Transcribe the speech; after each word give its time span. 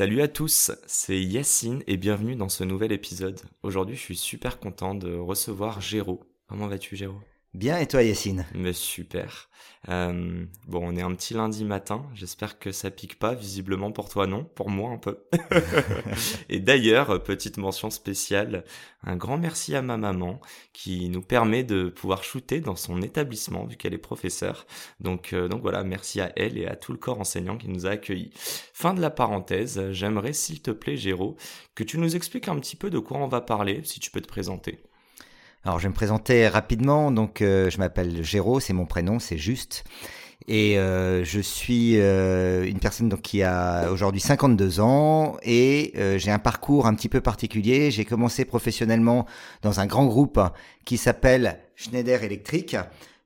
Salut 0.00 0.22
à 0.22 0.28
tous, 0.28 0.70
c'est 0.86 1.20
Yacine 1.20 1.82
et 1.86 1.98
bienvenue 1.98 2.34
dans 2.34 2.48
ce 2.48 2.64
nouvel 2.64 2.90
épisode. 2.90 3.38
Aujourd'hui, 3.62 3.96
je 3.96 4.00
suis 4.00 4.16
super 4.16 4.58
content 4.58 4.94
de 4.94 5.14
recevoir 5.14 5.82
Géraud. 5.82 6.24
Comment 6.46 6.68
vas-tu, 6.68 6.96
Géraud? 6.96 7.20
Bien, 7.52 7.78
et 7.78 7.88
toi, 7.88 8.04
Yacine? 8.04 8.46
Mais 8.54 8.72
super. 8.72 9.50
Euh, 9.88 10.44
bon, 10.68 10.82
on 10.84 10.96
est 10.96 11.02
un 11.02 11.12
petit 11.16 11.34
lundi 11.34 11.64
matin. 11.64 12.06
J'espère 12.14 12.60
que 12.60 12.70
ça 12.70 12.92
pique 12.92 13.18
pas. 13.18 13.34
Visiblement 13.34 13.90
pour 13.90 14.08
toi, 14.08 14.28
non. 14.28 14.44
Pour 14.44 14.70
moi, 14.70 14.92
un 14.92 14.98
peu. 14.98 15.24
et 16.48 16.60
d'ailleurs, 16.60 17.24
petite 17.24 17.56
mention 17.56 17.90
spéciale, 17.90 18.64
un 19.02 19.16
grand 19.16 19.36
merci 19.36 19.74
à 19.74 19.82
ma 19.82 19.96
maman 19.96 20.40
qui 20.72 21.08
nous 21.08 21.22
permet 21.22 21.64
de 21.64 21.88
pouvoir 21.88 22.22
shooter 22.22 22.60
dans 22.60 22.76
son 22.76 23.02
établissement 23.02 23.66
vu 23.66 23.76
qu'elle 23.76 23.94
est 23.94 23.98
professeure. 23.98 24.64
Donc, 25.00 25.32
euh, 25.32 25.48
donc 25.48 25.62
voilà, 25.62 25.82
merci 25.82 26.20
à 26.20 26.30
elle 26.36 26.56
et 26.56 26.68
à 26.68 26.76
tout 26.76 26.92
le 26.92 26.98
corps 26.98 27.18
enseignant 27.18 27.56
qui 27.56 27.68
nous 27.68 27.84
a 27.84 27.90
accueillis. 27.90 28.30
Fin 28.72 28.94
de 28.94 29.00
la 29.00 29.10
parenthèse. 29.10 29.90
J'aimerais, 29.90 30.34
s'il 30.34 30.62
te 30.62 30.70
plaît, 30.70 30.96
Géraud, 30.96 31.36
que 31.74 31.82
tu 31.82 31.98
nous 31.98 32.14
expliques 32.14 32.46
un 32.46 32.60
petit 32.60 32.76
peu 32.76 32.90
de 32.90 33.00
quoi 33.00 33.18
on 33.18 33.26
va 33.26 33.40
parler, 33.40 33.80
si 33.82 33.98
tu 33.98 34.12
peux 34.12 34.20
te 34.20 34.28
présenter. 34.28 34.84
Alors, 35.64 35.78
je 35.78 35.84
vais 35.84 35.90
me 35.90 35.94
présenter 35.94 36.48
rapidement. 36.48 37.10
Donc, 37.10 37.42
euh, 37.42 37.68
je 37.70 37.78
m'appelle 37.78 38.24
Géraud, 38.24 38.60
c'est 38.60 38.72
mon 38.72 38.86
prénom, 38.86 39.18
c'est 39.18 39.38
juste. 39.38 39.84
Et 40.48 40.78
euh, 40.78 41.22
je 41.24 41.40
suis 41.40 42.00
euh, 42.00 42.66
une 42.66 42.78
personne 42.78 43.08
donc, 43.08 43.22
qui 43.22 43.42
a 43.42 43.90
aujourd'hui 43.92 44.20
52 44.20 44.80
ans 44.80 45.36
et 45.42 45.92
euh, 45.96 46.18
j'ai 46.18 46.30
un 46.30 46.38
parcours 46.38 46.86
un 46.86 46.94
petit 46.94 47.08
peu 47.08 47.20
particulier. 47.20 47.90
J'ai 47.90 48.04
commencé 48.04 48.44
professionnellement 48.44 49.26
dans 49.62 49.80
un 49.80 49.86
grand 49.86 50.06
groupe 50.06 50.40
qui 50.84 50.96
s'appelle 50.96 51.60
Schneider 51.76 52.24
Electric 52.24 52.76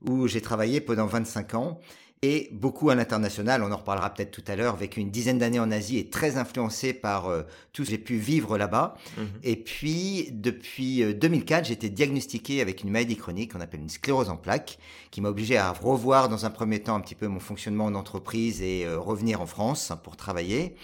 où 0.07 0.27
j'ai 0.27 0.41
travaillé 0.41 0.81
pendant 0.81 1.07
25 1.07 1.55
ans 1.55 1.79
et 2.25 2.49
beaucoup 2.53 2.89
à 2.89 2.95
l'international. 2.95 3.63
On 3.63 3.71
en 3.71 3.77
reparlera 3.77 4.09
peut-être 4.09 4.31
tout 4.31 4.45
à 4.49 4.57
l'heure. 4.57 4.77
Vécu 4.77 5.01
une 5.01 5.11
dizaine 5.11 5.37
d'années 5.39 5.61
en 5.61 5.71
Asie 5.71 5.99
et 5.99 6.09
très 6.09 6.39
influencé 6.39 6.95
par 6.95 7.29
euh, 7.29 7.43
tout 7.75 7.85
ce 7.85 7.91
que 7.91 7.97
j'ai 7.97 7.99
pu 7.99 8.17
vivre 8.17 8.57
là-bas. 8.57 8.97
Mhm. 9.19 9.27
Et 9.43 9.57
puis, 9.57 10.31
depuis 10.33 11.03
euh, 11.03 11.13
2004, 11.13 11.67
j'ai 11.67 11.75
été 11.75 11.91
diagnostiqué 11.91 12.63
avec 12.63 12.83
une 12.83 12.91
maladie 12.91 13.17
chronique 13.17 13.53
qu'on 13.53 13.61
appelle 13.61 13.81
une 13.81 13.91
sclérose 13.91 14.31
en 14.31 14.37
plaques, 14.37 14.79
qui 15.11 15.21
m'a 15.21 15.29
obligé 15.29 15.59
à 15.59 15.71
revoir 15.71 16.31
dans 16.31 16.47
un 16.47 16.51
premier 16.51 16.81
temps 16.81 16.95
un 16.95 17.01
petit 17.01 17.15
peu 17.15 17.27
mon 17.27 17.41
fonctionnement 17.41 17.85
en 17.85 17.95
entreprise 17.95 18.63
et 18.63 18.87
euh, 18.87 18.99
revenir 18.99 19.43
en 19.43 19.47
France 19.47 19.93
pour 20.03 20.17
travailler. 20.17 20.75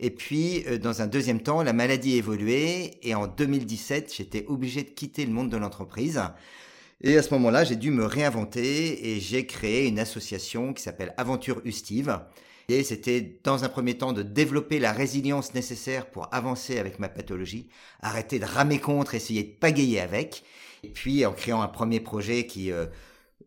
Et 0.00 0.10
puis, 0.10 0.64
euh, 0.66 0.78
dans 0.78 1.02
un 1.02 1.06
deuxième 1.06 1.40
temps, 1.40 1.62
la 1.62 1.72
maladie 1.72 2.14
a 2.14 2.16
évolué 2.16 2.98
et 3.02 3.14
en 3.14 3.26
2017, 3.26 4.12
j'étais 4.16 4.44
obligé 4.48 4.82
de 4.82 4.90
quitter 4.90 5.24
le 5.26 5.32
monde 5.32 5.50
de 5.50 5.56
l'entreprise. 5.56 6.20
Et 7.00 7.16
à 7.16 7.22
ce 7.22 7.32
moment-là, 7.34 7.62
j'ai 7.62 7.76
dû 7.76 7.92
me 7.92 8.04
réinventer 8.04 9.10
et 9.10 9.20
j'ai 9.20 9.46
créé 9.46 9.86
une 9.86 10.00
association 10.00 10.72
qui 10.72 10.82
s'appelle 10.82 11.14
Aventure 11.16 11.60
Ustive. 11.64 12.18
Et 12.68 12.82
c'était 12.82 13.40
dans 13.44 13.64
un 13.64 13.68
premier 13.68 13.96
temps 13.96 14.12
de 14.12 14.22
développer 14.22 14.80
la 14.80 14.92
résilience 14.92 15.54
nécessaire 15.54 16.10
pour 16.10 16.28
avancer 16.34 16.78
avec 16.78 16.98
ma 16.98 17.08
pathologie, 17.08 17.68
arrêter 18.00 18.40
de 18.40 18.44
ramer 18.44 18.80
contre, 18.80 19.14
essayer 19.14 19.44
de 19.44 19.52
pagayer 19.52 20.00
avec. 20.00 20.42
Et 20.82 20.88
puis 20.88 21.24
en 21.24 21.32
créant 21.32 21.62
un 21.62 21.68
premier 21.68 22.00
projet 22.00 22.46
qui 22.46 22.72
euh, 22.72 22.86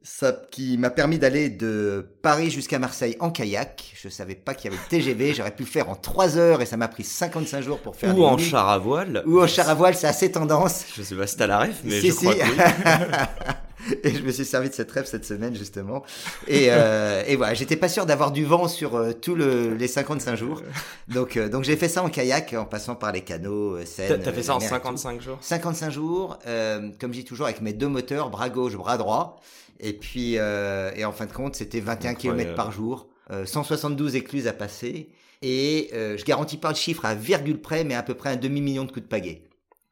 ça, 0.04 0.34
qui 0.52 0.78
m'a 0.78 0.90
permis 0.90 1.20
d'aller 1.20 1.50
de 1.50 2.08
Paris 2.22 2.50
jusqu'à 2.50 2.80
Marseille 2.80 3.16
en 3.20 3.30
kayak. 3.30 3.94
Je 4.02 4.10
savais 4.10 4.36
pas 4.36 4.54
qu'il 4.56 4.72
y 4.72 4.74
avait 4.74 4.82
le 4.84 4.90
TGV, 4.90 5.34
j'aurais 5.38 5.56
pu 5.56 5.64
le 5.64 5.70
faire 5.70 5.90
en 5.90 5.96
3 5.96 6.38
heures 6.38 6.62
et 6.62 6.66
ça 6.66 6.78
m'a 6.78 6.88
pris 6.88 7.04
55 7.04 7.62
jours 7.62 7.80
pour 7.80 7.96
faire 7.96 8.18
Ou 8.18 8.24
en 8.26 8.38
char 8.38 8.68
à 8.70 8.78
voile. 8.78 9.24
Ou 9.28 9.42
en 9.42 9.48
char 9.48 9.70
à 9.70 9.74
voile, 9.76 9.96
c'est 9.96 10.08
assez 10.08 10.32
tendance. 10.32 10.86
Je 10.96 11.04
sais 11.04 11.16
pas 11.16 11.28
si 11.28 11.38
t'as 11.38 11.48
la 11.48 11.60
ref, 11.60 11.82
mais 11.84 12.00
Si, 12.02 12.08
je 12.08 12.14
si. 12.14 12.20
crois 12.26 12.34
que 12.36 12.42
oui. 12.42 12.58
et 14.04 14.14
je 14.14 14.22
me 14.24 14.32
suis 14.32 14.46
servi 14.46 14.70
de 14.70 14.74
cette 14.74 14.92
rêve 14.92 15.06
cette 15.06 15.26
semaine 15.26 15.56
justement. 15.56 16.04
Et, 16.48 16.68
euh, 16.70 17.24
et 17.28 17.36
voilà, 17.36 17.54
j'étais 17.54 17.76
pas 17.76 17.90
sûr 17.90 18.06
d'avoir 18.06 18.32
du 18.32 18.46
vent 18.46 18.68
sur 18.68 18.96
euh, 18.96 19.14
tous 19.14 19.36
le, 19.36 19.74
les 19.76 19.88
55 19.88 20.36
jours. 20.36 20.62
Donc, 21.08 21.38
euh, 21.38 21.50
donc 21.50 21.64
j'ai 21.64 21.76
fait 21.78 21.88
ça 21.90 22.04
en 22.04 22.10
kayak 22.10 22.54
en 22.54 22.66
passant 22.66 22.96
par 22.96 23.12
les 23.12 23.22
canaux, 23.22 23.76
euh, 23.78 23.86
Seine. 23.86 24.22
T'as 24.24 24.32
fait 24.32 24.40
euh, 24.40 24.44
ça 24.44 24.56
en 24.56 24.60
la 24.60 24.66
mer 24.70 24.74
et 24.76 24.80
tout. 24.82 24.98
55 24.98 25.22
jours? 25.22 25.38
55 25.42 25.90
jours, 25.92 26.40
euh, 26.48 26.90
comme 27.00 27.14
je 27.14 27.20
dis 27.20 27.26
toujours, 27.26 27.46
avec 27.48 27.62
mes 27.62 27.74
deux 27.74 27.88
moteurs, 27.88 28.30
bras 28.30 28.50
gauche, 28.50 28.76
bras 28.76 28.98
droit. 28.98 29.40
Et 29.80 29.94
puis, 29.94 30.36
euh, 30.38 30.92
et 30.96 31.06
en 31.06 31.12
fin 31.12 31.26
de 31.26 31.34
compte, 31.34 31.56
c'était 31.56 31.80
21 31.80 32.14
km 32.14 32.54
par 32.56 32.72
jour, 32.72 33.08
euh, 33.32 33.46
172 33.46 34.16
écluses 34.16 34.48
à 34.48 34.54
passer. 34.54 35.10
Et 35.42 35.90
euh, 35.94 36.18
je 36.18 36.24
garantis 36.26 36.58
pas 36.58 36.70
le 36.70 36.76
chiffre 36.76 37.04
à 37.04 37.16
virgule 37.16 37.60
près, 37.60 37.84
mais 37.84 37.96
à 37.96 38.04
peu 38.04 38.14
près 38.14 38.30
un 38.30 38.36
demi-million 38.36 38.84
de 38.84 38.92
coups 38.92 39.02
de 39.02 39.08
pagaie. 39.10 39.42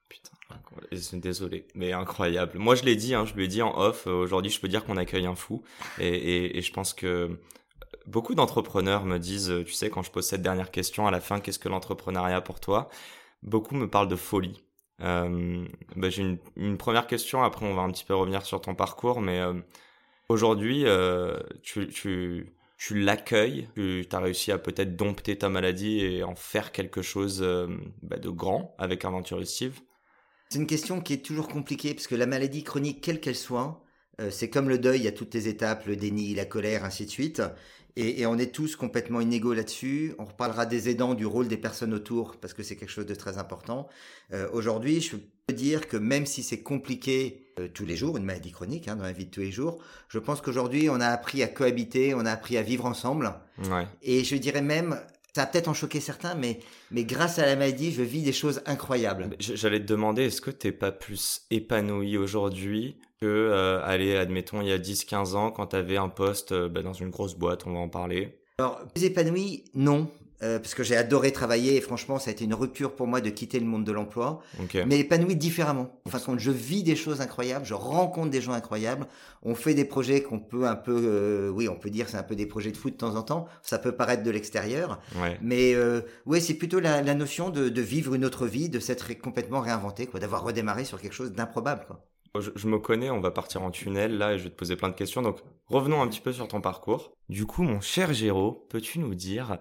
Putain, 0.07 0.29
incroyable. 0.51 0.59
Et 0.59 0.59
c'est- 0.69 0.69
désolé, 1.13 1.67
mais 1.75 1.94
incroyable. 1.94 2.57
Moi, 2.57 2.75
je 2.75 2.84
l'ai 2.84 2.95
dit, 2.95 3.13
hein, 3.16 3.25
je 3.25 3.34
lui 3.34 3.45
ai 3.45 3.47
dit 3.47 3.62
en 3.62 3.78
off. 3.78 4.07
euh, 4.07 4.12
Aujourd'hui, 4.12 4.51
je 4.51 4.59
peux 4.59 4.67
dire 4.67 4.85
qu'on 4.85 4.97
accueille 4.97 5.25
un 5.25 5.35
fou, 5.35 5.63
et, 6.00 6.62
je 6.62 6.72
pense 6.72 6.94
que 6.94 7.40
beaucoup 8.07 8.35
d'entrepreneurs 8.35 9.06
me 9.06 9.18
disent, 9.18 9.51
euh, 9.51 9.63
tu 9.63 9.73
sais, 9.73 9.89
quand 9.89 10.03
je 10.03 10.12
pose 10.12 10.25
cette 10.25 10.41
dernière 10.41 10.72
question 10.72 11.07
à 11.07 11.12
la 11.12 11.22
fin, 11.22 11.39
qu'est-ce 11.39 11.59
que 11.59 11.69
l'entrepreneuriat 11.69 12.41
pour 12.41 12.59
toi? 12.59 12.89
Beaucoup 13.44 13.75
me 13.75 13.89
parlent 13.89 14.09
de 14.09 14.16
folie. 14.16 14.63
Euh, 15.01 15.66
bah, 15.95 16.09
J'ai 16.09 16.38
une, 16.56 16.78
première 16.78 17.07
question. 17.07 17.44
Après, 17.44 17.66
on 17.66 17.73
va 17.73 17.81
un 17.81 17.91
petit 17.91 18.06
peu 18.06 18.16
revenir 18.16 18.45
sur 18.45 18.62
ton 18.62 18.75
parcours, 18.75 19.22
mais 19.22 19.39
euh, 19.39 19.53
aujourd'hui, 20.29 20.84
euh, 20.85 21.39
tu, 21.62 22.47
l'accueilles, 22.91 23.69
tu 23.75 24.07
as 24.12 24.19
réussi 24.19 24.51
à 24.51 24.57
peut-être 24.57 24.95
dompter 24.95 25.38
ta 25.38 25.50
maladie 25.50 26.00
et 26.00 26.23
en 26.23 26.35
faire 26.35 26.72
quelque 26.72 27.01
chose 27.01 27.41
euh, 27.41 27.68
bah, 28.01 28.18
de 28.18 28.29
grand 28.29 28.75
avec 28.78 29.06
Aventure 29.06 29.45
Steve. 29.45 29.79
C'est 30.51 30.57
une 30.57 30.67
question 30.67 30.99
qui 30.99 31.13
est 31.13 31.23
toujours 31.23 31.47
compliquée 31.47 31.93
parce 31.93 32.07
que 32.07 32.15
la 32.15 32.25
maladie 32.25 32.63
chronique, 32.63 33.01
quelle 33.01 33.19
qu'elle 33.19 33.35
soit, 33.35 33.83
euh, 34.19 34.31
c'est 34.31 34.49
comme 34.49 34.67
le 34.67 34.79
deuil, 34.79 35.01
il 35.01 35.03
y 35.03 35.07
a 35.07 35.11
toutes 35.11 35.33
les 35.35 35.47
étapes, 35.47 35.85
le 35.85 35.95
déni, 35.95 36.33
la 36.33 36.45
colère, 36.45 36.83
ainsi 36.83 37.05
de 37.05 37.11
suite. 37.11 37.43
Et, 37.95 38.21
et 38.21 38.25
on 38.25 38.35
est 38.37 38.51
tous 38.51 38.75
complètement 38.75 39.21
inégaux 39.21 39.53
là-dessus. 39.53 40.15
On 40.17 40.25
reparlera 40.25 40.65
des 40.65 40.89
aidants, 40.89 41.13
du 41.13 41.27
rôle 41.27 41.47
des 41.47 41.57
personnes 41.57 41.93
autour, 41.93 42.38
parce 42.38 42.55
que 42.55 42.63
c'est 42.63 42.75
quelque 42.75 42.89
chose 42.91 43.05
de 43.05 43.13
très 43.13 43.38
important. 43.38 43.89
Euh, 44.33 44.49
Aujourd'hui, 44.51 45.01
je 45.01 45.17
peux 45.17 45.53
dire 45.53 45.88
que 45.88 45.97
même 45.97 46.25
si 46.25 46.41
c'est 46.41 46.63
compliqué 46.63 47.51
euh, 47.59 47.67
tous 47.67 47.85
les 47.85 47.95
jours, 47.95 48.17
une 48.17 48.25
maladie 48.25 48.51
chronique, 48.51 48.88
hein, 48.88 48.95
dans 48.95 49.03
la 49.03 49.11
vie 49.11 49.25
de 49.25 49.31
tous 49.31 49.41
les 49.41 49.51
jours, 49.51 49.77
je 50.07 50.17
pense 50.17 50.41
qu'aujourd'hui, 50.41 50.89
on 50.89 50.99
a 50.99 51.07
appris 51.07 51.43
à 51.43 51.47
cohabiter, 51.47 52.15
on 52.15 52.25
a 52.25 52.31
appris 52.31 52.57
à 52.57 52.63
vivre 52.63 52.88
ensemble. 52.88 53.35
Ouais. 53.69 53.85
Et 54.01 54.23
je 54.23 54.35
dirais 54.35 54.63
même, 54.63 54.99
ça 55.35 55.44
a 55.44 55.45
peut-être 55.45 55.67
en 55.67 55.73
choqué 55.73 56.00
certains, 56.00 56.35
mais, 56.35 56.59
mais 56.91 57.03
grâce 57.03 57.40
à 57.40 57.45
la 57.45 57.56
maladie, 57.56 57.91
je 57.91 58.01
vis 58.01 58.23
des 58.23 58.31
choses 58.31 58.62
incroyables. 58.66 59.29
J'allais 59.40 59.79
te 59.79 59.85
demander, 59.85 60.23
est-ce 60.23 60.41
que 60.41 60.51
t'es 60.51 60.72
pas 60.72 60.91
plus 60.91 61.41
épanoui 61.51 62.17
aujourd'hui 62.17 62.97
que, 63.22 63.25
euh, 63.25 63.84
allez, 63.84 64.16
admettons, 64.16 64.62
il 64.62 64.69
y 64.69 64.72
a 64.72 64.79
10-15 64.79 65.35
ans, 65.35 65.51
quand 65.51 65.68
t'avais 65.68 65.97
un 65.97 66.09
poste 66.09 66.51
euh, 66.51 66.69
bah, 66.69 66.81
dans 66.81 66.94
une 66.94 67.09
grosse 67.09 67.35
boîte, 67.35 67.68
on 67.68 67.73
va 67.73 67.79
en 67.79 67.89
parler? 67.89 68.39
Alors, 68.59 68.79
plus 68.94 69.06
épanoui, 69.06 69.66
non. 69.73 70.09
Euh, 70.41 70.57
parce 70.59 70.73
que 70.73 70.83
j'ai 70.83 70.95
adoré 70.95 71.31
travailler 71.31 71.75
et 71.75 71.81
franchement, 71.81 72.17
ça 72.19 72.29
a 72.29 72.33
été 72.33 72.45
une 72.45 72.53
rupture 72.53 72.95
pour 72.95 73.07
moi 73.07 73.19
de 73.22 73.29
quitter 73.29 73.59
le 73.59 73.66
monde 73.66 73.83
de 73.83 73.91
l'emploi. 73.91 74.41
Ok. 74.61 74.77
Mais 74.88 75.00
épanoui 75.00 75.35
différemment. 75.35 75.89
Enfin, 76.05 76.19
quand 76.25 76.38
je 76.39 76.51
vis 76.51 76.83
des 76.83 76.95
choses 76.95 77.22
incroyables, 77.22 77.66
je 77.66 77.73
rencontre 77.73 78.29
des 78.29 78.41
gens 78.41 78.53
incroyables. 78.53 79.07
On 79.44 79.55
fait 79.55 79.73
des 79.73 79.85
projets 79.85 80.22
qu'on 80.22 80.39
peut 80.39 80.66
un 80.67 80.75
peu, 80.75 80.95
euh, 81.03 81.50
oui, 81.50 81.67
on 81.69 81.75
peut 81.75 81.89
dire 81.89 82.07
c'est 82.09 82.17
un 82.17 82.23
peu 82.23 82.35
des 82.35 82.45
projets 82.45 82.72
de 82.72 82.77
foot 82.77 82.94
de 82.94 82.97
temps 82.97 83.15
en 83.15 83.21
temps. 83.24 83.47
Ça 83.63 83.77
peut 83.80 83.91
paraître 83.94 84.24
de 84.24 84.31
l'extérieur, 84.31 85.00
Ouais. 85.21 85.38
mais 85.41 85.74
euh, 85.75 86.01
ouais, 86.25 86.39
c'est 86.39 86.53
plutôt 86.56 86.80
la, 86.80 87.01
la 87.01 87.15
notion 87.15 87.50
de, 87.50 87.69
de 87.69 87.81
vivre 87.81 88.15
une 88.15 88.25
autre 88.25 88.47
vie, 88.47 88.69
de 88.69 88.80
s'être 88.80 89.13
complètement 89.19 89.59
réinventé, 89.62 90.06
quoi, 90.07 90.19
d'avoir 90.19 90.44
redémarré 90.44 90.86
sur 90.86 91.00
quelque 91.01 91.13
chose 91.13 91.31
d'improbable, 91.31 91.83
quoi. 91.88 92.06
Je, 92.35 92.67
me 92.67 92.77
connais, 92.77 93.09
on 93.09 93.19
va 93.19 93.31
partir 93.31 93.63
en 93.63 93.71
tunnel 93.71 94.17
là 94.17 94.33
et 94.33 94.37
je 94.37 94.43
vais 94.43 94.49
te 94.49 94.55
poser 94.55 94.75
plein 94.75 94.89
de 94.89 94.95
questions. 94.95 95.21
Donc 95.21 95.39
revenons 95.67 96.01
un 96.01 96.07
petit 96.07 96.21
peu 96.21 96.31
sur 96.31 96.47
ton 96.47 96.61
parcours. 96.61 97.11
Du 97.27 97.45
coup, 97.45 97.63
mon 97.63 97.81
cher 97.81 98.13
Géraud, 98.13 98.65
peux-tu 98.69 98.99
nous 98.99 99.15
dire 99.15 99.57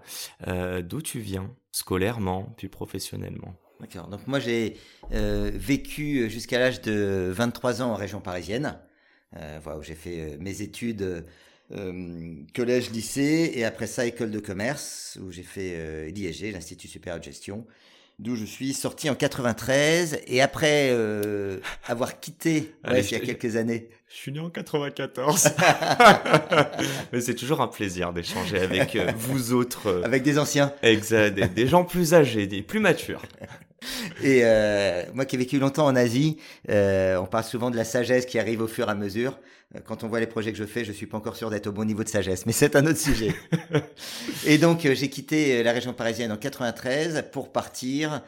euh, 0.47 0.81
d'où 0.81 1.01
tu 1.01 1.19
viens, 1.19 1.49
scolairement 1.71 2.53
puis 2.57 2.67
professionnellement? 2.67 3.55
D'accord. 3.79 4.07
Donc 4.07 4.27
moi 4.27 4.39
j'ai 4.39 4.77
euh, 5.13 5.51
vécu 5.53 6.29
jusqu'à 6.29 6.59
l'âge 6.59 6.81
de 6.81 7.31
23 7.33 7.81
ans 7.81 7.91
en 7.91 7.95
région 7.95 8.21
parisienne, 8.21 8.77
euh, 9.37 9.59
voilà, 9.63 9.79
où 9.79 9.83
j'ai 9.83 9.95
fait 9.95 10.37
mes 10.39 10.61
études 10.61 11.25
collège, 12.55 12.89
lycée, 12.89 13.51
et 13.53 13.63
après 13.63 13.85
ça 13.85 14.03
école 14.07 14.31
de 14.31 14.39
commerce, 14.39 15.19
où 15.21 15.31
j'ai 15.31 15.43
fait 15.43 16.09
l'ISG, 16.09 16.51
l'Institut 16.51 16.87
supérieur 16.87 17.19
de 17.19 17.23
gestion. 17.23 17.67
D'où 18.19 18.35
je 18.35 18.45
suis 18.45 18.73
sorti 18.73 19.09
en 19.09 19.15
93 19.15 20.19
et 20.27 20.41
après 20.41 20.89
euh, 20.91 21.57
avoir 21.87 22.19
quitté 22.19 22.75
Allez, 22.83 23.05
il 23.05 23.11
y 23.11 23.15
a 23.15 23.19
quelques 23.19 23.55
années. 23.55 23.89
Je 24.09 24.15
suis 24.15 24.31
né 24.31 24.39
en 24.39 24.49
94. 24.49 25.49
Mais 27.13 27.21
c'est 27.21 27.35
toujours 27.35 27.61
un 27.61 27.67
plaisir 27.67 28.11
d'échanger 28.13 28.59
avec 28.59 28.95
euh, 28.95 29.11
vous 29.15 29.53
autres. 29.53 29.87
euh, 29.87 30.03
avec 30.03 30.23
des 30.23 30.39
anciens. 30.39 30.73
exact, 30.81 31.35
des, 31.35 31.47
des 31.47 31.67
gens 31.67 31.83
plus 31.83 32.13
âgés, 32.13 32.47
des 32.47 32.61
plus 32.61 32.79
matures. 32.79 33.21
Et 34.23 34.41
euh, 34.43 35.03
moi 35.13 35.25
qui 35.25 35.35
ai 35.35 35.39
vécu 35.39 35.57
longtemps 35.59 35.85
en 35.85 35.95
Asie, 35.95 36.37
euh, 36.69 37.15
on 37.17 37.25
parle 37.25 37.45
souvent 37.45 37.71
de 37.71 37.77
la 37.77 37.85
sagesse 37.85 38.25
qui 38.25 38.37
arrive 38.37 38.61
au 38.61 38.67
fur 38.67 38.87
et 38.89 38.91
à 38.91 38.95
mesure. 38.95 39.39
Euh, 39.75 39.79
Quand 39.85 40.03
on 40.03 40.07
voit 40.07 40.19
les 40.19 40.27
projets 40.27 40.51
que 40.51 40.57
je 40.57 40.65
fais, 40.65 40.85
je 40.85 40.91
suis 40.91 41.05
pas 41.07 41.17
encore 41.17 41.35
sûr 41.35 41.49
d'être 41.49 41.67
au 41.67 41.71
bon 41.71 41.85
niveau 41.85 42.03
de 42.03 42.09
sagesse, 42.09 42.45
mais 42.45 42.51
c'est 42.51 42.75
un 42.75 42.85
autre 42.85 42.99
sujet. 42.99 43.33
et 44.45 44.57
donc 44.57 44.85
euh, 44.85 44.95
j'ai 44.95 45.09
quitté 45.09 45.59
euh, 45.59 45.63
la 45.63 45.71
région 45.71 45.93
parisienne 45.93 46.31
en 46.31 46.37
93 46.37 47.25
pour 47.31 47.51
partir 47.51 48.21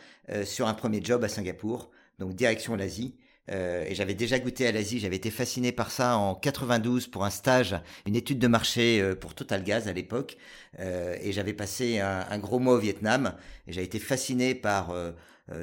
sur 0.46 0.68
un 0.68 0.74
premier 0.74 1.04
job 1.04 1.24
à 1.26 1.28
Singapour, 1.28 1.90
donc 2.20 2.36
direction 2.36 2.76
l'Asie. 2.78 3.16
Euh, 3.50 3.86
et 3.88 3.96
j'avais 3.96 4.14
déjà 4.14 4.40
goûté 4.40 4.68
à 4.68 4.72
l'Asie, 4.72 5.00
j'avais 5.00 5.16
été 5.16 5.32
fasciné 5.32 5.72
par 5.72 5.92
ça 5.92 6.16
en 6.18 6.36
92 6.36 7.08
pour 7.08 7.26
un 7.26 7.30
stage, 7.30 7.76
une 8.06 8.16
étude 8.16 8.40
de 8.40 8.48
marché 8.48 9.02
euh, 9.02 9.16
pour 9.16 9.34
Total 9.34 9.64
Gaz 9.64 9.88
à 9.88 9.94
l'époque. 9.94 10.38
Euh, 10.80 11.18
et 11.22 11.32
j'avais 11.32 11.54
passé 11.54 12.00
un, 12.00 12.26
un 12.30 12.38
gros 12.40 12.60
mois 12.60 12.76
au 12.76 12.80
Vietnam. 12.80 13.34
Et 13.68 13.74
j'ai 13.74 13.84
été 13.84 14.00
fasciné 14.00 14.56
par 14.56 14.94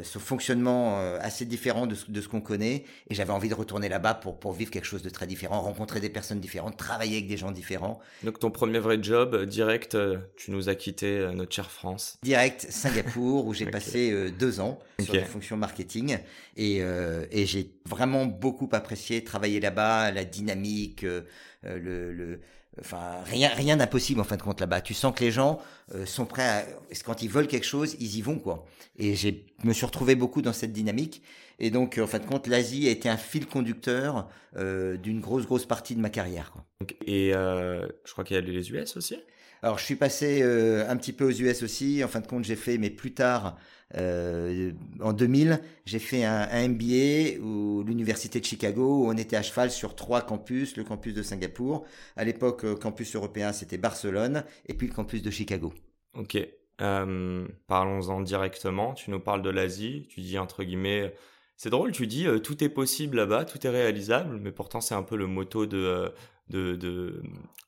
ce 0.03 0.19
fonctionnement 0.19 1.01
euh, 1.01 1.19
assez 1.21 1.45
différent 1.45 1.87
de 1.87 1.95
ce, 1.95 2.11
de 2.11 2.21
ce 2.21 2.29
qu'on 2.29 2.41
connaît. 2.41 2.85
Et 3.09 3.15
j'avais 3.15 3.33
envie 3.33 3.49
de 3.49 3.55
retourner 3.55 3.89
là-bas 3.89 4.15
pour, 4.15 4.39
pour 4.39 4.53
vivre 4.53 4.71
quelque 4.71 4.85
chose 4.85 5.03
de 5.03 5.09
très 5.11 5.27
différent, 5.27 5.61
rencontrer 5.61 6.01
des 6.01 6.11
personnes 6.11 6.41
différentes, 6.41 6.77
travailler 6.77 7.17
avec 7.17 7.29
des 7.29 7.37
gens 7.37 7.53
différents. 7.53 7.99
Donc 8.25 8.39
ton 8.39 8.51
premier 8.51 8.79
vrai 8.81 8.99
job, 9.03 9.35
euh, 9.35 9.47
direct, 9.47 9.95
euh, 9.95 10.19
tu 10.37 10.51
nous 10.51 10.69
as 10.69 10.75
quitté 10.75 11.07
euh, 11.19 11.33
notre 11.33 11.55
chère 11.55 11.71
France. 11.71 12.19
Direct 12.23 12.67
Singapour, 12.71 13.47
où 13.47 13.55
j'ai 13.55 13.67
passé 13.71 14.11
euh, 14.11 14.31
deux 14.31 14.61
ans 14.61 14.79
sur 15.01 15.15
Ok. 15.15 15.21
des 15.21 15.27
fonctions 15.27 15.57
marketing. 15.57 16.19
Et, 16.57 16.79
euh, 16.83 17.25
et 17.31 17.47
j'ai 17.47 17.71
vraiment 17.87 18.27
beaucoup 18.27 18.69
apprécié 18.73 19.23
travailler 19.25 19.61
là-bas, 19.61 20.11
la 20.11 20.25
dynamique, 20.25 21.05
euh, 21.05 21.23
euh, 21.65 21.79
le... 21.79 22.13
le 22.13 22.41
Enfin, 22.81 23.17
rien, 23.25 23.49
rien 23.49 23.77
d'impossible 23.77 24.21
en 24.21 24.25
fin 24.25 24.37
de 24.37 24.43
compte 24.43 24.61
là-bas. 24.61 24.81
Tu 24.81 24.95
sens 24.95 25.15
que 25.15 25.25
les 25.25 25.31
gens 25.31 25.61
euh, 25.95 26.07
sont 26.07 26.27
prêts 26.27 26.47
à, 26.47 26.65
quand 27.05 27.23
ils 27.23 27.29
veulent 27.29 27.49
quelque 27.49 27.67
chose, 27.67 27.97
ils 28.01 28.17
y 28.17 28.23
vont 28.23 28.39
quoi. 28.39 28.67
Et 28.99 29.15
j'ai, 29.15 29.47
me 29.65 29.73
suis 29.73 29.87
retrouvé 29.87 30.15
beaucoup 30.15 30.43
dans 30.43 30.53
cette 30.53 30.73
dynamique. 30.73 31.23
Et 31.59 31.71
donc, 31.71 31.99
euh, 31.99 32.05
en 32.05 32.07
fin 32.07 32.19
de 32.19 32.27
compte, 32.27 32.47
l'Asie 32.47 32.89
a 32.89 32.91
été 32.91 33.09
un 33.09 33.17
fil 33.17 33.47
conducteur 33.47 34.29
euh, 34.57 34.97
d'une 34.97 35.21
grosse, 35.21 35.47
grosse 35.47 35.67
partie 35.67 35.95
de 35.95 36.01
ma 36.01 36.11
carrière. 36.11 36.53
Quoi. 36.53 36.65
Et 37.07 37.35
euh, 37.35 37.87
je 38.05 38.13
crois 38.13 38.25
qu'il 38.25 38.37
y 38.37 38.39
a 38.39 38.43
les 38.43 38.71
US 38.71 38.97
aussi? 38.97 39.19
Alors, 39.63 39.79
je 39.79 39.85
suis 39.85 39.97
passé 39.97 40.41
euh, 40.43 40.89
un 40.89 40.97
petit 40.97 41.13
peu 41.13 41.25
aux 41.25 41.33
US 41.33 41.63
aussi. 41.65 42.03
En 42.05 42.09
fin 42.09 42.21
de 42.21 42.27
compte, 42.29 42.45
j'ai 42.45 42.55
fait, 42.55 42.79
mais 42.79 42.91
plus 42.91 43.13
tard, 43.13 43.57
euh, 43.97 44.71
en 45.01 45.13
2000, 45.13 45.61
j'ai 45.85 45.99
fait 45.99 46.25
un, 46.25 46.49
un 46.49 46.69
MBA 46.69 47.41
ou 47.43 47.83
l'université 47.83 48.39
de 48.39 48.45
Chicago 48.45 49.05
où 49.05 49.09
on 49.09 49.17
était 49.17 49.35
à 49.37 49.43
cheval 49.43 49.73
sur 49.73 49.97
trois 49.97 50.23
campus, 50.23 50.77
le 50.77 50.85
campus 50.85 51.13
de 51.13 51.23
Singapour. 51.23 51.85
À 52.17 52.25
l'époque, 52.25 52.79
campus 52.79 53.17
européen, 53.17 53.53
c'était 53.53 53.79
Barcelone, 53.79 54.45
et 54.67 54.75
puis 54.75 54.87
le 54.87 54.95
campus 54.95 55.23
de 55.23 55.31
Chicago. 55.31 55.73
Ok. 56.15 56.39
Euh, 56.81 57.47
Parlons-en 57.67 58.21
directement. 58.21 58.95
Tu 58.95 59.11
nous 59.11 59.21
parles 59.21 59.43
de 59.43 59.51
l'Asie. 59.51 60.07
Tu 60.09 60.21
dis 60.21 60.39
entre 60.39 60.63
guillemets. 60.63 61.13
C'est 61.59 61.71
drôle, 61.71 61.91
tu 61.91 62.07
dis 62.07 62.27
euh, 62.29 62.39
tout 62.39 62.63
est 62.63 62.69
possible 62.69 63.17
là-bas, 63.17 63.45
tout 63.45 63.67
est 63.67 63.71
réalisable, 63.71 64.39
mais 64.41 64.53
pourtant 64.53 64.81
c'est 64.81 64.95
un 64.95 65.03
peu 65.03 65.17
le 65.17 65.27
motto 65.27 65.67
de 65.67 65.77
euh, 65.77 66.09
de 66.51 66.77
de 66.77 67.21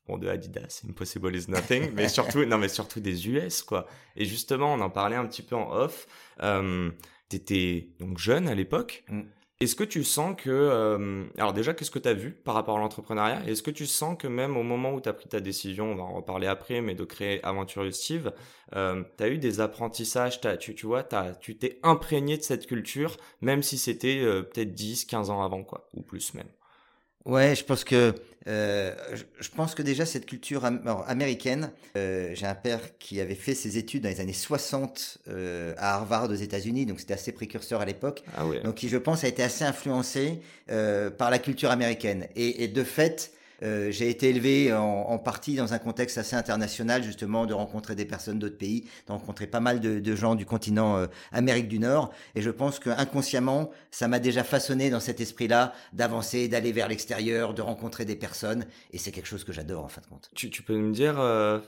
bon 0.06 0.16
de 0.16 0.28
Adidas, 0.28 0.82
impossible 0.88 1.34
is 1.34 1.50
nothing, 1.50 1.90
mais 1.92 2.08
surtout 2.08 2.44
non 2.44 2.56
mais 2.56 2.68
surtout 2.68 3.00
des 3.00 3.28
US 3.28 3.62
quoi. 3.62 3.88
Et 4.14 4.24
justement, 4.24 4.72
on 4.72 4.80
en 4.80 4.90
parlait 4.90 5.16
un 5.16 5.26
petit 5.26 5.42
peu 5.42 5.56
en 5.56 5.72
off. 5.72 6.06
Euh, 6.40 6.90
T'étais 7.28 7.88
donc 8.00 8.18
jeune 8.18 8.48
à 8.48 8.54
l'époque. 8.54 9.04
Mm. 9.08 9.22
Est-ce 9.60 9.74
que 9.76 9.84
tu 9.84 10.04
sens 10.04 10.34
que 10.40 10.48
euh, 10.48 11.24
alors 11.36 11.52
déjà 11.52 11.74
qu'est-ce 11.74 11.90
que 11.90 11.98
tu 11.98 12.08
as 12.08 12.14
vu 12.14 12.30
par 12.32 12.54
rapport 12.54 12.78
à 12.78 12.80
l'entrepreneuriat? 12.80 13.42
Est-ce 13.46 13.62
que 13.62 13.70
tu 13.70 13.86
sens 13.86 14.16
que 14.18 14.26
même 14.26 14.56
au 14.56 14.62
moment 14.62 14.94
où 14.94 15.02
tu 15.02 15.08
as 15.10 15.12
pris 15.12 15.28
ta 15.28 15.40
décision, 15.40 15.92
on 15.92 15.96
va 15.96 16.02
en 16.02 16.14
reparler 16.14 16.46
après, 16.46 16.80
mais 16.80 16.94
de 16.94 17.04
créer 17.04 17.44
Aventurieux 17.44 17.90
Steve, 17.92 18.32
euh, 18.74 19.02
tu 19.18 19.22
as 19.22 19.28
eu 19.28 19.36
des 19.36 19.60
apprentissages, 19.60 20.40
tu, 20.58 20.74
tu 20.74 20.86
vois, 20.86 21.02
t'as- 21.02 21.34
tu 21.34 21.58
t'es 21.58 21.78
imprégné 21.82 22.38
de 22.38 22.42
cette 22.42 22.66
culture, 22.66 23.18
même 23.42 23.62
si 23.62 23.76
c'était 23.76 24.20
euh, 24.22 24.42
peut-être 24.42 24.72
10, 24.74 25.04
15 25.04 25.28
ans 25.28 25.42
avant, 25.42 25.62
quoi, 25.62 25.88
ou 25.92 26.00
plus 26.00 26.32
même? 26.32 26.48
Ouais, 27.26 27.54
je 27.54 27.64
pense 27.64 27.84
que 27.84 28.14
euh, 28.48 28.94
je, 29.40 29.48
pense 29.50 29.74
que 29.74 29.82
déjà 29.82 30.06
cette 30.06 30.24
culture 30.26 30.64
am- 30.64 30.82
américaine. 31.06 31.70
euh, 31.96 32.30
J'ai 32.34 32.46
un 32.46 32.54
père 32.54 32.80
qui 32.98 33.20
avait 33.20 33.34
fait 33.34 33.54
ses 33.54 33.76
études 33.78 34.02
dans 34.04 34.08
les 34.08 34.20
années 34.20 34.32
60 34.32 35.18
euh, 35.28 35.74
à 35.76 35.94
Harvard 35.96 36.30
aux 36.30 36.34
États-Unis, 36.34 36.86
donc 36.86 37.00
c'était 37.00 37.14
assez 37.14 37.32
précurseur 37.32 37.80
à 37.80 37.84
l'époque. 37.84 38.22
Ah 38.36 38.46
ouais. 38.46 38.60
Donc 38.62 38.76
qui, 38.76 38.88
je 38.88 38.96
pense, 38.96 39.24
a 39.24 39.28
été 39.28 39.42
assez 39.42 39.64
influencé 39.64 40.40
euh, 40.70 41.10
par 41.10 41.30
la 41.30 41.38
culture 41.38 41.70
américaine. 41.70 42.26
Et, 42.34 42.64
et 42.64 42.68
de 42.68 42.82
fait, 42.84 43.32
euh, 43.62 43.90
j'ai 43.90 44.08
été 44.08 44.30
élevé 44.30 44.72
en, 44.72 44.82
en 44.82 45.18
partie 45.18 45.54
dans 45.54 45.72
un 45.72 45.78
contexte 45.78 46.18
assez 46.18 46.36
international, 46.36 47.02
justement, 47.02 47.46
de 47.46 47.54
rencontrer 47.54 47.94
des 47.94 48.04
personnes 48.04 48.38
d'autres 48.38 48.58
pays, 48.58 48.88
de 49.06 49.12
rencontrer 49.12 49.46
pas 49.46 49.60
mal 49.60 49.80
de, 49.80 50.00
de 50.00 50.16
gens 50.16 50.34
du 50.34 50.46
continent 50.46 50.96
euh, 50.96 51.06
Amérique 51.32 51.68
du 51.68 51.78
Nord. 51.78 52.10
Et 52.34 52.42
je 52.42 52.50
pense 52.50 52.78
que 52.78 52.90
inconsciemment, 52.90 53.70
ça 53.90 54.08
m'a 54.08 54.18
déjà 54.18 54.44
façonné 54.44 54.90
dans 54.90 55.00
cet 55.00 55.20
esprit-là 55.20 55.72
d'avancer, 55.92 56.48
d'aller 56.48 56.72
vers 56.72 56.88
l'extérieur, 56.88 57.54
de 57.54 57.62
rencontrer 57.62 58.04
des 58.04 58.16
personnes. 58.16 58.66
Et 58.92 58.98
c'est 58.98 59.12
quelque 59.12 59.28
chose 59.28 59.44
que 59.44 59.52
j'adore, 59.52 59.84
en 59.84 59.88
fin 59.88 60.00
de 60.00 60.06
compte. 60.06 60.30
Tu, 60.34 60.50
tu 60.50 60.62
peux 60.62 60.76
me 60.76 60.92
dire, 60.92 61.20
euh, 61.20 61.60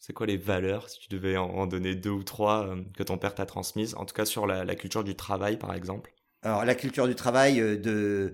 c'est 0.00 0.12
quoi 0.12 0.26
les 0.26 0.36
valeurs, 0.38 0.88
si 0.88 1.00
tu 1.00 1.08
devais 1.08 1.36
en, 1.36 1.66
donner 1.66 1.94
deux 1.94 2.10
ou 2.10 2.22
trois, 2.22 2.74
que 2.96 3.02
ton 3.02 3.18
père 3.18 3.34
t'a 3.34 3.46
transmises, 3.46 3.94
en 3.94 4.04
tout 4.04 4.14
cas 4.14 4.24
sur 4.24 4.46
la, 4.46 4.64
la 4.64 4.74
culture 4.74 5.04
du 5.04 5.14
travail, 5.14 5.58
par 5.58 5.74
exemple? 5.74 6.14
Alors 6.42 6.64
la 6.64 6.74
culture 6.74 7.08
du 7.08 7.14
travail, 7.14 7.56
de 7.58 8.32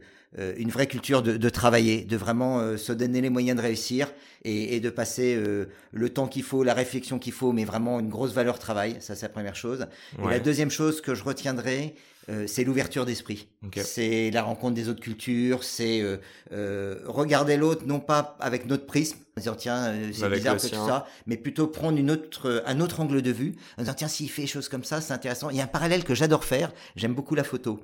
une 0.57 0.71
vraie 0.71 0.87
culture 0.87 1.23
de, 1.23 1.37
de 1.37 1.49
travailler, 1.49 2.05
de 2.05 2.17
vraiment 2.17 2.59
euh, 2.59 2.77
se 2.77 2.93
donner 2.93 3.21
les 3.21 3.31
moyens 3.31 3.57
de 3.57 3.63
réussir 3.63 4.13
et, 4.45 4.77
et 4.77 4.81
de 4.81 4.91
passer 4.91 5.37
euh, 5.37 5.67
le 5.93 6.09
temps 6.09 6.27
qu'il 6.27 6.43
faut, 6.43 6.65
la 6.65 6.75
réflexion 6.75 7.19
qu'il 7.19 7.33
faut, 7.33 7.53
mais 7.53 7.65
vraiment 7.65 8.01
une 8.01 8.09
grosse 8.09 8.33
valeur 8.33 8.59
travail. 8.59 8.97
Ça 9.01 9.15
c'est 9.15 9.27
la 9.27 9.33
première 9.33 9.57
chose. 9.57 9.87
Et 10.23 10.29
la 10.29 10.41
deuxième 10.41 10.71
chose 10.71 11.01
que 11.01 11.15
je 11.15 11.23
retiendrai, 11.23 11.95
euh, 12.29 12.47
c'est 12.47 12.65
l'ouverture 12.65 13.05
d'esprit. 13.05 13.49
C'est 13.83 14.31
la 14.31 14.43
rencontre 14.43 14.75
des 14.75 14.89
autres 14.89 15.01
cultures, 15.01 15.63
c'est 15.65 16.01
euh, 16.01 16.17
euh, 16.53 17.01
regarder 17.07 17.57
l'autre 17.57 17.83
non 17.87 18.01
pas 18.01 18.37
avec 18.41 18.67
notre 18.67 18.87
prisme, 18.87 19.19
en 19.37 19.41
disant 19.41 19.55
tiens 19.55 19.85
euh, 19.87 20.11
c'est 20.13 20.29
bizarre 20.31 20.57
que 20.57 20.63
tout 20.63 20.75
ça, 20.75 21.07
mais 21.27 21.37
plutôt 21.37 21.67
prendre 21.67 21.99
une 21.99 22.11
autre, 22.11 22.49
euh, 22.49 22.63
un 22.67 22.81
autre 22.81 23.01
angle 23.01 23.21
de 23.23 23.31
vue, 23.31 23.55
en 23.79 23.83
disant 23.83 23.95
tiens 23.95 24.09
s'il 24.09 24.31
fait 24.31 24.43
des 24.43 24.49
choses 24.49 24.69
comme 24.69 24.85
ça 24.85 25.01
c'est 25.01 25.13
intéressant. 25.13 25.51
Il 25.51 25.57
y 25.57 25.61
a 25.61 25.65
un 25.65 25.67
parallèle 25.69 26.05
que 26.05 26.15
j'adore 26.15 26.45
faire, 26.45 26.73
j'aime 26.97 27.15
beaucoup 27.15 27.35
la 27.35 27.45
photo. 27.45 27.81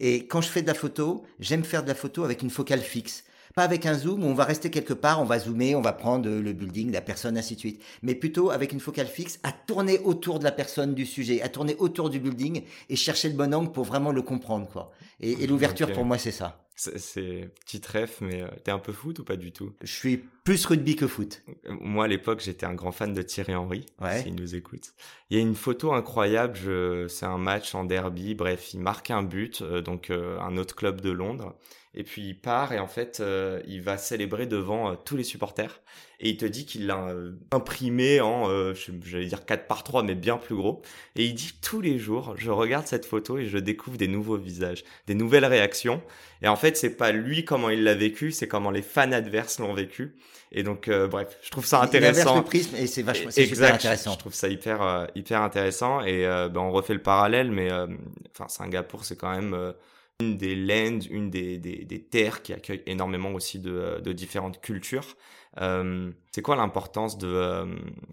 Et 0.00 0.26
quand 0.26 0.40
je 0.40 0.48
fais 0.48 0.62
de 0.62 0.66
la 0.66 0.74
photo, 0.74 1.24
j'aime 1.38 1.64
faire 1.64 1.82
de 1.82 1.88
la 1.88 1.94
photo 1.94 2.24
avec 2.24 2.42
une 2.42 2.50
focale 2.50 2.80
fixe. 2.80 3.24
Pas 3.54 3.62
avec 3.62 3.86
un 3.86 3.94
zoom 3.94 4.24
où 4.24 4.26
on 4.26 4.34
va 4.34 4.44
rester 4.44 4.68
quelque 4.70 4.94
part, 4.94 5.20
on 5.20 5.24
va 5.24 5.38
zoomer, 5.38 5.76
on 5.76 5.80
va 5.80 5.92
prendre 5.92 6.28
le 6.28 6.52
building, 6.52 6.90
la 6.90 7.00
personne, 7.00 7.38
ainsi 7.38 7.54
de 7.54 7.60
suite. 7.60 7.82
Mais 8.02 8.16
plutôt 8.16 8.50
avec 8.50 8.72
une 8.72 8.80
focale 8.80 9.06
fixe 9.06 9.38
à 9.44 9.52
tourner 9.52 10.00
autour 10.00 10.40
de 10.40 10.44
la 10.44 10.50
personne, 10.50 10.94
du 10.94 11.06
sujet, 11.06 11.40
à 11.40 11.48
tourner 11.48 11.76
autour 11.78 12.10
du 12.10 12.18
building 12.18 12.62
et 12.88 12.96
chercher 12.96 13.28
le 13.28 13.36
bon 13.36 13.54
angle 13.54 13.70
pour 13.70 13.84
vraiment 13.84 14.10
le 14.10 14.22
comprendre, 14.22 14.68
quoi. 14.68 14.90
Et, 15.20 15.44
et 15.44 15.46
l'ouverture 15.46 15.92
pour 15.92 16.04
moi, 16.04 16.18
c'est 16.18 16.32
ça. 16.32 16.63
C'est- 16.76 17.50
petit 17.64 17.80
ref, 17.86 18.20
mais 18.20 18.42
euh, 18.42 18.48
t'es 18.64 18.72
un 18.72 18.80
peu 18.80 18.92
foot 18.92 19.20
ou 19.20 19.24
pas 19.24 19.36
du 19.36 19.52
tout? 19.52 19.72
Je 19.82 19.92
suis 19.92 20.16
plus 20.42 20.66
rugby 20.66 20.96
que 20.96 21.06
foot. 21.06 21.42
Moi, 21.68 22.04
à 22.04 22.08
l'époque, 22.08 22.40
j'étais 22.40 22.66
un 22.66 22.74
grand 22.74 22.90
fan 22.90 23.14
de 23.14 23.22
Thierry 23.22 23.54
Henry, 23.54 23.86
Ouais. 24.00 24.22
s'il 24.22 24.34
nous 24.34 24.56
écoute. 24.56 24.92
Il 25.30 25.36
y 25.36 25.40
a 25.40 25.42
une 25.42 25.54
photo 25.54 25.92
incroyable, 25.92 26.56
je... 26.56 27.06
c'est 27.06 27.26
un 27.26 27.38
match 27.38 27.74
en 27.76 27.84
derby, 27.84 28.34
bref, 28.34 28.74
il 28.74 28.80
marque 28.80 29.10
un 29.12 29.22
but, 29.22 29.62
euh, 29.62 29.82
donc 29.82 30.10
euh, 30.10 30.38
un 30.40 30.56
autre 30.56 30.74
club 30.74 31.00
de 31.00 31.10
Londres, 31.10 31.54
et 31.94 32.02
puis 32.02 32.22
il 32.30 32.34
part 32.40 32.72
et 32.72 32.80
en 32.80 32.88
fait, 32.88 33.20
euh, 33.20 33.62
il 33.68 33.80
va 33.80 33.96
célébrer 33.96 34.46
devant 34.46 34.90
euh, 34.90 34.94
tous 34.96 35.16
les 35.16 35.24
supporters, 35.24 35.80
et 36.24 36.30
il 36.30 36.36
te 36.36 36.44
dit 36.46 36.66
qu'il 36.66 36.86
l'a 36.86 37.06
euh, 37.08 37.32
imprimé 37.52 38.20
en, 38.20 38.48
euh, 38.50 38.74
je- 38.74 38.90
j'allais 39.04 39.26
dire 39.26 39.44
4 39.44 39.66
par 39.68 39.84
3, 39.84 40.02
mais 40.02 40.14
bien 40.16 40.36
plus 40.38 40.56
gros, 40.56 40.82
et 41.14 41.24
il 41.24 41.34
dit 41.34 41.52
tous 41.62 41.80
les 41.80 41.98
jours, 41.98 42.34
je 42.36 42.50
regarde 42.50 42.86
cette 42.88 43.06
photo 43.06 43.38
et 43.38 43.46
je 43.46 43.58
découvre 43.58 43.96
des 43.96 44.08
nouveaux 44.08 44.36
visages, 44.38 44.82
des 45.06 45.14
nouvelles 45.14 45.44
réactions, 45.44 46.02
et 46.42 46.48
en 46.48 46.56
fait, 46.56 46.76
c'est 46.76 46.96
pas 46.96 47.12
lui 47.12 47.44
comment 47.44 47.70
il 47.70 47.84
l'a 47.84 47.94
vécu, 47.94 48.32
c'est 48.32 48.48
comment 48.48 48.70
les 48.72 48.82
fans 48.82 49.12
adverses 49.12 49.58
l'ont 49.60 49.74
vécu, 49.74 50.14
et 50.50 50.62
donc, 50.62 50.88
euh, 50.88 51.08
bref, 51.08 51.36
je 51.42 51.50
trouve 51.50 51.66
ça 51.66 51.80
Il 51.82 51.84
intéressant. 51.86 52.36
le 52.36 52.42
prisme 52.44 52.76
et 52.76 52.86
c'est 52.86 53.02
vachement, 53.02 53.30
super 53.30 53.74
intéressant. 53.74 54.12
Je 54.14 54.18
trouve 54.18 54.34
ça 54.34 54.48
hyper 54.48 54.82
euh, 54.82 55.06
hyper 55.16 55.42
intéressant 55.42 56.00
et 56.02 56.24
euh, 56.26 56.48
ben, 56.48 56.60
on 56.60 56.70
refait 56.70 56.94
le 56.94 57.02
parallèle, 57.02 57.50
mais 57.50 57.72
euh, 57.72 57.86
enfin 58.30 58.46
Singapour 58.48 59.04
c'est 59.04 59.16
quand 59.16 59.34
même 59.34 59.52
euh, 59.52 59.72
une 60.20 60.36
des 60.36 60.54
lands, 60.54 61.00
une 61.10 61.30
des, 61.30 61.58
des, 61.58 61.84
des 61.84 62.02
terres 62.02 62.42
qui 62.42 62.52
accueille 62.52 62.82
énormément 62.86 63.32
aussi 63.32 63.58
de, 63.58 63.72
euh, 63.72 64.00
de 64.00 64.12
différentes 64.12 64.60
cultures. 64.60 65.16
Euh, 65.60 66.10
c'est 66.32 66.42
quoi 66.42 66.56
l'importance 66.56 67.18
de 67.18 67.28
euh, 67.28 67.66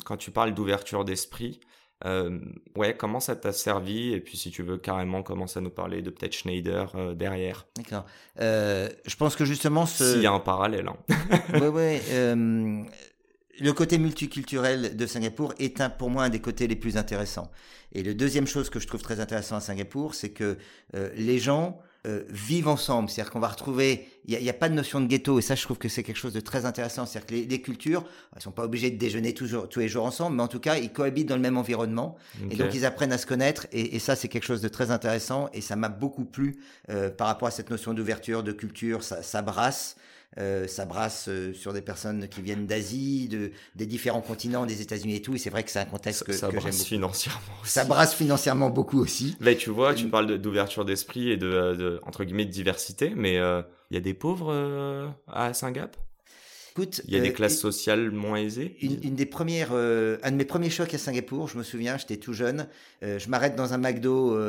quand 0.06 0.18
tu 0.18 0.32
parles 0.32 0.54
d'ouverture 0.54 1.06
d'esprit 1.06 1.60
euh, 2.06 2.40
Ouais, 2.76 2.96
comment 2.96 3.20
ça 3.20 3.36
t'a 3.36 3.52
servi? 3.52 4.14
Et 4.14 4.20
puis 4.20 4.38
si 4.38 4.52
tu 4.52 4.64
veux 4.64 4.78
carrément 4.78 5.22
commencer 5.24 5.60
à 5.60 5.62
nous 5.62 5.70
parler 5.70 6.02
de 6.02 6.10
peut-être 6.10 6.34
Schneider 6.34 6.92
euh, 6.96 7.14
derrière, 7.14 7.68
D'accord. 7.78 8.06
Euh, 8.40 8.90
je 9.06 9.16
pense 9.16 9.36
que 9.36 9.46
justement 9.46 9.86
ce. 9.86 10.14
s'il 10.14 10.22
y 10.22 10.28
a 10.28 10.32
un 10.32 10.40
parallèle. 10.40 10.88
Hein. 10.88 10.98
ouais, 11.54 11.68
ouais. 11.68 12.02
le 13.60 13.74
côté 13.74 14.00
multiculturel 14.00 14.98
de 14.98 15.06
Singapour 15.06 15.54
est 15.60 15.82
un, 15.82 15.92
pour 15.92 16.10
moi 16.10 16.24
un 16.24 16.30
des 16.30 16.42
côtés 16.42 16.68
les 16.68 16.76
plus 16.76 16.98
intéressants. 16.98 17.52
Et 17.92 18.02
le 18.02 18.16
deuxième 18.16 18.48
chose 18.48 18.72
que 18.72 18.80
je 18.80 18.88
trouve 18.88 19.02
très 19.04 19.20
intéressant 19.20 19.58
à 19.58 19.60
Singapour, 19.60 20.16
c'est 20.16 20.32
que 20.32 20.58
les 21.16 21.38
gens 21.38 21.80
euh, 22.08 22.24
vivent 22.30 22.68
ensemble. 22.68 23.10
C'est-à-dire 23.10 23.32
qu'on 23.32 23.40
va 23.40 23.48
retrouver, 23.48 24.08
il 24.26 24.36
n'y 24.36 24.50
a, 24.50 24.52
a, 24.52 24.54
pas 24.54 24.70
de 24.70 24.74
notion 24.74 25.00
de 25.02 25.06
ghetto, 25.06 25.38
et 25.38 25.44
ça 25.44 25.54
je 25.54 25.62
trouve 25.62 25.78
que 25.78 25.88
c'est 25.88 26.02
quelque 26.02 26.18
chose 26.18 26.34
de 26.34 26.40
très 26.40 26.66
intéressant. 26.66 27.06
C'est-à-dire 27.06 27.28
que 27.28 27.34
les, 27.36 27.46
les, 27.46 27.62
cultures, 27.62 28.04
elles 28.36 28.42
sont 28.42 28.52
pas 28.52 28.64
obligées 28.64 28.90
de 28.90 28.98
déjeuner 28.98 29.36
toujours, 29.36 29.70
tous 29.70 29.82
les 29.82 29.88
jours 29.88 30.06
ensemble, 30.06 30.38
mais 30.38 30.44
en 30.44 30.48
tout 30.48 30.60
cas, 30.60 30.78
ils 30.78 30.92
cohabitent 30.92 31.30
dans 31.30 31.36
le 31.36 31.42
même 31.42 31.58
environnement, 31.58 32.18
okay. 32.44 32.56
et 32.56 32.58
donc 32.58 32.74
ils 32.74 32.86
apprennent 32.86 33.14
à 33.14 33.20
se 33.20 33.28
connaître, 33.28 33.68
et, 33.72 33.96
et 33.96 34.00
ça 34.00 34.16
c'est 34.16 34.30
quelque 34.30 34.46
chose 34.46 34.62
de 34.62 34.68
très 34.68 34.90
intéressant, 34.90 35.50
et 35.54 35.62
ça 35.62 35.76
m'a 35.76 35.90
beaucoup 35.90 36.26
plu 36.26 36.58
euh, 36.90 37.12
par 37.12 37.28
rapport 37.28 37.48
à 37.48 37.52
cette 37.52 37.70
notion 37.70 37.94
d'ouverture, 37.94 38.42
de 38.42 38.52
culture, 38.52 39.04
ça, 39.04 39.22
ça 39.22 39.44
brasse. 39.44 39.96
Euh, 40.38 40.66
ça 40.66 40.86
brasse 40.86 41.26
euh, 41.28 41.54
sur 41.54 41.74
des 41.74 41.82
personnes 41.82 42.30
qui 42.30 42.42
viennent 42.42 42.66
d'Asie, 42.66 43.28
de, 43.28 43.52
des 43.76 43.86
différents 43.86 44.22
continents, 44.22 44.66
des 44.66 44.82
États-Unis 44.82 45.16
et 45.16 45.22
tout. 45.22 45.36
Et 45.36 45.38
c'est 45.38 45.50
vrai 45.50 45.64
que 45.64 45.70
c'est 45.70 45.80
un 45.80 45.86
contexte 45.86 46.24
que, 46.24 46.32
ça 46.32 46.48
que 46.48 46.56
brasse 46.56 46.86
financièrement 46.86 47.40
aussi. 47.62 47.72
Ça 47.72 47.84
brasse 47.84 48.16
financièrement 48.16 48.70
beaucoup 48.70 49.00
aussi. 49.00 49.36
Mais 49.42 49.58
tu 49.58 49.72
vois, 49.72 49.94
tu 49.94 50.08
parles 50.08 50.38
d'ouverture 50.38 50.86
d'esprit 50.86 51.32
et 51.32 51.38
de, 51.38 51.76
de, 51.76 52.00
entre 52.04 52.24
guillemets 52.24 52.46
de 52.46 52.52
diversité, 52.52 53.12
mais 53.14 53.34
il 53.34 53.40
euh, 53.40 53.62
y 53.92 53.98
a 53.98 54.00
des 54.00 54.14
pauvres 54.14 54.54
euh, 54.54 55.10
à 55.28 55.54
Singapour? 55.54 56.02
Écoute, 56.72 57.02
il 57.06 57.14
y 57.14 57.18
a 57.18 57.20
des 57.20 57.34
classes 57.34 57.60
sociales 57.60 58.12
moins 58.12 58.38
aisées? 58.38 58.78
Une, 58.82 59.04
une 59.04 59.16
des 59.16 59.26
premières, 59.26 59.74
un 59.74 60.32
de 60.32 60.36
mes 60.38 60.46
premiers 60.46 60.70
chocs 60.70 60.94
à 60.94 60.98
Singapour, 60.98 61.50
je 61.50 61.58
me 61.58 61.64
souviens, 61.64 61.98
j'étais 61.98 62.16
tout 62.16 62.32
jeune, 62.32 62.66
je 63.02 63.28
m'arrête 63.28 63.58
dans 63.58 63.74
un 63.74 63.78
McDo 63.78 64.40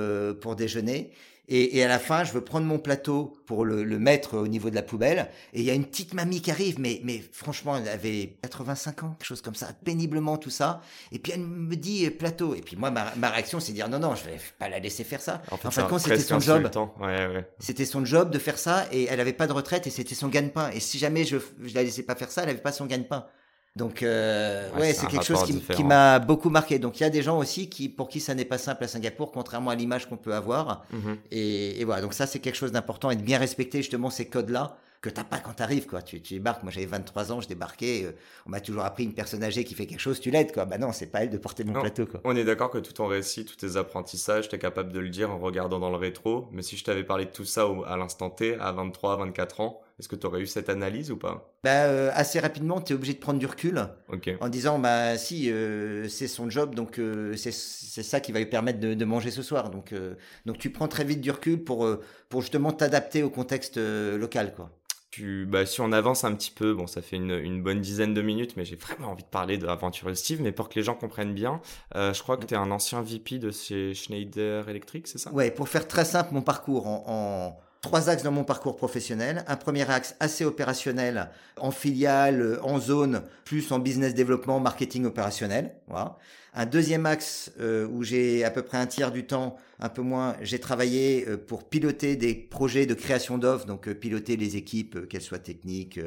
pour 0.41 0.55
déjeuner 0.55 1.11
et, 1.49 1.79
et, 1.79 1.85
à 1.85 1.89
la 1.89 1.99
fin, 1.99 2.23
je 2.23 2.33
veux 2.33 2.41
prendre 2.41 2.67
mon 2.67 2.79
plateau 2.79 3.37
pour 3.47 3.65
le, 3.65 3.83
le, 3.83 3.99
mettre 3.99 4.39
au 4.39 4.47
niveau 4.47 4.71
de 4.71 4.77
la 4.77 4.83
poubelle. 4.83 5.29
Et 5.53 5.61
il 5.61 5.65
y 5.65 5.71
a 5.71 5.75
une 5.75 5.85
petite 5.85 6.15
mamie 6.15 6.41
qui 6.41 6.53
arrive, 6.53 6.79
mais, 6.79 7.01
mais 7.03 7.23
franchement, 7.33 7.77
elle 7.77 7.89
avait 7.89 8.39
85 8.43 9.03
ans, 9.03 9.17
quelque 9.19 9.27
chose 9.27 9.43
comme 9.43 9.57
ça, 9.57 9.71
péniblement 9.85 10.37
tout 10.39 10.51
ça. 10.51 10.81
Et 11.11 11.19
puis 11.19 11.33
elle 11.33 11.41
me 11.41 11.75
dit 11.75 12.09
plateau. 12.11 12.55
Et 12.55 12.61
puis 12.61 12.77
moi, 12.77 12.93
ma, 12.93 13.13
ma 13.17 13.29
réaction, 13.29 13.59
c'est 13.59 13.73
de 13.73 13.77
dire 13.77 13.89
non, 13.89 13.99
non, 13.99 14.15
je 14.15 14.25
vais 14.25 14.39
pas 14.59 14.69
la 14.69 14.79
laisser 14.79 15.03
faire 15.03 15.21
ça. 15.21 15.43
En 15.51 15.57
fait, 15.57 15.71
c'était 15.99 16.19
son 16.21 16.39
job. 16.39 16.71
Ouais, 17.01 17.27
ouais. 17.27 17.51
C'était 17.59 17.87
son 17.87 18.05
job 18.05 18.31
de 18.31 18.39
faire 18.39 18.59
ça 18.59 18.87
et 18.93 19.05
elle 19.11 19.19
avait 19.19 19.33
pas 19.33 19.49
de 19.49 19.53
retraite 19.53 19.87
et 19.89 19.91
c'était 19.91 20.15
son 20.15 20.29
gagne-pain. 20.29 20.71
Et 20.71 20.79
si 20.81 20.99
jamais 20.99 21.25
je, 21.25 21.39
je 21.61 21.75
la 21.75 21.83
laissais 21.83 22.05
pas 22.05 22.15
faire 22.15 22.31
ça, 22.31 22.45
elle 22.45 22.51
avait 22.51 22.61
pas 22.61 22.73
son 22.73 22.87
gagne-pain. 22.87 23.27
Donc 23.75 24.03
euh, 24.03 24.71
ouais, 24.75 24.81
ouais 24.81 24.93
c'est 24.93 25.07
quelque 25.07 25.25
chose 25.25 25.45
qui, 25.45 25.59
qui 25.61 25.85
m'a 25.85 26.19
beaucoup 26.19 26.51
marqué. 26.51 26.79
Donc 26.79 27.01
il 27.01 27.05
y 27.05 27.07
a 27.07 27.11
des 27.11 27.23
gens 27.23 27.39
aussi 27.39 27.71
qui 27.71 27.89
pour 27.89 28.09
qui 28.09 28.21
ça 28.21 28.35
n'est 28.35 28.45
pas 28.45 28.59
simple 28.59 28.85
à 28.85 28.89
Singapour, 28.89 29.33
contrairement 29.33 29.71
à 29.71 29.75
l'image 29.75 30.07
qu'on 30.09 30.19
peut 30.19 30.35
avoir. 30.35 30.85
Mm 30.93 30.99
-hmm. 30.99 31.17
et, 31.31 31.81
et, 31.81 31.85
voilà, 31.85 32.03
donc 32.03 32.13
ça 32.13 32.27
c'est 32.27 32.41
quelque 32.41 32.57
chose 32.59 32.73
d'important 32.73 33.11
et 33.11 33.17
de 33.17 33.23
bien 33.23 33.39
respecter 33.39 33.79
justement 33.79 34.11
ces 34.11 34.27
codes-là 34.27 34.77
que 35.03 35.11
t'as 35.11 35.25
pas 35.25 35.39
quand 35.39 35.55
t'arrives 35.55 35.87
quoi. 35.87 36.01
Tu, 36.01 36.21
tu 36.23 36.35
débarques. 36.35 36.63
Moi 36.63 36.71
j'avais 36.71 36.87
23 36.87 37.33
ans, 37.33 37.41
je 37.41 37.49
débarquais. 37.49 38.05
Euh, 38.05 38.13
on 38.47 38.51
m'a 38.51 38.61
toujours 38.61 38.85
appris 38.85 39.05
une 39.05 39.15
personne 39.15 39.43
âgée 39.43 39.65
qui 39.65 39.75
fait 39.75 39.87
quelque 39.87 40.01
chose, 40.01 40.21
tu 40.21 40.31
l'aides 40.31 40.53
quoi. 40.53 40.65
Bah 40.65 40.79
non, 40.79 40.93
c'est 40.93 41.11
pas 41.11 41.23
elle 41.23 41.31
de 41.31 41.39
porter 41.39 41.65
mon 41.65 41.73
non, 41.73 41.81
plateau 41.81 42.07
quoi. 42.07 42.21
On 42.25 42.37
est 42.37 42.45
d'accord 42.45 42.71
que 42.71 42.79
tout 42.79 42.93
ton 42.93 43.07
récit, 43.09 43.45
tous 43.45 43.57
tes 43.57 43.77
apprentissages, 43.77 44.49
t'es 44.49 44.59
capable 44.59 44.93
de 44.93 45.01
le 45.01 45.09
dire 45.09 45.31
en 45.31 45.39
regardant 45.39 45.81
dans 45.81 45.91
le 45.91 45.97
rétro. 45.97 46.49
Mais 46.53 46.63
si 46.63 46.77
je 46.77 46.85
t'avais 46.85 47.05
parlé 47.05 47.25
de 47.25 47.33
tout 47.33 47.45
ça 47.45 47.67
au, 47.67 47.85
à 47.85 47.97
l'instant 47.97 48.31
T, 48.31 48.55
à 48.61 48.71
23, 48.73 49.17
24 49.17 49.61
ans, 49.61 49.81
est-ce 50.03 50.09
que 50.09 50.17
tu 50.17 50.27
aurais 50.27 50.41
eu 50.41 50.47
cette 50.49 50.69
analyse 50.69 51.13
ou 51.13 51.17
pas? 51.17 51.55
Bah, 51.63 51.85
euh, 51.85 52.11
Assez 52.13 52.41
rapidement, 52.41 52.81
tu 52.81 52.93
es 52.93 52.97
obligé 52.97 53.15
de 53.15 53.21
prendre 53.21 53.39
du 53.39 53.47
recul 53.47 53.87
okay. 54.09 54.37
en 54.41 54.49
disant 54.49 54.81
bah 54.81 55.17
si 55.17 55.49
euh, 55.51 56.09
c'est 56.09 56.27
son 56.27 56.51
job, 56.51 56.75
donc 56.75 56.99
euh, 56.99 57.37
c'est 57.37 57.53
ça 57.53 58.19
qui 58.19 58.33
va 58.33 58.41
lui 58.41 58.47
permettre 58.47 58.81
de, 58.81 58.95
de 58.95 59.05
manger 59.05 59.31
ce 59.31 59.43
soir. 59.43 59.71
Donc, 59.71 59.93
euh, 59.93 60.15
donc 60.45 60.59
tu 60.59 60.71
prends 60.71 60.89
très 60.89 61.05
vite 61.05 61.21
du 61.21 61.31
recul 61.31 61.63
pour, 61.63 61.89
pour 62.29 62.41
justement 62.41 62.73
t'adapter 62.73 63.23
au 63.23 63.31
contexte 63.31 63.79
local. 63.79 64.55
quoi. 64.57 64.71
Tu, 65.13 65.45
bah, 65.45 65.67
si 65.67 65.83
on 65.83 65.93
avance 65.93 66.25
un 66.25 66.35
petit 66.35 66.51
peu, 66.51 66.73
bon, 66.73 66.87
ça 66.87 67.03
fait 67.03 67.17
une, 67.17 67.33
une 67.33 67.63
bonne 67.63 67.83
dizaine 67.83 68.15
de 68.15 68.23
minutes, 68.23 68.57
mais 68.57 68.65
j'ai 68.65 68.77
vraiment 68.77 69.09
envie 69.11 69.23
de 69.25 69.29
parler 69.29 69.59
de 69.59 69.67
Aventure 69.67 70.17
Steve, 70.17 70.41
mais 70.41 70.53
pour 70.53 70.71
que 70.71 70.75
les 70.77 70.83
gens 70.83 70.95
comprennent 70.95 71.35
bien, 71.35 71.61
euh, 71.95 72.15
je 72.15 72.23
crois 72.23 72.39
que 72.39 72.47
tu 72.47 72.55
es 72.55 72.57
un 72.57 72.71
ancien 72.71 73.03
VP 73.03 73.39
de 73.39 73.51
chez 73.51 73.93
Schneider 73.93 74.67
Electric, 74.71 75.07
c'est 75.07 75.19
ça? 75.19 75.31
Ouais, 75.31 75.51
pour 75.51 75.69
faire 75.69 75.87
très 75.87 76.07
simple 76.07 76.33
mon 76.33 76.41
parcours 76.41 76.87
en, 76.87 77.05
en 77.07 77.59
trois 77.83 78.09
axes 78.09 78.23
dans 78.23 78.33
mon 78.33 78.45
parcours 78.45 78.77
professionnel. 78.77 79.45
Un 79.49 79.57
premier 79.57 79.89
axe 79.91 80.15
assez 80.21 80.45
opérationnel 80.45 81.29
en 81.59 81.71
filiale, 81.71 82.59
en 82.63 82.79
zone, 82.79 83.23
plus 83.45 83.71
en 83.73 83.79
business 83.79 84.15
développement, 84.15 84.61
marketing 84.61 85.05
opérationnel. 85.05 85.75
Voilà. 85.89 86.17
Un 86.55 86.67
deuxième 86.67 87.07
axe 87.07 87.51
euh, 87.61 87.87
où 87.89 88.03
j'ai 88.03 88.45
à 88.45 88.51
peu 88.51 88.63
près 88.63 88.77
un 88.77 88.87
tiers 88.87 89.11
du 89.11 89.25
temps, 89.25 89.57
un 89.81 89.89
peu 89.89 90.03
moins, 90.03 90.37
j'ai 90.43 90.59
travaillé 90.59 91.27
euh, 91.27 91.39
pour 91.39 91.65
piloter 91.65 92.15
des 92.15 92.35
projets 92.35 92.85
de 92.85 92.93
création 92.93 93.39
d'offres, 93.39 93.65
donc 93.65 93.89
euh, 93.89 93.95
piloter 93.95 94.37
les 94.37 94.57
équipes, 94.57 94.97
euh, 94.97 95.07
qu'elles 95.07 95.23
soient 95.23 95.39
techniques, 95.39 95.99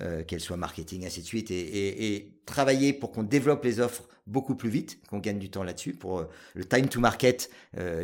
euh, 0.00 0.22
qu'elles 0.22 0.40
soient 0.40 0.56
marketing, 0.56 1.04
ainsi 1.04 1.20
de 1.20 1.26
suite, 1.26 1.50
et, 1.50 1.58
et, 1.58 2.14
et 2.14 2.32
travailler 2.48 2.92
pour 2.92 3.12
qu'on 3.12 3.22
développe 3.22 3.64
les 3.64 3.80
offres 3.80 4.08
beaucoup 4.26 4.54
plus 4.54 4.68
vite, 4.68 4.98
qu'on 5.08 5.20
gagne 5.20 5.38
du 5.38 5.50
temps 5.50 5.62
là-dessus 5.62 5.94
pour 5.94 6.26
le 6.54 6.64
time 6.64 6.86
to 6.88 7.00
market, 7.00 7.48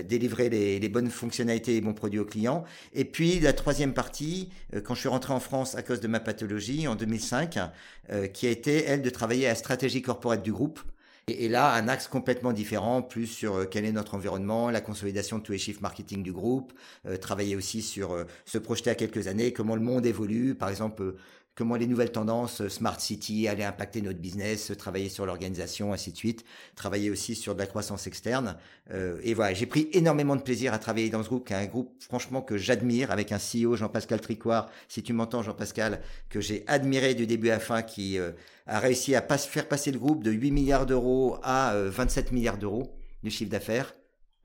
délivrer 0.08 0.48
les, 0.48 0.88
bonnes 0.88 1.10
fonctionnalités 1.10 1.76
et 1.76 1.82
bons 1.82 1.92
produits 1.92 2.18
aux 2.18 2.24
clients. 2.24 2.64
Et 2.94 3.04
puis 3.04 3.40
la 3.40 3.52
troisième 3.52 3.92
partie, 3.92 4.48
quand 4.86 4.94
je 4.94 5.00
suis 5.00 5.08
rentré 5.10 5.34
en 5.34 5.40
France 5.40 5.74
à 5.74 5.82
cause 5.82 6.00
de 6.00 6.08
ma 6.08 6.20
pathologie 6.20 6.88
en 6.88 6.94
2005, 6.94 7.58
qui 8.32 8.46
a 8.46 8.50
été 8.50 8.84
elle 8.84 9.02
de 9.02 9.10
travailler 9.10 9.44
à 9.44 9.50
la 9.50 9.54
stratégie 9.54 10.00
corporate 10.00 10.42
du 10.42 10.52
groupe. 10.52 10.80
Et, 11.26 11.46
et, 11.46 11.48
là, 11.48 11.72
un 11.72 11.88
axe 11.88 12.06
complètement 12.06 12.52
différent, 12.52 13.00
plus 13.00 13.26
sur 13.26 13.54
euh, 13.54 13.64
quel 13.64 13.86
est 13.86 13.92
notre 13.92 14.14
environnement, 14.14 14.70
la 14.70 14.82
consolidation 14.82 15.38
de 15.38 15.42
tous 15.42 15.52
les 15.52 15.58
chiffres 15.58 15.80
marketing 15.80 16.22
du 16.22 16.32
groupe, 16.32 16.74
euh, 17.06 17.16
travailler 17.16 17.56
aussi 17.56 17.80
sur 17.80 18.12
euh, 18.12 18.24
se 18.44 18.58
projeter 18.58 18.90
à 18.90 18.94
quelques 18.94 19.26
années, 19.26 19.52
comment 19.52 19.74
le 19.74 19.80
monde 19.80 20.04
évolue, 20.04 20.54
par 20.54 20.68
exemple, 20.68 21.14
comment 21.54 21.76
les 21.76 21.87
nouvelles 21.87 22.12
tendances 22.12 22.66
Smart 22.68 22.99
City 23.00 23.46
allaient 23.49 23.64
impacter 23.64 24.02
notre 24.02 24.18
business, 24.18 24.73
travailler 24.76 25.08
sur 25.08 25.26
l'organisation, 25.26 25.92
ainsi 25.92 26.12
de 26.12 26.16
suite, 26.16 26.44
travailler 26.75 27.11
aussi 27.11 27.34
sur 27.34 27.54
de 27.54 27.61
la 27.61 27.66
croissance 27.66 28.06
externe. 28.06 28.56
Euh, 28.90 29.20
et 29.23 29.34
voilà, 29.34 29.54
j'ai 29.54 29.66
pris 29.66 29.88
énormément 29.92 30.37
de 30.37 30.42
plaisir 30.42 30.75
à 30.75 30.78
travailler 30.78 31.11
dans 31.11 31.23
ce 31.23 31.28
groupe, 31.28 31.46
qui 31.46 31.52
est 31.52 31.56
un 31.56 31.66
groupe 31.66 31.94
franchement 32.00 32.42
que 32.42 32.56
j'admire, 32.56 33.11
avec 33.11 33.32
un 33.32 33.38
CEO, 33.38 33.76
Jean-Pascal 33.76 34.20
Tricoire, 34.20 34.70
si 34.88 35.02
tu 35.02 35.12
m'entends 35.12 35.42
Jean-Pascal, 35.42 36.00
que 36.28 36.40
j'ai 36.40 36.64
admiré 36.66 37.14
du 37.14 37.26
début 37.26 37.50
à 37.50 37.61
fin, 37.61 37.82
qui 37.82 38.18
euh, 38.18 38.32
a 38.66 38.80
réussi 38.80 39.14
à 39.14 39.23
faire 39.23 39.68
passer 39.68 39.92
le 39.92 39.99
groupe 39.99 40.25
de 40.25 40.30
8 40.30 40.50
milliards 40.50 40.87
d'euros 40.87 41.38
à 41.42 41.75
euh, 41.75 41.90
27 41.90 42.32
milliards 42.32 42.58
d'euros 42.58 42.94
de 43.23 43.30
chiffre 43.30 43.50
d'affaires. 43.50 43.94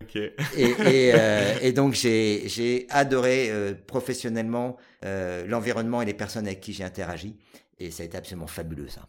Okay. 0.03 0.33
et, 0.55 0.63
et, 0.63 1.11
euh, 1.15 1.57
et, 1.61 1.73
donc 1.73 1.93
j'ai 1.93 2.87
adoré 2.89 3.51
euh, 3.51 3.73
professionnellement 3.73 4.77
euh, 5.05 5.45
l'environnement 5.45 6.01
et 6.01 6.05
les 6.05 6.13
personnes 6.13 6.47
avec 6.47 6.61
qui 6.61 6.73
j'ai 6.73 6.83
interagi 6.83 7.37
et 7.77 7.91
ça 7.91 8.03
a 8.03 8.05
été 8.05 8.17
absolument 8.17 8.47
fabuleux 8.47 8.87
ça. 8.87 9.07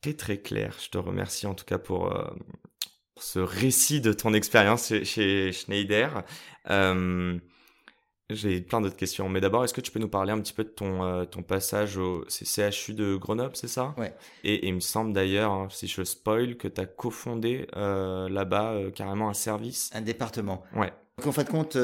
Très 0.00 0.14
très 0.14 0.38
clair. 0.38 0.76
Je 0.82 0.90
te 0.90 0.98
remercie 0.98 1.46
en 1.46 1.54
tout 1.54 1.64
cas 1.64 1.78
pour, 1.78 2.12
pour 3.14 3.22
ce 3.22 3.38
récit 3.38 4.00
de 4.00 4.12
ton 4.12 4.34
expérience 4.34 4.88
chez, 4.88 5.04
chez, 5.04 5.52
Schneider. 5.52 6.24
J'ai 8.30 8.60
plein 8.60 8.82
d'autres 8.82 8.96
questions, 8.96 9.30
mais 9.30 9.40
d'abord, 9.40 9.64
est-ce 9.64 9.72
que 9.72 9.80
tu 9.80 9.90
peux 9.90 10.00
nous 10.00 10.08
parler 10.08 10.32
un 10.32 10.40
petit 10.40 10.52
peu 10.52 10.62
de 10.62 10.68
ton, 10.68 11.02
euh, 11.02 11.24
ton 11.24 11.42
passage 11.42 11.96
au 11.96 12.26
CHU 12.28 12.92
de 12.92 13.16
Grenoble, 13.16 13.56
c'est 13.56 13.68
ça? 13.68 13.94
Ouais. 13.96 14.12
Et, 14.44 14.52
et, 14.54 14.68
il 14.68 14.74
me 14.74 14.80
semble 14.80 15.14
d'ailleurs, 15.14 15.50
hein, 15.50 15.68
si 15.70 15.86
je 15.86 16.04
spoil, 16.04 16.58
que 16.58 16.68
tu 16.68 16.78
as 16.78 16.84
cofondé 16.84 17.66
euh, 17.74 18.28
là-bas 18.28 18.72
euh, 18.72 18.90
carrément 18.90 19.30
un 19.30 19.34
service. 19.34 19.88
Un 19.94 20.02
département. 20.02 20.62
Ouais. 20.76 20.92
Donc 21.16 21.28
en 21.28 21.32
fin 21.32 21.42
de 21.42 21.48
compte, 21.48 21.76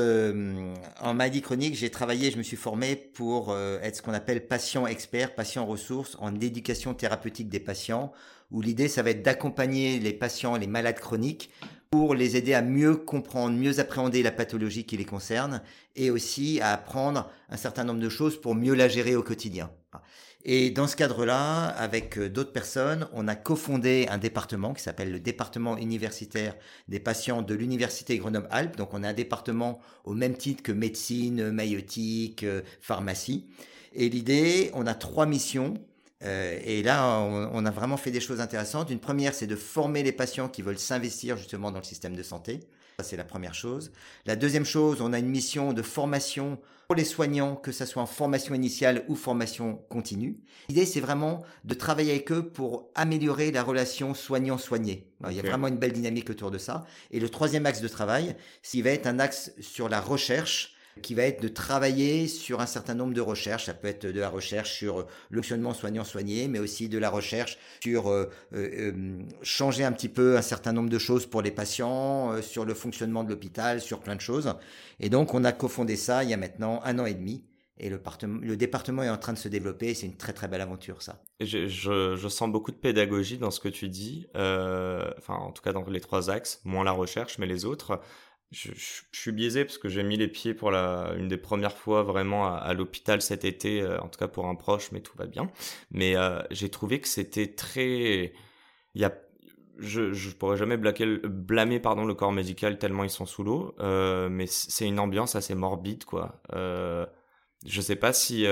en 1.01 1.15
maladie 1.15 1.41
chronique, 1.41 1.75
j'ai 1.75 1.91
travaillé, 1.91 2.31
je 2.31 2.37
me 2.39 2.45
suis 2.45 2.57
formé 2.57 2.95
pour 2.95 3.53
être 3.83 3.97
ce 3.97 4.01
qu'on 4.03 4.13
appelle 4.13 4.47
patient 4.47 4.87
expert, 4.87 5.35
patient 5.35 5.67
ressources 5.67 6.17
en 6.21 6.37
éducation 6.37 6.95
thérapeutique 6.95 7.49
des 7.49 7.59
patients, 7.59 8.13
où 8.53 8.61
l'idée, 8.61 8.87
ça 8.87 9.03
va 9.03 9.11
être 9.11 9.23
d'accompagner 9.23 9.99
les 9.99 10.13
patients, 10.13 10.57
les 10.57 10.69
malades 10.69 11.01
chroniques, 11.01 11.51
pour 11.95 12.17
les 12.17 12.37
aider 12.37 12.55
à 12.55 12.61
mieux 12.61 12.97
comprendre, 12.97 13.57
mieux 13.57 13.79
appréhender 13.79 14.25
la 14.25 14.33
pathologie 14.33 14.83
qui 14.83 14.97
les 14.97 15.05
concerne, 15.05 15.63
et 15.95 16.11
aussi 16.11 16.61
à 16.61 16.73
apprendre 16.73 17.31
un 17.51 17.57
certain 17.57 17.85
nombre 17.85 18.01
de 18.01 18.09
choses 18.09 18.41
pour 18.41 18.57
mieux 18.57 18.75
la 18.75 18.89
gérer 18.89 19.15
au 19.15 19.23
quotidien. 19.23 19.71
Et 20.45 20.73
dans 20.73 20.89
ce 20.89 20.97
cadre-là, 20.97 21.67
avec 21.67 22.19
d'autres 22.19 22.51
personnes, 22.51 23.07
on 23.13 23.29
a 23.29 23.37
cofondé 23.37 24.09
un 24.11 24.19
département 24.19 24.75
qui 24.75 24.83
s'appelle 24.83 25.13
le 25.13 25.21
département 25.21 25.77
universitaire 25.77 26.57
des 26.89 26.99
patients 26.99 27.43
de 27.43 27.55
l'université 27.55 28.19
Grenoble-Alpes. 28.19 28.77
Donc 28.77 28.93
on 28.93 29.05
a 29.05 29.11
un 29.11 29.15
département 29.15 29.79
au 30.03 30.15
même 30.15 30.37
titre 30.37 30.65
que 30.65 30.73
médecine, 30.73 31.53
maïotique, 31.53 32.45
pharmacie. 32.81 33.47
Et 33.93 34.09
l'idée, 34.09 34.73
on 34.75 34.89
a 34.89 34.95
trois 34.95 35.27
missions. 35.27 35.75
Euh, 36.25 36.59
et 36.65 36.83
là, 36.83 37.19
on, 37.19 37.51
on, 37.53 37.67
a 37.67 37.71
vraiment 37.71 37.97
fait 37.97 38.11
des 38.11 38.21
choses 38.21 38.41
intéressantes. 38.41 38.91
Une 38.91 39.01
première, 39.01 39.35
c'est 39.35 39.47
de 39.47 39.57
former 39.57 40.03
les 40.03 40.13
patients 40.13 40.49
qui 40.49 40.63
veulent 40.63 40.79
s'investir 40.79 41.37
justement 41.37 41.71
dans 41.71 41.79
le 41.79 41.85
système 41.85 42.17
de 42.17 42.23
santé. 42.23 42.61
Ça, 42.99 43.05
c'est 43.05 43.17
la 43.17 43.25
première 43.25 43.55
chose. 43.55 43.93
La 44.25 44.37
deuxième 44.37 44.65
chose, 44.65 45.01
on 45.01 45.13
a 45.13 45.19
une 45.19 45.29
mission 45.29 45.73
de 45.73 45.83
formation 45.83 46.59
pour 46.87 46.97
les 46.97 47.05
soignants, 47.05 47.57
que 47.57 47.73
ce 47.73 47.87
soit 47.87 48.03
en 48.03 48.07
formation 48.07 48.55
initiale 48.55 49.05
ou 49.09 49.17
formation 49.17 49.77
continue. 49.89 50.39
L'idée, 50.69 50.87
c'est 50.87 51.01
vraiment 51.01 51.43
de 51.65 51.75
travailler 51.75 52.13
avec 52.13 52.31
eux 52.31 52.47
pour 52.47 52.91
améliorer 52.95 53.51
la 53.53 53.63
relation 53.63 54.15
soignant-soigné. 54.15 55.09
Okay. 55.23 55.33
Il 55.33 55.37
y 55.37 55.41
a 55.41 55.43
vraiment 55.43 55.69
une 55.69 55.79
belle 55.79 55.93
dynamique 55.93 56.31
autour 56.31 56.51
de 56.51 56.59
ça. 56.59 56.85
Et 57.11 57.21
le 57.21 57.29
troisième 57.29 57.67
axe 57.67 57.81
de 57.81 57.89
travail, 57.89 58.37
s'il 58.63 58.85
va 58.85 58.91
être 58.91 59.07
un 59.07 59.19
axe 59.19 59.53
sur 59.61 59.89
la 59.89 60.01
recherche, 60.01 60.74
qui 61.03 61.15
va 61.15 61.23
être 61.23 61.43
de 61.43 61.49
travailler 61.49 62.29
sur 62.29 62.61
un 62.61 62.67
certain 62.67 62.95
nombre 62.95 63.15
de 63.15 63.21
recherches. 63.21 63.67
Ça 63.67 63.75
peut 63.75 63.89
être 63.89 64.07
de 64.07 64.21
la 64.21 64.29
recherche 64.29 64.73
sur 64.73 65.07
le 65.31 65.43
fonctionnement 65.43 65.75
soignant-soigné, 65.75 66.49
mais 66.49 66.59
aussi 66.59 66.89
de 66.89 66.99
la 66.99 67.11
recherche 67.11 67.59
sur 67.81 68.09
euh, 68.09 68.31
euh, 68.55 68.93
euh, 68.93 69.19
changer 69.43 69.85
un 69.85 69.93
petit 69.93 70.09
peu 70.09 70.37
un 70.37 70.43
certain 70.43 70.73
nombre 70.73 70.91
de 70.91 70.99
choses 70.99 71.27
pour 71.27 71.43
les 71.43 71.51
patients, 71.51 72.41
sur 72.43 72.65
le 72.65 72.75
fonctionnement 72.75 73.25
de 73.25 73.31
l'hôpital, 73.31 73.81
sur 73.81 74.01
plein 74.01 74.17
de 74.17 74.21
choses. 74.21 74.55
Et 75.01 75.09
donc, 75.09 75.35
on 75.35 75.45
a 75.45 75.53
cofondé 75.53 75.97
ça 75.97 76.25
il 76.25 76.31
y 76.31 76.35
a 76.35 76.37
maintenant 76.37 76.81
un 76.85 76.99
an 76.99 77.07
et 77.07 77.15
demi. 77.15 77.45
Et 77.77 77.91
le, 77.91 78.57
département 78.57 79.03
est 79.03 79.09
en 79.09 79.17
train 79.17 79.33
de 79.33 79.39
se 79.39 79.49
développer. 79.49 79.95
C'est 79.95 80.07
une 80.07 80.17
très 80.17 80.33
très 80.33 80.47
belle 80.47 80.61
aventure, 80.61 81.03
ça. 81.03 81.23
Je, 81.41 81.67
je, 81.67 82.15
je, 82.15 82.29
sens 82.29 82.51
beaucoup 82.51 82.71
de 82.71 82.77
pédagogie 82.77 83.37
dans 83.37 83.51
ce 83.51 83.59
que 83.59 83.69
tu 83.69 83.89
dis. 83.89 84.29
Euh, 84.37 85.11
enfin, 85.19 85.35
en 85.35 85.51
tout 85.51 85.63
cas 85.63 85.73
dans 85.73 85.85
les 85.89 86.01
trois 86.01 86.31
axes, 86.31 86.61
moins 86.65 86.85
la 86.85 86.93
recherche, 86.93 87.39
mais 87.39 87.47
les 87.47 87.65
autres 87.65 88.01
je, 88.55 88.71
suis 89.13 89.33
biaisé 89.33 89.65
parce 89.65 89.79
que 89.79 89.89
j'ai 89.89 90.03
mis 90.03 90.17
les 90.17 90.29
pieds 90.29 90.55
pour 90.55 90.71
la, 90.71 91.13
une 91.19 91.29
des 91.29 91.37
premières 91.37 91.77
fois 91.77 92.03
vraiment 92.03 92.55
à, 92.55 92.73
l'hôpital 92.73 93.21
cet 93.21 93.45
été, 93.45 93.83
euh, 93.83 94.01
en 94.01 94.09
tout 94.09 94.19
cas 94.19 94.29
pour 94.29 94.47
un 94.47 94.55
proche, 94.55 94.93
mais 94.93 95.01
tout 95.01 95.17
va 95.17 95.27
bien. 95.27 95.51
Mais 95.91 96.17
euh, 96.17 96.41
j'ai 96.51 96.71
trouvé 96.71 97.01
que 97.01 97.09
c'était 97.09 97.49
très, 97.49 98.33
il 98.95 99.01
y 99.01 99.05
a, 99.05 99.13
je, 99.79 100.13
je 100.13 100.31
pourrais 100.31 100.57
jamais 100.57 100.77
blâmer, 100.77 101.81
pardon 101.81 102.05
le 102.05 102.15
corps 102.15 102.33
médical 102.33 102.79
tellement 102.79 103.05
ils 103.05 103.11
sont 103.11 103.27
sous 103.27 103.43
l'eau, 103.43 103.75
euh, 103.81 104.29
mais 104.29 104.47
c'est 104.47 104.87
une 104.87 105.01
ambiance 105.01 105.35
assez 105.35 105.55
morbide 105.55 106.05
quoi. 106.05 106.41
Je 107.67 107.81
sais 107.81 107.97
pas 107.97 108.13
si, 108.13 108.47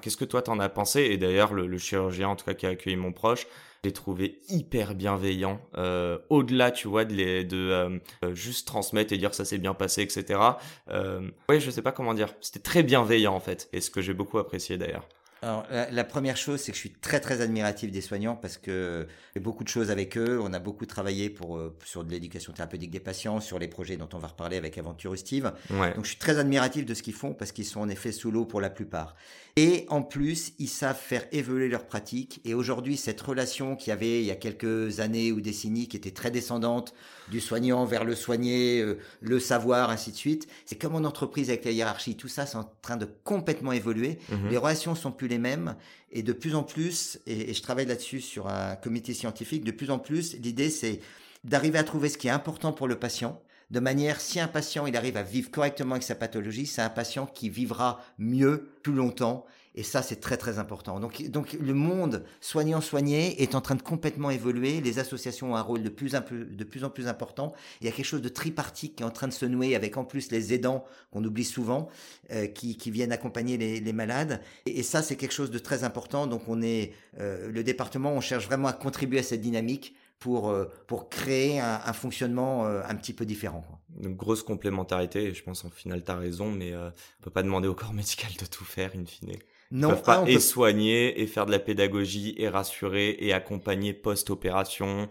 qu'est-ce 0.00 0.16
que 0.16 0.24
toi 0.24 0.42
t'en 0.42 0.58
as 0.58 0.70
pensé? 0.70 1.02
Et 1.02 1.18
d'ailleurs 1.18 1.52
le, 1.52 1.66
le 1.66 1.78
chirurgien 1.78 2.28
en 2.28 2.36
tout 2.36 2.46
cas 2.46 2.54
qui 2.54 2.66
a 2.66 2.70
accueilli 2.70 2.96
mon 2.96 3.12
proche 3.12 3.46
l'ai 3.84 3.92
trouvé 3.92 4.40
hyper 4.48 4.94
bienveillant. 4.94 5.60
Euh, 5.76 6.18
Au-delà, 6.30 6.70
tu 6.70 6.88
vois, 6.88 7.04
de, 7.04 7.14
les, 7.14 7.44
de 7.44 7.56
euh, 7.56 7.98
euh, 8.24 8.34
juste 8.34 8.66
transmettre 8.66 9.12
et 9.12 9.18
dire 9.18 9.34
ça 9.34 9.44
s'est 9.44 9.58
bien 9.58 9.74
passé, 9.74 10.02
etc. 10.02 10.40
Euh, 10.88 11.28
ouais, 11.48 11.60
je 11.60 11.70
sais 11.70 11.82
pas 11.82 11.92
comment 11.92 12.14
dire. 12.14 12.32
C'était 12.40 12.60
très 12.60 12.82
bienveillant 12.82 13.34
en 13.34 13.40
fait, 13.40 13.68
et 13.72 13.80
ce 13.80 13.90
que 13.90 14.00
j'ai 14.00 14.14
beaucoup 14.14 14.38
apprécié 14.38 14.78
d'ailleurs. 14.78 15.08
Alors, 15.44 15.66
la, 15.90 16.04
première 16.04 16.36
chose, 16.36 16.60
c'est 16.60 16.70
que 16.70 16.76
je 16.76 16.80
suis 16.82 16.92
très 16.92 17.18
très 17.18 17.40
admiratif 17.40 17.90
des 17.90 18.00
soignants 18.00 18.36
parce 18.36 18.58
que 18.58 19.08
j'ai 19.34 19.40
beaucoup 19.40 19.64
de 19.64 19.68
choses 19.68 19.90
avec 19.90 20.16
eux. 20.16 20.38
On 20.40 20.52
a 20.52 20.60
beaucoup 20.60 20.86
travaillé 20.86 21.30
pour 21.30 21.56
euh, 21.56 21.76
sur 21.84 22.04
de 22.04 22.12
l'éducation 22.12 22.52
thérapeutique 22.52 22.92
des 22.92 23.00
patients, 23.00 23.40
sur 23.40 23.58
les 23.58 23.66
projets 23.66 23.96
dont 23.96 24.08
on 24.12 24.18
va 24.18 24.28
reparler 24.28 24.56
avec 24.56 24.78
Aventure 24.78 25.18
Steve. 25.18 25.52
Donc, 25.70 26.04
je 26.04 26.10
suis 26.10 26.18
très 26.18 26.38
admiratif 26.38 26.86
de 26.86 26.94
ce 26.94 27.02
qu'ils 27.02 27.14
font 27.14 27.34
parce 27.34 27.50
qu'ils 27.50 27.64
sont 27.64 27.80
en 27.80 27.88
effet 27.88 28.12
sous 28.12 28.30
l'eau 28.30 28.44
pour 28.44 28.60
la 28.60 28.70
plupart. 28.70 29.16
Et 29.56 29.84
en 29.90 30.02
plus, 30.02 30.54
ils 30.58 30.68
savent 30.68 30.98
faire 30.98 31.26
évoluer 31.30 31.68
leurs 31.68 31.84
pratiques. 31.84 32.40
Et 32.44 32.54
aujourd'hui, 32.54 32.96
cette 32.96 33.20
relation 33.20 33.76
qu'il 33.76 33.90
y 33.90 33.92
avait 33.92 34.20
il 34.20 34.24
y 34.24 34.30
a 34.30 34.36
quelques 34.36 35.00
années 35.00 35.30
ou 35.30 35.42
décennies, 35.42 35.88
qui 35.88 35.96
était 35.98 36.10
très 36.10 36.30
descendante, 36.30 36.94
du 37.30 37.38
soignant 37.38 37.84
vers 37.84 38.04
le 38.04 38.14
soigné, 38.14 38.80
euh, 38.80 38.98
le 39.20 39.38
savoir, 39.38 39.90
ainsi 39.90 40.10
de 40.10 40.16
suite, 40.16 40.48
c'est 40.64 40.76
comme 40.76 40.94
en 40.94 41.04
entreprise 41.04 41.50
avec 41.50 41.66
la 41.66 41.70
hiérarchie. 41.70 42.16
Tout 42.16 42.28
ça, 42.28 42.46
c'est 42.46 42.56
en 42.56 42.70
train 42.80 42.96
de 42.96 43.06
complètement 43.24 43.72
évoluer. 43.72 44.18
Mhm. 44.30 44.48
Les 44.50 44.56
relations 44.56 44.94
sont 44.94 45.12
plus 45.12 45.28
les 45.28 45.38
mêmes. 45.38 45.76
Et 46.10 46.22
de 46.22 46.32
plus 46.32 46.54
en 46.54 46.62
plus, 46.62 47.20
et, 47.26 47.50
et 47.50 47.54
je 47.54 47.62
travaille 47.62 47.86
là-dessus 47.86 48.22
sur 48.22 48.48
un 48.48 48.76
comité 48.76 49.12
scientifique, 49.12 49.64
de 49.64 49.70
plus 49.70 49.90
en 49.90 49.98
plus, 49.98 50.34
l'idée, 50.38 50.70
c'est 50.70 51.00
d'arriver 51.44 51.78
à 51.78 51.84
trouver 51.84 52.08
ce 52.08 52.16
qui 52.16 52.28
est 52.28 52.30
important 52.30 52.72
pour 52.72 52.88
le 52.88 52.98
patient 52.98 53.42
de 53.72 53.80
manière, 53.80 54.20
si 54.20 54.38
un 54.38 54.48
patient 54.48 54.86
il 54.86 54.96
arrive 54.98 55.16
à 55.16 55.22
vivre 55.22 55.50
correctement 55.50 55.92
avec 55.92 56.02
sa 56.02 56.14
pathologie, 56.14 56.66
c'est 56.66 56.82
un 56.82 56.90
patient 56.90 57.24
qui 57.24 57.48
vivra 57.48 58.04
mieux, 58.18 58.68
plus 58.82 58.92
longtemps. 58.92 59.46
Et 59.74 59.82
ça, 59.82 60.02
c'est 60.02 60.20
très 60.20 60.36
très 60.36 60.58
important. 60.58 61.00
Donc, 61.00 61.22
donc 61.30 61.54
le 61.54 61.72
monde 61.72 62.22
soignant-soigné 62.42 63.42
est 63.42 63.54
en 63.54 63.62
train 63.62 63.74
de 63.74 63.80
complètement 63.80 64.28
évoluer. 64.28 64.82
Les 64.82 64.98
associations 64.98 65.52
ont 65.52 65.56
un 65.56 65.62
rôle 65.62 65.82
de 65.82 65.88
plus, 65.88 66.14
en 66.14 66.20
plus, 66.20 66.44
de 66.44 66.64
plus 66.64 66.84
en 66.84 66.90
plus 66.90 67.08
important. 67.08 67.54
Il 67.80 67.86
y 67.86 67.88
a 67.88 67.92
quelque 67.92 68.04
chose 68.04 68.20
de 68.20 68.28
tripartite 68.28 68.96
qui 68.96 69.02
est 69.02 69.06
en 69.06 69.10
train 69.10 69.28
de 69.28 69.32
se 69.32 69.46
nouer 69.46 69.74
avec 69.74 69.96
en 69.96 70.04
plus 70.04 70.30
les 70.30 70.52
aidants 70.52 70.84
qu'on 71.10 71.24
oublie 71.24 71.44
souvent, 71.44 71.88
euh, 72.30 72.46
qui, 72.48 72.76
qui, 72.76 72.90
viennent 72.90 73.12
accompagner 73.12 73.56
les, 73.56 73.80
les 73.80 73.92
malades. 73.94 74.42
Et, 74.66 74.82
ça, 74.82 75.02
c'est 75.02 75.16
quelque 75.16 75.32
chose 75.32 75.50
de 75.50 75.58
très 75.58 75.82
important. 75.82 76.26
Donc 76.26 76.42
on 76.48 76.60
est, 76.60 76.92
euh, 77.18 77.50
le 77.50 77.64
département, 77.64 78.12
on 78.12 78.20
cherche 78.20 78.44
vraiment 78.44 78.68
à 78.68 78.74
contribuer 78.74 79.20
à 79.20 79.22
cette 79.22 79.40
dynamique 79.40 79.94
pour, 80.22 80.50
euh, 80.50 80.70
pour 80.86 81.08
créer 81.08 81.58
un, 81.58 81.80
un 81.84 81.92
fonctionnement 81.92 82.64
euh, 82.64 82.80
un 82.88 82.94
petit 82.94 83.12
peu 83.12 83.24
différent. 83.24 83.62
Quoi. 83.66 83.80
Une 84.08 84.14
grosse 84.14 84.44
complémentarité, 84.44 85.24
et 85.24 85.34
je 85.34 85.42
pense 85.42 85.64
en 85.64 85.70
final 85.70 86.04
tu 86.04 86.12
as 86.12 86.16
raison, 86.16 86.52
mais 86.52 86.72
euh, 86.72 86.90
on 87.20 87.24
peut 87.24 87.30
pas 87.30 87.42
demander 87.42 87.66
au 87.66 87.74
corps 87.74 87.92
médical 87.92 88.30
de 88.38 88.46
tout 88.46 88.64
faire 88.64 88.92
in 88.94 89.04
fine. 89.04 89.32
non, 89.72 89.88
peuvent 89.88 90.02
pas 90.02 90.24
et 90.28 90.38
soigner, 90.38 91.20
et 91.20 91.26
faire 91.26 91.44
de 91.44 91.50
la 91.50 91.58
pédagogie, 91.58 92.36
et 92.38 92.48
rassurer, 92.48 93.16
et 93.18 93.32
accompagner 93.32 93.94
post-opération. 93.94 95.10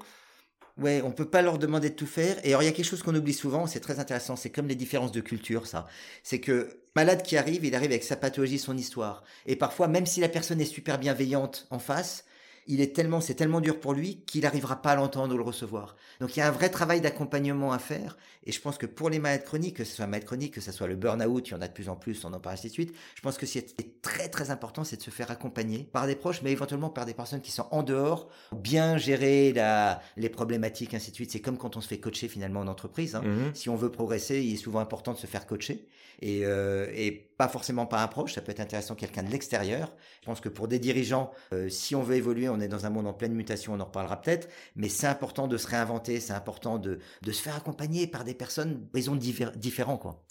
Ouais, 0.77 1.01
on 1.03 1.11
peut 1.11 1.29
pas 1.29 1.41
leur 1.41 1.57
demander 1.57 1.89
de 1.89 1.95
tout 1.95 2.07
faire. 2.07 2.37
Et 2.45 2.49
alors, 2.49 2.63
il 2.63 2.65
y 2.65 2.69
a 2.69 2.71
quelque 2.71 2.85
chose 2.85 3.03
qu'on 3.03 3.13
oublie 3.13 3.33
souvent, 3.33 3.67
c'est 3.67 3.81
très 3.81 3.99
intéressant, 3.99 4.37
c'est 4.37 4.49
comme 4.49 4.69
les 4.69 4.75
différences 4.75 5.11
de 5.11 5.19
culture, 5.19 5.67
ça. 5.67 5.87
C'est 6.23 6.39
que 6.39 6.79
malade 6.95 7.21
qui 7.21 7.35
arrive, 7.35 7.65
il 7.65 7.75
arrive 7.75 7.91
avec 7.91 8.05
sa 8.05 8.15
pathologie, 8.15 8.59
son 8.59 8.77
histoire. 8.77 9.25
Et 9.45 9.57
parfois, 9.57 9.89
même 9.89 10.05
si 10.05 10.21
la 10.21 10.29
personne 10.29 10.61
est 10.61 10.65
super 10.65 10.99
bienveillante 10.99 11.67
en 11.69 11.79
face, 11.79 12.23
il 12.67 12.81
est 12.81 12.95
tellement, 12.95 13.21
c'est 13.21 13.33
tellement 13.33 13.61
dur 13.61 13.79
pour 13.79 13.93
lui 13.93 14.23
qu'il 14.25 14.41
n'arrivera 14.41 14.81
pas 14.81 14.91
à 14.91 14.95
l'entendre 14.95 15.33
ou 15.33 15.37
le 15.37 15.43
recevoir. 15.43 15.95
Donc 16.19 16.35
il 16.35 16.39
y 16.39 16.41
a 16.41 16.47
un 16.47 16.51
vrai 16.51 16.69
travail 16.69 17.01
d'accompagnement 17.01 17.71
à 17.71 17.79
faire. 17.79 18.17
Et 18.43 18.51
je 18.51 18.59
pense 18.59 18.77
que 18.77 18.85
pour 18.85 19.09
les 19.09 19.19
malades 19.19 19.43
chroniques, 19.43 19.77
que 19.77 19.83
ce 19.83 19.95
soit 19.95 20.07
malade 20.07 20.25
chronique, 20.25 20.53
que 20.53 20.61
ce 20.61 20.71
soit 20.71 20.87
le 20.87 20.95
burn-out, 20.95 21.47
il 21.47 21.51
y 21.51 21.53
en 21.55 21.61
a 21.61 21.67
de 21.67 21.73
plus 21.73 21.89
en 21.89 21.95
plus, 21.95 22.23
on 22.25 22.33
en 22.33 22.39
parle 22.39 22.55
ainsi 22.55 22.67
de 22.67 22.73
suite. 22.73 22.95
Je 23.15 23.21
pense 23.21 23.37
que 23.37 23.45
ce 23.45 23.53
qui 23.53 23.57
est 23.59 24.01
très 24.01 24.29
très 24.29 24.51
important, 24.51 24.83
c'est 24.83 24.97
de 24.97 25.01
se 25.01 25.11
faire 25.11 25.29
accompagner 25.31 25.89
par 25.91 26.07
des 26.07 26.15
proches, 26.15 26.41
mais 26.41 26.51
éventuellement 26.51 26.89
par 26.89 27.05
des 27.05 27.13
personnes 27.13 27.41
qui 27.41 27.51
sont 27.51 27.67
en 27.71 27.83
dehors, 27.83 28.29
bien 28.51 28.97
gérer 28.97 29.53
la, 29.53 30.01
les 30.17 30.29
problématiques, 30.29 30.93
ainsi 30.93 31.11
de 31.11 31.15
suite. 31.15 31.31
C'est 31.31 31.41
comme 31.41 31.57
quand 31.57 31.77
on 31.77 31.81
se 31.81 31.87
fait 31.87 31.99
coacher 31.99 32.27
finalement 32.27 32.61
en 32.61 32.67
entreprise. 32.67 33.15
Hein. 33.15 33.21
Mmh 33.21 33.51
si 33.53 33.69
on 33.69 33.75
veut 33.75 33.91
progresser, 33.91 34.41
il 34.41 34.53
est 34.53 34.57
souvent 34.57 34.79
important 34.79 35.13
de 35.13 35.17
se 35.17 35.27
faire 35.27 35.45
coacher. 35.45 35.87
Et, 36.21 36.41
euh, 36.45 36.87
et 36.93 37.30
pas 37.41 37.47
forcément 37.47 37.87
par 37.87 38.01
un 38.01 38.07
proche, 38.07 38.35
ça 38.35 38.41
peut 38.41 38.51
être 38.51 38.59
intéressant 38.59 38.93
quelqu'un 38.93 39.23
de 39.23 39.31
l'extérieur. 39.31 39.91
Je 40.21 40.27
pense 40.27 40.41
que 40.41 40.47
pour 40.47 40.67
des 40.67 40.77
dirigeants, 40.77 41.31
euh, 41.53 41.69
si 41.69 41.95
on 41.95 42.03
veut 42.03 42.15
évoluer, 42.15 42.47
on 42.49 42.59
est 42.59 42.67
dans 42.67 42.85
un 42.85 42.91
monde 42.91 43.07
en 43.07 43.13
pleine 43.13 43.33
mutation, 43.33 43.73
on 43.73 43.79
en 43.79 43.85
reparlera 43.85 44.21
peut-être, 44.21 44.47
mais 44.75 44.89
c'est 44.89 45.07
important 45.07 45.47
de 45.47 45.57
se 45.57 45.65
réinventer, 45.65 46.19
c'est 46.19 46.33
important 46.33 46.77
de, 46.77 46.99
de 47.23 47.31
se 47.31 47.41
faire 47.41 47.55
accompagner 47.55 48.05
par 48.05 48.25
des 48.25 48.35
personnes 48.35 48.85
d'horizons 48.93 49.15
différents. 49.15 49.97
Quoi. 49.97 50.23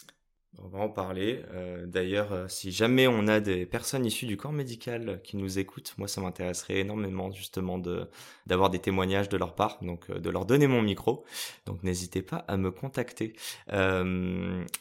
On 0.59 0.67
va 0.67 0.81
en 0.81 0.89
parler. 0.89 1.43
Euh, 1.53 1.87
d'ailleurs, 1.87 2.33
euh, 2.33 2.49
si 2.49 2.73
jamais 2.73 3.07
on 3.07 3.29
a 3.29 3.39
des 3.39 3.67
personnes 3.67 4.05
issues 4.05 4.27
du 4.27 4.37
corps 4.37 4.53
médical 4.53 5.21
qui 5.23 5.37
nous 5.37 5.61
écoutent, 5.61 5.95
moi 5.97 6.09
ça 6.09 6.21
m'intéresserait 6.21 6.81
énormément 6.81 7.31
justement 7.31 7.79
d'avoir 8.47 8.69
des 8.69 8.81
témoignages 8.81 9.29
de 9.29 9.37
leur 9.37 9.55
part, 9.55 9.79
donc 9.81 10.11
euh, 10.11 10.19
de 10.19 10.29
leur 10.29 10.47
donner 10.47 10.67
mon 10.67 10.83
micro. 10.83 11.25
Donc 11.67 11.83
n'hésitez 11.85 12.21
pas 12.21 12.45
à 12.49 12.57
me 12.57 12.73
contacter. 12.73 13.35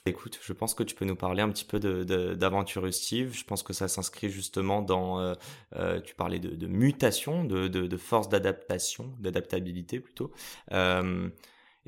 écoute, 0.06 0.40
je 0.42 0.54
pense 0.54 0.74
que 0.74 0.84
tu 0.84 0.96
peux 0.96 1.06
nous 1.06 1.16
parler 1.16 1.44
un 1.44 1.50
petit 1.50 1.66
peu 1.66 1.80
d'aventure 1.80 2.92
Steve. 2.92 3.34
Je 3.34 3.44
pense 3.44 3.62
que 3.62 3.74
ça 3.74 3.88
s'inscrit 3.88 4.30
justement 4.30 4.82
dans. 4.82 5.36
tu 6.04 6.16
parlais 6.16 6.40
de, 6.40 6.68
mutation, 6.68 7.44
de 7.46 7.98
force 7.98 8.28
d'adaptation, 8.28 9.14
d'adaptabilité 9.20 10.00
plutôt. 10.00 10.32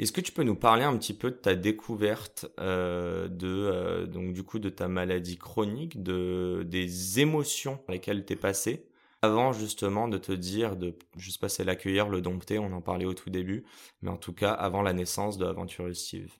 Est-ce 0.02 0.12
que 0.12 0.22
tu 0.22 0.32
peux 0.32 0.42
nous 0.42 0.56
parler 0.56 0.84
un 0.84 0.98
petit 0.98 1.14
peu 1.14 1.30
de 1.30 1.36
ta 1.36 1.54
découverte 1.54 2.48
euh, 2.60 3.28
de 3.28 3.48
euh, 3.48 4.08
donc 4.08 4.34
du 4.34 4.42
coup 4.42 4.58
de 4.58 4.70
ta 4.70 4.88
maladie 4.88 5.38
chronique, 5.38 6.02
de 6.02 6.66
des 6.68 7.20
émotions 7.20 7.78
par 7.78 7.94
lesquelles 7.94 8.26
tu 8.26 8.34
es 8.34 8.36
passé? 8.36 8.88
Avant 9.22 9.54
justement 9.54 10.08
de 10.08 10.18
te 10.18 10.32
dire 10.32 10.76
de 10.76 10.96
je 11.18 11.30
sais 11.30 11.38
pas 11.38 11.50
c'est 11.50 11.64
l'accueillir, 11.64 12.10
le 12.10 12.20
dompter, 12.20 12.58
on 12.58 12.74
en 12.74 12.82
parlait 12.82 13.06
au 13.06 13.14
tout 13.14 13.30
début, 13.30 13.64
mais 14.02 14.10
en 14.10 14.18
tout 14.18 14.34
cas 14.34 14.52
avant 14.54 14.82
la 14.82 14.94
naissance 14.94 15.38
de 15.38 15.46
Aventure 15.46 15.96
Steve. 15.96 16.32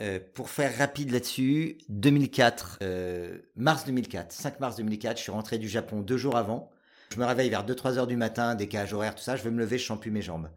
Euh, 0.00 0.20
pour 0.34 0.50
faire 0.50 0.76
rapide 0.76 1.10
là-dessus, 1.10 1.78
2004, 1.88 2.80
mars 3.56 3.86
2004, 3.86 4.30
5 4.30 4.60
mars 4.60 4.76
2004, 4.76 5.16
je 5.16 5.22
suis 5.22 5.32
rentré 5.32 5.56
du 5.56 5.70
Japon 5.70 6.02
deux 6.02 6.18
jours 6.18 6.36
avant. 6.36 6.70
Je 7.14 7.18
me 7.18 7.24
réveille 7.24 7.48
vers 7.48 7.64
2-3 7.64 7.96
heures 7.96 8.06
du 8.06 8.16
matin, 8.16 8.54
décalage 8.54 8.92
horaire, 8.92 9.14
tout 9.14 9.22
ça, 9.22 9.36
je 9.36 9.42
vais 9.42 9.50
me 9.50 9.58
lever, 9.60 9.78
je 9.78 9.86
sens 9.86 9.98
plus 9.98 10.10
mes 10.10 10.20
jambes. 10.20 10.50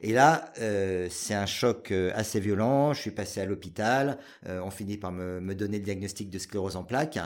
Et 0.00 0.12
là, 0.12 0.52
euh, 0.60 1.08
c'est 1.10 1.34
un 1.34 1.46
choc 1.46 1.90
euh, 1.90 2.10
assez 2.14 2.40
violent. 2.40 2.92
Je 2.92 3.00
suis 3.00 3.10
passé 3.10 3.40
à 3.40 3.46
l'hôpital. 3.46 4.18
Euh, 4.46 4.60
on 4.62 4.70
finit 4.70 4.98
par 4.98 5.12
me, 5.12 5.40
me, 5.40 5.54
donner 5.54 5.78
le 5.78 5.84
diagnostic 5.84 6.30
de 6.30 6.38
sclérose 6.38 6.76
en 6.76 6.84
plaques. 6.84 7.18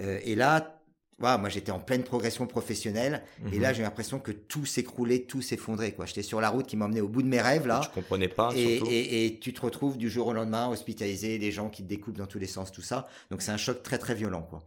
Euh, 0.00 0.18
et 0.24 0.34
là, 0.34 0.80
voilà, 1.20 1.38
moi 1.38 1.48
j'étais 1.48 1.72
en 1.72 1.80
pleine 1.80 2.04
progression 2.04 2.46
professionnelle. 2.46 3.22
Et 3.52 3.58
là, 3.58 3.70
mhm. 3.70 3.74
j'ai 3.74 3.82
l'impression 3.82 4.18
que 4.20 4.32
tout 4.32 4.66
s'écroulait, 4.66 5.20
tout 5.20 5.42
s'effondrait. 5.42 5.92
Quoi. 5.92 6.06
J'étais 6.06 6.22
sur 6.22 6.40
la 6.40 6.48
route 6.48 6.66
qui 6.66 6.76
m'emmenait 6.76 7.00
au 7.00 7.08
bout 7.08 7.22
de 7.22 7.28
mes 7.28 7.40
rêves 7.40 7.66
là. 7.66 7.80
Je 7.84 7.90
comprenais 7.90 8.28
pas. 8.28 8.50
Et, 8.54 8.76
et, 8.76 9.26
et, 9.26 9.38
tu 9.38 9.52
te 9.52 9.60
retrouves 9.60 9.98
du 9.98 10.10
jour 10.10 10.28
au 10.28 10.32
lendemain 10.32 10.68
hospitalisé, 10.68 11.38
des 11.38 11.50
gens 11.50 11.70
qui 11.70 11.82
te 11.82 11.88
découpent 11.88 12.18
dans 12.18 12.26
tous 12.26 12.38
les 12.38 12.46
sens, 12.46 12.70
tout 12.70 12.82
ça. 12.82 13.08
Donc 13.30 13.42
c'est 13.42 13.50
un 13.50 13.56
choc 13.56 13.82
très 13.82 13.98
très 13.98 14.14
violent. 14.14 14.42
Quoi. 14.42 14.62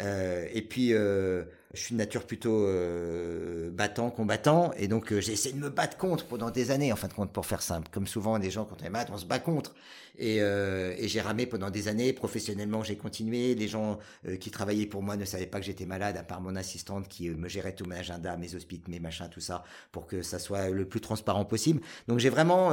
Et 0.00 0.62
puis 0.62 0.92
je 1.74 1.80
suis 1.80 1.94
de 1.94 1.98
nature 1.98 2.24
plutôt 2.24 2.66
euh, 2.66 3.70
battant, 3.70 4.10
combattant, 4.10 4.72
et 4.76 4.88
donc 4.88 5.12
euh, 5.12 5.20
j'ai 5.20 5.32
essayé 5.32 5.54
de 5.54 5.60
me 5.60 5.70
battre 5.70 5.96
contre 5.96 6.26
pendant 6.26 6.50
des 6.50 6.70
années, 6.70 6.92
en 6.92 6.96
fin 6.96 7.08
de 7.08 7.14
compte, 7.14 7.32
pour 7.32 7.46
faire 7.46 7.62
simple. 7.62 7.88
Comme 7.90 8.06
souvent, 8.06 8.38
des 8.38 8.50
gens, 8.50 8.64
quand 8.64 8.76
on 8.82 8.84
est 8.84 8.90
malade, 8.90 9.08
on 9.12 9.18
se 9.18 9.24
bat 9.24 9.38
contre. 9.38 9.74
Et, 10.18 10.38
euh, 10.40 10.94
et 10.98 11.08
j'ai 11.08 11.20
ramé 11.20 11.46
pendant 11.46 11.70
des 11.70 11.88
années. 11.88 12.12
Professionnellement, 12.12 12.82
j'ai 12.82 12.96
continué. 12.96 13.54
Les 13.54 13.68
gens 13.68 13.98
euh, 14.26 14.36
qui 14.36 14.50
travaillaient 14.50 14.86
pour 14.86 15.02
moi 15.02 15.16
ne 15.16 15.24
savaient 15.24 15.46
pas 15.46 15.58
que 15.58 15.66
j'étais 15.66 15.86
malade, 15.86 16.16
à 16.16 16.22
part 16.22 16.40
mon 16.40 16.56
assistante 16.56 17.08
qui 17.08 17.30
me 17.30 17.48
gérait 17.48 17.74
tout 17.74 17.84
mon 17.84 17.96
agenda, 17.96 18.36
mes 18.36 18.54
hospites, 18.54 18.88
mes 18.88 19.00
machins, 19.00 19.28
tout 19.30 19.40
ça, 19.40 19.64
pour 19.90 20.06
que 20.06 20.22
ça 20.22 20.38
soit 20.38 20.70
le 20.70 20.84
plus 20.84 21.00
transparent 21.00 21.44
possible. 21.44 21.80
Donc 22.08 22.18
j'ai 22.18 22.30
vraiment 22.30 22.72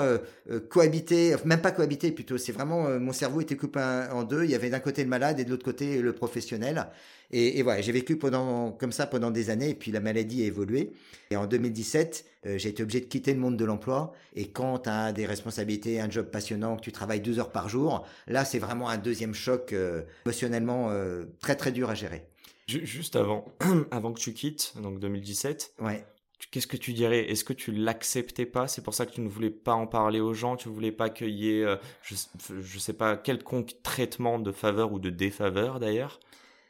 cohabité, 0.69 1.36
même 1.45 1.62
pas 1.62 1.71
cohabité 1.71 2.12
plutôt, 2.12 2.38
c'est 2.38 2.52
vraiment, 2.52 2.99
mon 2.99 3.13
cerveau 3.13 3.41
était 3.41 3.56
coupé 3.56 3.80
en 4.12 4.23
deux. 4.23 4.43
Il 4.43 4.52
y 4.52 4.56
avait 4.56 4.69
d'un 4.69 4.80
côté 4.80 5.04
le 5.04 5.10
malade 5.10 5.39
et 5.39 5.45
de 5.45 5.49
l'autre 5.49 5.65
côté 5.65 6.02
le 6.02 6.13
professionnel. 6.13 6.88
Et, 7.32 7.60
et 7.60 7.63
voilà, 7.63 7.82
j'ai 7.82 7.91
vécu 7.91 8.17
pendant, 8.17 8.71
comme 8.71 8.91
ça 8.91 9.06
pendant 9.06 9.32
des 9.32 9.49
années, 9.49 9.69
et 9.69 9.75
puis 9.75 9.91
la 9.91 9.99
maladie 9.99 10.43
a 10.43 10.45
évolué. 10.45 10.91
Et 11.30 11.36
en 11.36 11.45
2017, 11.45 12.25
euh, 12.38 12.38
j'ai 12.45 12.69
été 12.69 12.84
obligé 12.84 13.02
de 13.02 13.06
quitter 13.06 13.34
le 13.34 13.39
monde 13.39 13.58
de 13.58 13.65
l'emploi. 13.65 14.13
Et 14.34 14.49
quand 14.49 14.80
tu 14.80 14.89
as 14.89 15.12
des 15.12 15.25
responsabilités, 15.25 15.99
un 15.99 16.10
job 16.10 16.28
passionnant, 16.28 16.78
que 16.78 16.82
tu 16.82 16.91
travailles 16.91 17.21
12 17.21 17.39
heures 17.39 17.52
par 17.52 17.69
jour, 17.69 18.06
là, 18.28 18.45
c'est 18.45 18.60
vraiment 18.60 18.89
un 18.89 18.97
deuxième 18.97 19.34
choc 19.34 19.73
euh, 19.73 20.04
émotionnellement 20.25 20.89
euh, 20.91 21.25
très 21.41 21.56
très 21.56 21.71
dur 21.71 21.89
à 21.89 21.95
gérer. 21.95 22.25
Juste 22.67 23.15
avant, 23.15 23.45
avant 23.91 24.13
que 24.13 24.19
tu 24.19 24.34
quittes, 24.34 24.73
donc 24.82 24.99
2017, 24.99 25.73
ouais. 25.82 26.06
Qu'est-ce 26.52 26.67
que 26.67 26.78
tu 26.78 26.93
dirais? 26.93 27.30
Est-ce 27.30 27.43
que 27.43 27.52
tu 27.52 27.73
l'acceptais 27.73 28.45
pas? 28.45 28.69
C'est 28.69 28.82
pour 28.82 28.93
ça 28.93 29.06
que 29.06 29.12
tu 29.12 29.19
ne 29.19 29.28
voulais 29.28 29.49
pas 29.49 29.73
en 29.73 29.88
parler 29.88 30.21
aux 30.21 30.34
gens 30.34 30.56
Tu 30.56 30.69
voulais 30.69 30.93
pas 30.93 31.10
qu'il 31.10 31.32
y 31.32 31.49
ait, 31.49 31.65
je, 32.02 32.15
je 32.62 32.80
sais 32.80 32.93
pas, 32.93 33.17
quelconque 33.17 33.75
traitement 33.84 34.39
de 34.39 34.54
faveur 34.54 34.93
ou 34.93 34.99
de 34.99 35.10
défaveur 35.10 35.82
d'ailleurs? 35.82 36.21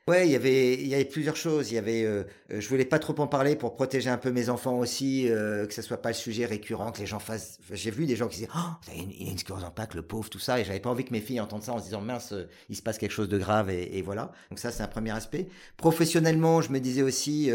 Ouais, 0.10 0.28
il 0.28 0.32
y 0.32 0.36
avait 0.36 0.74
il 0.74 0.88
y 0.88 0.96
avait 0.96 1.06
plusieurs 1.06 1.36
choses. 1.36 1.72
Il 1.72 1.76
y 1.76 1.78
avait 1.78 2.04
euh, 2.04 2.24
euh, 2.52 2.60
je 2.60 2.68
voulais 2.68 2.86
pas 2.86 2.98
trop 2.98 3.14
en 3.20 3.28
parler 3.28 3.56
pour 3.56 3.76
protéger 3.76 4.10
un 4.10 4.18
peu 4.18 4.32
mes 4.32 4.50
enfants 4.50 4.80
aussi, 4.80 5.30
euh, 5.30 5.68
que 5.68 5.74
ce 5.76 5.84
soit 5.84 6.02
pas 6.02 6.10
le 6.10 6.16
sujet 6.16 6.48
récurrent, 6.48 6.92
que 6.92 7.00
les 7.00 7.06
gens 7.06 7.20
fassent. 7.20 7.60
J'ai 7.72 7.92
vu 7.92 8.08
des 8.08 8.16
gens 8.16 8.28
qui 8.28 8.38
disaient 8.38 8.50
oh 8.56 8.92
il 8.92 9.28
a 9.28 9.32
une 9.32 9.38
sclérose 9.38 9.64
en 9.64 9.74
le 9.94 10.02
pauvre, 10.02 10.28
tout 10.28 10.40
ça, 10.40 10.60
et 10.60 10.66
j'avais 10.66 10.80
pas 10.80 10.90
envie 10.90 11.06
que 11.06 11.12
mes 11.12 11.22
filles 11.22 11.40
entendent 11.40 11.62
ça 11.62 11.74
en 11.74 11.78
se 11.78 11.84
disant 11.84 12.02
mince, 12.02 12.34
il 12.70 12.76
se 12.76 12.82
passe 12.82 12.98
quelque 12.98 13.12
chose 13.12 13.30
de 13.30 13.38
grave 13.38 13.70
et, 13.70 14.02
voilà. 14.02 14.32
Donc 14.50 14.58
ça 14.58 14.72
c'est 14.72 14.82
un 14.82 14.88
premier 14.88 15.12
aspect. 15.12 15.48
Professionnellement, 15.78 16.62
je 16.62 16.72
me 16.72 16.80
disais 16.80 17.04
aussi 17.04 17.52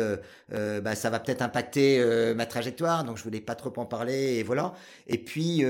bah 0.50 0.94
ça 0.94 1.10
va 1.10 1.18
peut-être 1.18 1.42
impacter 1.42 2.04
ma 2.36 2.46
trajectoire, 2.46 3.02
donc 3.02 3.18
je 3.18 3.24
voulais 3.24 3.40
pas 3.40 3.56
trop 3.56 3.72
en 3.78 3.84
parler 3.84 4.36
et 4.36 4.42
voilà. 4.44 4.74
Et 5.08 5.18
puis 5.18 5.64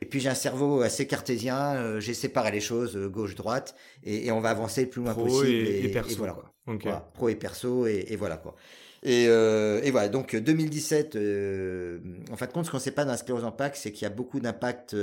et 0.00 0.06
puis 0.06 0.20
j'ai 0.20 0.28
un 0.28 0.34
cerveau 0.34 0.82
assez 0.82 1.06
cartésien, 1.06 1.98
j'ai 2.00 2.14
séparé 2.14 2.50
les 2.50 2.60
choses 2.60 2.96
gauche 2.96 3.34
droite 3.34 3.74
et, 4.04 4.26
et, 4.26 4.32
on 4.32 4.40
va 4.40 4.50
avancer 4.50 4.82
le 4.82 4.88
plus 4.88 5.02
loin 5.02 5.14
possible. 5.14 5.46
Et, 5.46 5.84
et, 5.86 6.14
voilà. 6.16 6.32
Quoi. 6.32 7.10
pro 7.14 7.28
et 7.28 7.34
perso, 7.34 7.86
et, 7.86 8.16
voilà 8.16 8.36
quoi. 8.36 8.54
Et, 9.02 9.26
euh, 9.28 9.80
et, 9.84 9.90
voilà, 9.90 10.08
donc 10.08 10.34
2017, 10.34 11.14
euh, 11.16 11.98
en 12.32 12.36
fin 12.36 12.46
de 12.46 12.52
compte, 12.52 12.66
ce 12.66 12.70
qu'on 12.70 12.78
ne 12.78 12.82
sait 12.82 12.90
pas 12.90 13.04
dans 13.04 13.12
la 13.12 13.16
sclérose 13.16 13.44
en 13.44 13.52
plaques, 13.52 13.76
c'est 13.76 13.92
qu'il 13.92 14.02
y 14.02 14.06
a 14.06 14.10
beaucoup 14.10 14.40
d'impact, 14.40 14.94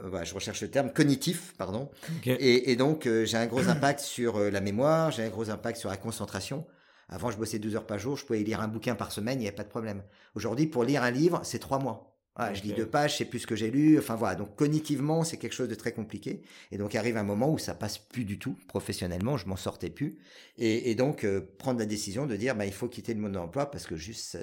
euh, 0.00 0.08
voilà, 0.08 0.24
je 0.24 0.34
recherche 0.34 0.60
le 0.62 0.70
terme, 0.70 0.92
cognitif, 0.92 1.54
pardon. 1.58 1.90
Et, 2.24 2.76
donc, 2.76 3.06
euh, 3.06 3.24
j'ai 3.24 3.36
un 3.36 3.46
gros 3.46 3.68
impact 3.68 4.00
sur 4.00 4.36
euh, 4.36 4.50
la 4.50 4.60
mémoire, 4.60 5.10
j'ai 5.10 5.22
un 5.24 5.28
gros 5.28 5.50
impact 5.50 5.78
sur 5.78 5.90
la 5.90 5.96
concentration. 5.96 6.66
Avant, 7.08 7.30
je 7.30 7.36
bossais 7.36 7.58
12 7.58 7.76
heures 7.76 7.86
par 7.86 7.98
jour, 7.98 8.16
je 8.16 8.24
pouvais 8.24 8.40
lire 8.40 8.60
un 8.60 8.68
bouquin 8.68 8.94
par 8.94 9.12
semaine, 9.12 9.38
il 9.38 9.42
n'y 9.42 9.48
avait 9.48 9.56
pas 9.56 9.64
de 9.64 9.68
problème. 9.68 10.02
Aujourd'hui, 10.34 10.66
pour 10.66 10.84
lire 10.84 11.02
un 11.02 11.10
livre, 11.10 11.40
c'est 11.44 11.58
trois 11.58 11.78
mois. 11.78 12.11
Je 12.54 12.62
lis 12.62 12.72
deux 12.72 12.86
pages, 12.86 13.12
je 13.12 13.16
sais 13.18 13.24
plus 13.26 13.40
ce 13.40 13.46
que 13.46 13.56
j'ai 13.56 13.70
lu. 13.70 13.98
Enfin 13.98 14.14
voilà, 14.14 14.34
donc 14.36 14.56
cognitivement, 14.56 15.22
c'est 15.22 15.36
quelque 15.36 15.52
chose 15.52 15.68
de 15.68 15.74
très 15.74 15.92
compliqué. 15.92 16.40
Et 16.70 16.78
donc 16.78 16.94
arrive 16.94 17.16
un 17.16 17.22
moment 17.22 17.52
où 17.52 17.58
ça 17.58 17.74
passe 17.74 17.98
plus 17.98 18.24
du 18.24 18.38
tout 18.38 18.56
professionnellement, 18.68 19.36
je 19.36 19.46
m'en 19.46 19.56
sortais 19.56 19.90
plus. 19.90 20.16
Et, 20.56 20.90
et 20.90 20.94
donc 20.94 21.24
euh, 21.24 21.42
prendre 21.58 21.78
la 21.78 21.86
décision 21.86 22.26
de 22.26 22.34
dire, 22.36 22.56
bah, 22.56 22.64
il 22.64 22.72
faut 22.72 22.88
quitter 22.88 23.12
le 23.12 23.20
monde 23.20 23.32
de 23.32 23.36
l'emploi 23.36 23.70
parce 23.70 23.86
que 23.86 23.96
juste, 23.96 24.38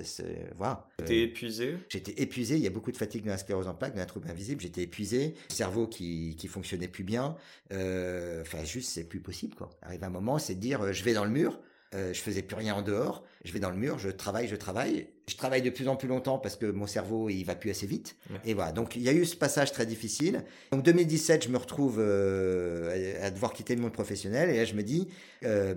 voilà. 0.56 0.88
T'es 1.04 1.16
euh, 1.16 1.24
épuisé? 1.24 1.78
J'étais 1.90 2.22
épuisé. 2.22 2.56
Il 2.56 2.62
y 2.62 2.68
a 2.68 2.72
beaucoup 2.72 2.92
de 2.92 2.98
fatigue 2.98 3.26
dans 3.26 3.32
la 3.32 3.38
sclérose 3.38 3.68
en 3.68 3.74
plaques, 3.74 3.94
dans 3.94 4.00
la 4.00 4.06
trouble 4.06 4.30
invisible. 4.30 4.62
J'étais 4.62 4.84
épuisé, 4.84 5.34
cerveau 5.50 5.88
qui 5.88 6.36
qui 6.38 6.48
fonctionnait 6.48 6.88
plus 6.88 7.04
bien. 7.04 7.36
Euh, 7.72 8.42
enfin 8.42 8.64
juste, 8.64 8.92
c'est 8.92 9.04
plus 9.04 9.20
possible 9.20 9.56
quoi. 9.56 9.72
Arrive 9.82 10.04
un 10.04 10.10
moment, 10.10 10.38
c'est 10.38 10.56
de 10.56 10.60
dire, 10.60 10.94
je 10.94 11.04
vais 11.04 11.14
dans 11.14 11.26
le 11.26 11.32
mur. 11.32 11.60
Je 11.92 12.20
faisais 12.20 12.44
plus 12.44 12.56
rien 12.56 12.76
en 12.76 12.84
dehors. 12.84 13.24
Je 13.46 13.54
vais 13.54 13.60
dans 13.60 13.70
le 13.70 13.78
mur, 13.78 13.98
je 14.00 14.10
travaille, 14.10 14.48
je 14.48 14.56
travaille. 14.56 15.08
Je 15.30 15.36
travaille 15.36 15.62
de 15.62 15.70
plus 15.70 15.88
en 15.88 15.96
plus 15.96 16.08
longtemps 16.08 16.40
parce 16.40 16.56
que 16.56 16.66
mon 16.66 16.88
cerveau 16.88 17.30
il 17.30 17.44
va 17.44 17.54
plus 17.54 17.70
assez 17.70 17.86
vite. 17.86 18.18
Et 18.46 18.54
voilà. 18.56 18.72
Donc 18.72 18.96
il 18.96 19.04
y 19.04 19.10
a 19.10 19.14
eu 19.14 19.26
ce 19.26 19.36
passage 19.36 19.72
très 19.72 19.86
difficile. 19.86 20.44
Donc 20.72 20.84
2017, 20.84 21.44
je 21.46 21.50
me 21.50 21.58
retrouve 21.58 21.98
euh, 22.00 23.14
à 23.24 23.30
devoir 23.30 23.54
quitter 23.54 23.76
le 23.76 23.82
monde 23.82 23.94
professionnel 23.94 24.50
et 24.50 24.58
là 24.58 24.66
je 24.66 24.74
me 24.74 24.82
dis 24.82 25.08
euh, 25.46 25.76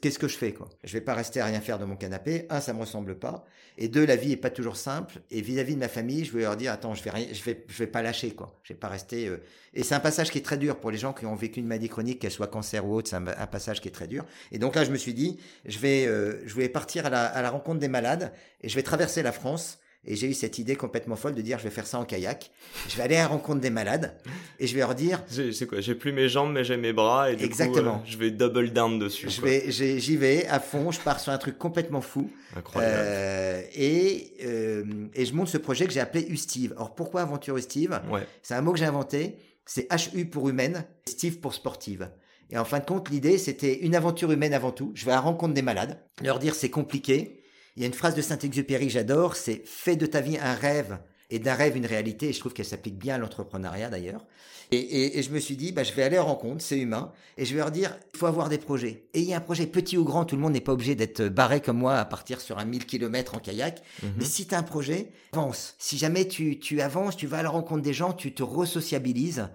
qu'est-ce 0.00 0.18
que 0.18 0.28
je 0.28 0.36
fais 0.36 0.52
quoi? 0.52 0.68
Je 0.84 0.92
vais 0.92 1.00
pas 1.00 1.14
rester 1.14 1.40
à 1.40 1.46
rien 1.46 1.60
faire 1.60 1.80
de 1.80 1.84
mon 1.84 1.96
canapé. 1.96 2.46
Un, 2.50 2.60
ça 2.60 2.72
me 2.72 2.80
ressemble 2.80 3.18
pas. 3.18 3.44
Et 3.76 3.88
deux, 3.88 4.06
la 4.06 4.14
vie 4.14 4.30
est 4.30 4.36
pas 4.36 4.50
toujours 4.50 4.76
simple. 4.76 5.20
Et 5.32 5.40
vis-à-vis 5.40 5.74
de 5.74 5.80
ma 5.80 5.88
famille, 5.88 6.24
je 6.24 6.32
vais 6.32 6.42
leur 6.42 6.56
dire 6.56 6.70
attends, 6.70 6.94
je 6.94 7.02
vais 7.02 7.10
rien, 7.10 7.26
je 7.32 7.42
vais, 7.42 7.64
je 7.66 7.78
vais 7.78 7.88
pas 7.88 8.02
lâcher 8.02 8.30
quoi. 8.30 8.60
Je 8.62 8.72
vais 8.72 8.78
pas 8.78 8.88
rester. 8.88 9.26
Euh... 9.26 9.38
Et 9.74 9.82
c'est 9.82 9.96
un 9.96 10.00
passage 10.00 10.30
qui 10.30 10.38
est 10.38 10.42
très 10.42 10.56
dur 10.56 10.78
pour 10.78 10.92
les 10.92 10.98
gens 10.98 11.12
qui 11.12 11.26
ont 11.26 11.34
vécu 11.34 11.58
une 11.58 11.66
maladie 11.66 11.88
chronique, 11.88 12.20
qu'elle 12.20 12.30
soit 12.30 12.46
cancer 12.46 12.86
ou 12.86 12.94
autre. 12.94 13.10
C'est 13.10 13.16
un, 13.16 13.26
un, 13.26 13.46
passage 13.48 13.80
qui 13.80 13.88
est 13.88 13.92
très 13.92 14.06
dur. 14.06 14.24
Et 14.52 14.58
donc 14.58 14.76
là, 14.76 14.84
je 14.84 14.92
me 14.92 14.96
suis 14.96 15.14
dit 15.14 15.36
je 15.64 15.80
vais, 15.80 16.04
je 16.04 16.54
vais 16.54 16.68
partir 16.68 16.93
à 17.00 17.10
la, 17.10 17.24
à 17.24 17.42
la 17.42 17.50
rencontre 17.50 17.78
des 17.80 17.88
malades 17.88 18.32
et 18.62 18.68
je 18.68 18.74
vais 18.74 18.82
traverser 18.82 19.22
la 19.22 19.32
France. 19.32 19.78
Et 20.06 20.16
j'ai 20.16 20.28
eu 20.28 20.34
cette 20.34 20.58
idée 20.58 20.76
complètement 20.76 21.16
folle 21.16 21.34
de 21.34 21.40
dire 21.40 21.58
je 21.58 21.64
vais 21.64 21.70
faire 21.70 21.86
ça 21.86 21.98
en 21.98 22.04
kayak. 22.04 22.50
Je 22.88 22.96
vais 22.96 23.02
aller 23.02 23.16
à 23.16 23.22
la 23.22 23.28
rencontre 23.28 23.60
des 23.60 23.70
malades 23.70 24.14
et 24.60 24.66
je 24.66 24.74
vais 24.74 24.80
leur 24.80 24.94
dire. 24.94 25.22
C'est 25.28 25.66
quoi 25.66 25.80
J'ai 25.80 25.94
plus 25.94 26.12
mes 26.12 26.28
jambes 26.28 26.52
mais 26.52 26.62
j'ai 26.62 26.76
mes 26.76 26.92
bras 26.92 27.30
et 27.30 27.36
du 27.36 27.44
Exactement. 27.44 27.98
Coup, 27.98 28.02
euh, 28.02 28.10
je 28.10 28.18
vais 28.18 28.30
double 28.30 28.70
down 28.70 28.98
dessus. 28.98 29.30
Je 29.30 29.40
vais, 29.40 29.70
j'y 29.70 30.16
vais 30.18 30.46
à 30.48 30.60
fond. 30.60 30.90
Je 30.90 31.00
pars 31.00 31.20
sur 31.20 31.32
un 31.32 31.38
truc 31.38 31.56
complètement 31.56 32.02
fou. 32.02 32.30
Incroyable. 32.54 32.94
Euh, 32.98 33.62
et 33.74 34.32
euh, 34.44 34.84
et 35.14 35.24
je 35.24 35.32
monte 35.32 35.48
ce 35.48 35.56
projet 35.58 35.86
que 35.86 35.92
j'ai 35.92 36.00
appelé 36.00 36.26
Ustive. 36.28 36.74
Alors 36.76 36.94
pourquoi 36.94 37.22
aventure 37.22 37.56
Ustive 37.56 37.98
ouais. 38.10 38.26
C'est 38.42 38.54
un 38.54 38.60
mot 38.60 38.72
que 38.72 38.78
j'ai 38.78 38.84
inventé. 38.84 39.36
C'est 39.64 39.88
HU 39.90 40.26
pour 40.26 40.50
humaine, 40.50 40.84
Steve 41.06 41.38
pour 41.38 41.54
sportive. 41.54 42.10
Et 42.54 42.58
en 42.58 42.64
fin 42.64 42.78
de 42.78 42.84
compte, 42.84 43.10
l'idée, 43.10 43.36
c'était 43.36 43.80
une 43.80 43.96
aventure 43.96 44.30
humaine 44.30 44.54
avant 44.54 44.70
tout. 44.70 44.92
Je 44.94 45.04
vais 45.04 45.10
à 45.10 45.16
la 45.16 45.20
rencontre 45.20 45.54
des 45.54 45.62
malades, 45.62 45.98
leur 46.22 46.38
dire 46.38 46.54
c'est 46.54 46.70
compliqué, 46.70 47.42
il 47.76 47.82
y 47.82 47.84
a 47.84 47.88
une 47.88 47.94
phrase 47.94 48.14
de 48.14 48.22
Saint-Exupéry 48.22 48.86
que 48.86 48.92
j'adore, 48.92 49.34
c'est 49.34 49.62
fais 49.66 49.96
de 49.96 50.06
ta 50.06 50.20
vie 50.20 50.38
un 50.38 50.54
rêve 50.54 50.98
et 51.30 51.40
d'un 51.40 51.54
rêve 51.54 51.76
une 51.76 51.86
réalité. 51.86 52.28
Et 52.28 52.32
je 52.32 52.38
trouve 52.38 52.52
qu'elle 52.52 52.64
s'applique 52.64 52.96
bien 52.96 53.16
à 53.16 53.18
l'entrepreneuriat 53.18 53.90
d'ailleurs. 53.90 54.24
Et, 54.70 54.78
et, 54.78 55.18
et, 55.18 55.22
je 55.22 55.30
me 55.30 55.40
suis 55.40 55.56
dit, 55.56 55.72
bah, 55.72 55.82
je 55.82 55.92
vais 55.92 56.04
aller 56.04 56.18
en 56.18 56.24
rencontre, 56.24 56.62
c'est 56.62 56.78
humain, 56.78 57.12
et 57.36 57.44
je 57.44 57.52
vais 57.52 57.58
leur 57.58 57.70
dire, 57.70 57.98
il 58.14 58.18
faut 58.18 58.26
avoir 58.26 58.48
des 58.48 58.58
projets. 58.58 59.08
Et 59.12 59.20
il 59.20 59.26
y 59.28 59.34
a 59.34 59.36
un 59.36 59.40
projet 59.40 59.66
petit 59.66 59.98
ou 59.98 60.04
grand, 60.04 60.24
tout 60.24 60.36
le 60.36 60.42
monde 60.42 60.54
n'est 60.54 60.60
pas 60.60 60.72
obligé 60.72 60.94
d'être 60.94 61.22
barré 61.28 61.60
comme 61.60 61.78
moi 61.78 61.96
à 61.96 62.04
partir 62.04 62.40
sur 62.40 62.58
un 62.58 62.64
1000 62.64 62.86
km 62.86 63.34
en 63.34 63.40
kayak. 63.40 63.82
Mhm. 64.02 64.12
Mais 64.18 64.24
si 64.24 64.46
tu 64.46 64.54
as 64.54 64.58
un 64.58 64.62
projet, 64.62 65.10
avance. 65.32 65.74
Si 65.78 65.98
jamais 65.98 66.28
tu, 66.28 66.58
tu 66.58 66.80
avances, 66.80 67.16
tu 67.16 67.26
vas 67.26 67.38
à 67.38 67.42
la 67.42 67.50
rencontre 67.50 67.82
des 67.82 67.92
gens, 67.92 68.12
tu 68.12 68.32
te 68.32 68.42
resociabilises. 68.42 69.48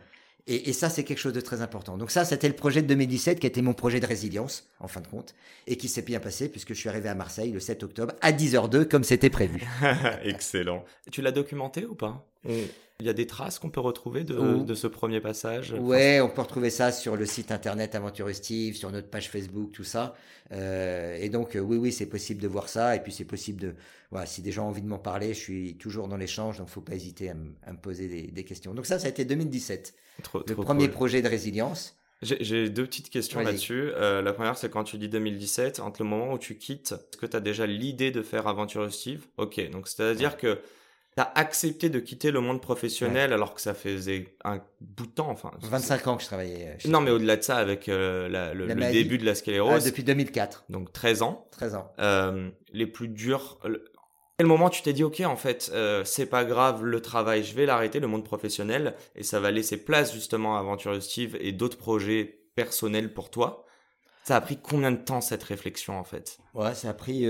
Et, 0.49 0.69
et, 0.69 0.73
ça, 0.73 0.89
c'est 0.89 1.03
quelque 1.03 1.19
chose 1.19 1.33
de 1.33 1.41
très 1.41 1.61
important. 1.61 1.95
Donc 1.95 2.09
ça, 2.09 2.25
c'était 2.25 2.47
le 2.47 2.55
projet 2.55 2.81
de 2.81 2.87
2017 2.87 3.39
qui 3.39 3.45
était 3.45 3.61
mon 3.61 3.73
projet 3.73 3.99
de 3.99 4.07
résilience, 4.07 4.67
en 4.79 4.87
fin 4.87 4.99
de 4.99 5.07
compte, 5.07 5.35
et 5.67 5.77
qui 5.77 5.87
s'est 5.87 6.01
bien 6.01 6.19
passé 6.19 6.49
puisque 6.49 6.73
je 6.73 6.79
suis 6.79 6.89
arrivé 6.89 7.07
à 7.07 7.13
Marseille 7.13 7.51
le 7.51 7.59
7 7.59 7.83
octobre 7.83 8.13
à 8.21 8.31
10h02 8.31 8.85
comme 8.85 9.03
c'était 9.03 9.29
prévu. 9.29 9.61
Excellent. 10.23 10.83
Tu 11.11 11.21
l'as 11.21 11.31
documenté 11.31 11.85
ou 11.85 11.93
pas? 11.93 12.25
Il 13.01 13.05
y 13.05 13.09
a 13.09 13.13
des 13.13 13.27
traces 13.27 13.59
qu'on 13.59 13.69
peut 13.69 13.79
retrouver 13.79 14.25
de, 14.25 14.35
oh. 14.37 14.63
de, 14.63 14.75
ce 14.75 14.85
premier 14.85 15.21
passage 15.21 15.71
Ouais, 15.71 16.19
on 16.19 16.27
peut 16.27 16.41
retrouver 16.41 16.69
ça 16.69 16.91
sur 16.91 17.15
le 17.15 17.25
site 17.25 17.49
internet 17.49 17.95
Aventure 17.95 18.29
Steve, 18.35 18.75
sur 18.75 18.91
notre 18.91 19.07
page 19.07 19.29
Facebook, 19.29 19.71
tout 19.71 19.85
ça. 19.85 20.15
Euh, 20.51 21.17
et 21.17 21.29
donc, 21.29 21.55
euh, 21.55 21.59
oui, 21.59 21.77
oui, 21.77 21.93
c'est 21.93 22.07
possible 22.07 22.41
de 22.41 22.47
voir 22.49 22.67
ça. 22.67 22.97
Et 22.97 22.99
puis, 22.99 23.13
c'est 23.13 23.23
possible 23.23 23.61
de... 23.61 23.75
Voilà, 24.11 24.25
si 24.25 24.41
des 24.41 24.51
gens 24.51 24.65
ont 24.65 24.69
envie 24.69 24.81
de 24.81 24.87
m'en 24.87 24.99
parler, 24.99 25.33
je 25.33 25.39
suis 25.39 25.77
toujours 25.77 26.09
dans 26.09 26.17
l'échange, 26.17 26.57
donc 26.57 26.67
faut 26.67 26.81
pas 26.81 26.93
hésiter 26.93 27.29
à, 27.29 27.35
à 27.65 27.71
me 27.71 27.77
poser 27.77 28.09
des, 28.09 28.23
des, 28.23 28.43
questions. 28.43 28.73
Donc 28.73 28.85
ça, 28.85 28.99
ça 28.99 29.07
a 29.07 29.09
été 29.09 29.23
2017. 29.23 29.93
Trop, 30.23 30.39
le 30.39 30.53
trop 30.53 30.63
premier 30.63 30.87
cool. 30.87 30.93
projet 30.93 31.21
de 31.21 31.29
résilience. 31.29 31.95
J'ai 32.21 32.69
deux 32.69 32.85
petites 32.85 33.09
questions 33.09 33.39
là-dessus. 33.39 33.91
Euh, 33.95 34.21
la 34.21 34.33
première, 34.33 34.57
c'est 34.57 34.69
quand 34.69 34.83
tu 34.83 34.97
dis 34.97 35.07
2017, 35.07 35.79
entre 35.79 36.03
le 36.03 36.09
moment 36.09 36.33
où 36.33 36.37
tu 36.37 36.57
quittes, 36.57 36.91
est-ce 36.91 37.17
que 37.17 37.25
tu 37.25 37.37
as 37.37 37.39
déjà 37.39 37.65
l'idée 37.65 38.11
de 38.11 38.21
faire 38.21 38.45
Aventure 38.47 38.91
Steve 38.91 39.25
Ok, 39.37 39.69
donc 39.71 39.87
c'est-à-dire 39.87 40.31
ouais. 40.31 40.37
que 40.37 40.59
tu 41.15 41.21
as 41.21 41.31
accepté 41.35 41.89
de 41.89 41.99
quitter 41.99 42.31
le 42.31 42.39
monde 42.39 42.61
professionnel 42.61 43.29
ouais. 43.29 43.35
alors 43.35 43.53
que 43.53 43.61
ça 43.61 43.73
faisait 43.73 44.35
un 44.43 44.61
bout 44.79 45.07
de 45.07 45.11
temps. 45.11 45.29
Enfin, 45.29 45.51
25 45.61 46.07
ans 46.07 46.15
que 46.17 46.21
je 46.23 46.27
travaillais. 46.27 46.75
Chez 46.79 46.89
non, 46.89 47.01
mais 47.01 47.11
au-delà 47.11 47.35
de 47.35 47.41
ça, 47.41 47.57
avec 47.57 47.89
euh, 47.89 48.29
la, 48.29 48.53
le, 48.53 48.67
la 48.67 48.75
le 48.75 48.91
début 48.91 49.17
de 49.17 49.25
la 49.25 49.35
sclérose. 49.35 49.83
Ah, 49.83 49.85
depuis 49.85 50.03
2004. 50.03 50.65
Donc 50.69 50.93
13 50.93 51.21
ans. 51.23 51.47
13 51.51 51.75
ans. 51.75 51.91
Euh, 51.99 52.49
les 52.71 52.87
plus 52.87 53.07
durs. 53.07 53.59
Quel 54.37 54.47
moment 54.47 54.69
tu 54.69 54.81
t'es 54.81 54.93
dit 54.93 55.03
ok 55.03 55.19
en 55.25 55.35
fait 55.35 55.69
euh, 55.73 56.05
c'est 56.05 56.25
pas 56.25 56.45
grave 56.45 56.85
le 56.85 57.01
travail 57.01 57.43
je 57.43 57.53
vais 57.53 57.65
l'arrêter 57.65 57.99
le 57.99 58.07
monde 58.07 58.23
professionnel 58.23 58.95
et 59.17 59.23
ça 59.23 59.41
va 59.41 59.51
laisser 59.51 59.75
place 59.75 60.13
justement 60.13 60.55
à 60.55 60.61
Aventure 60.61 61.03
Steve 61.03 61.35
et 61.41 61.51
d'autres 61.51 61.77
projets 61.77 62.39
personnels 62.55 63.13
pour 63.13 63.31
toi? 63.31 63.65
Ça 64.23 64.37
a 64.37 64.41
pris 64.41 64.57
combien 64.57 64.93
de 64.93 64.97
temps 64.97 65.19
cette 65.19 65.43
réflexion 65.43 65.99
en 65.99 66.05
fait? 66.05 66.37
Ouais 66.53 66.73
ça 66.73 66.91
a 66.91 66.93
pris 66.93 67.25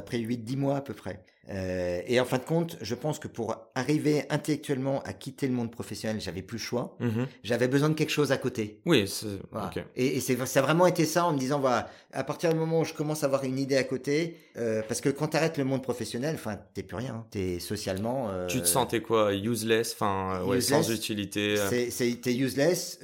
pris 0.00 0.24
8-10 0.24 0.56
mois 0.56 0.76
à 0.76 0.80
peu 0.80 0.94
près. 0.94 1.20
Euh, 1.50 2.00
et 2.06 2.20
en 2.20 2.24
fin 2.24 2.38
de 2.38 2.44
compte, 2.44 2.76
je 2.82 2.94
pense 2.94 3.18
que 3.18 3.26
pour 3.26 3.56
arriver 3.74 4.22
intellectuellement 4.30 5.02
à 5.02 5.12
quitter 5.12 5.48
le 5.48 5.52
monde 5.52 5.72
professionnel, 5.72 6.20
j'avais 6.20 6.40
plus 6.40 6.56
le 6.58 6.62
choix. 6.62 6.96
Mhm. 7.00 7.26
J'avais 7.42 7.66
besoin 7.66 7.88
de 7.88 7.94
quelque 7.94 8.10
chose 8.12 8.30
à 8.30 8.36
côté. 8.36 8.78
Oui, 8.86 9.08
c'est 9.08 9.26
Voilà. 9.50 9.66
ok. 9.66 9.84
Et, 9.96 10.16
et 10.16 10.20
c'est, 10.20 10.36
ça 10.46 10.60
a 10.60 10.62
vraiment 10.62 10.86
été 10.86 11.04
ça 11.04 11.24
en 11.24 11.32
me 11.32 11.38
disant, 11.38 11.58
voilà, 11.58 11.90
à 12.12 12.22
partir 12.22 12.52
du 12.52 12.58
moment 12.60 12.80
où 12.82 12.84
je 12.84 12.94
commence 12.94 13.24
à 13.24 13.26
avoir 13.26 13.42
une 13.42 13.58
idée 13.58 13.76
à 13.76 13.82
côté, 13.82 14.36
euh, 14.56 14.82
parce 14.86 15.00
que 15.00 15.08
quand 15.08 15.28
tu 15.28 15.36
arrêtes 15.36 15.58
le 15.58 15.64
monde 15.64 15.82
professionnel, 15.82 16.36
enfin, 16.36 16.56
t'es 16.74 16.84
plus 16.84 16.96
rien. 16.96 17.14
hein. 17.16 17.26
T'es 17.32 17.58
socialement. 17.58 18.28
euh, 18.30 18.46
Tu 18.46 18.60
te 18.60 18.66
sentais 18.68 19.02
quoi 19.02 19.34
Useless, 19.34 19.94
enfin, 19.94 20.44
ouais, 20.44 20.60
sans 20.60 20.88
utilité. 20.92 21.56
C'est, 21.68 21.90
c'est, 21.90 22.20
t'es 22.22 22.34
useless, 22.36 23.00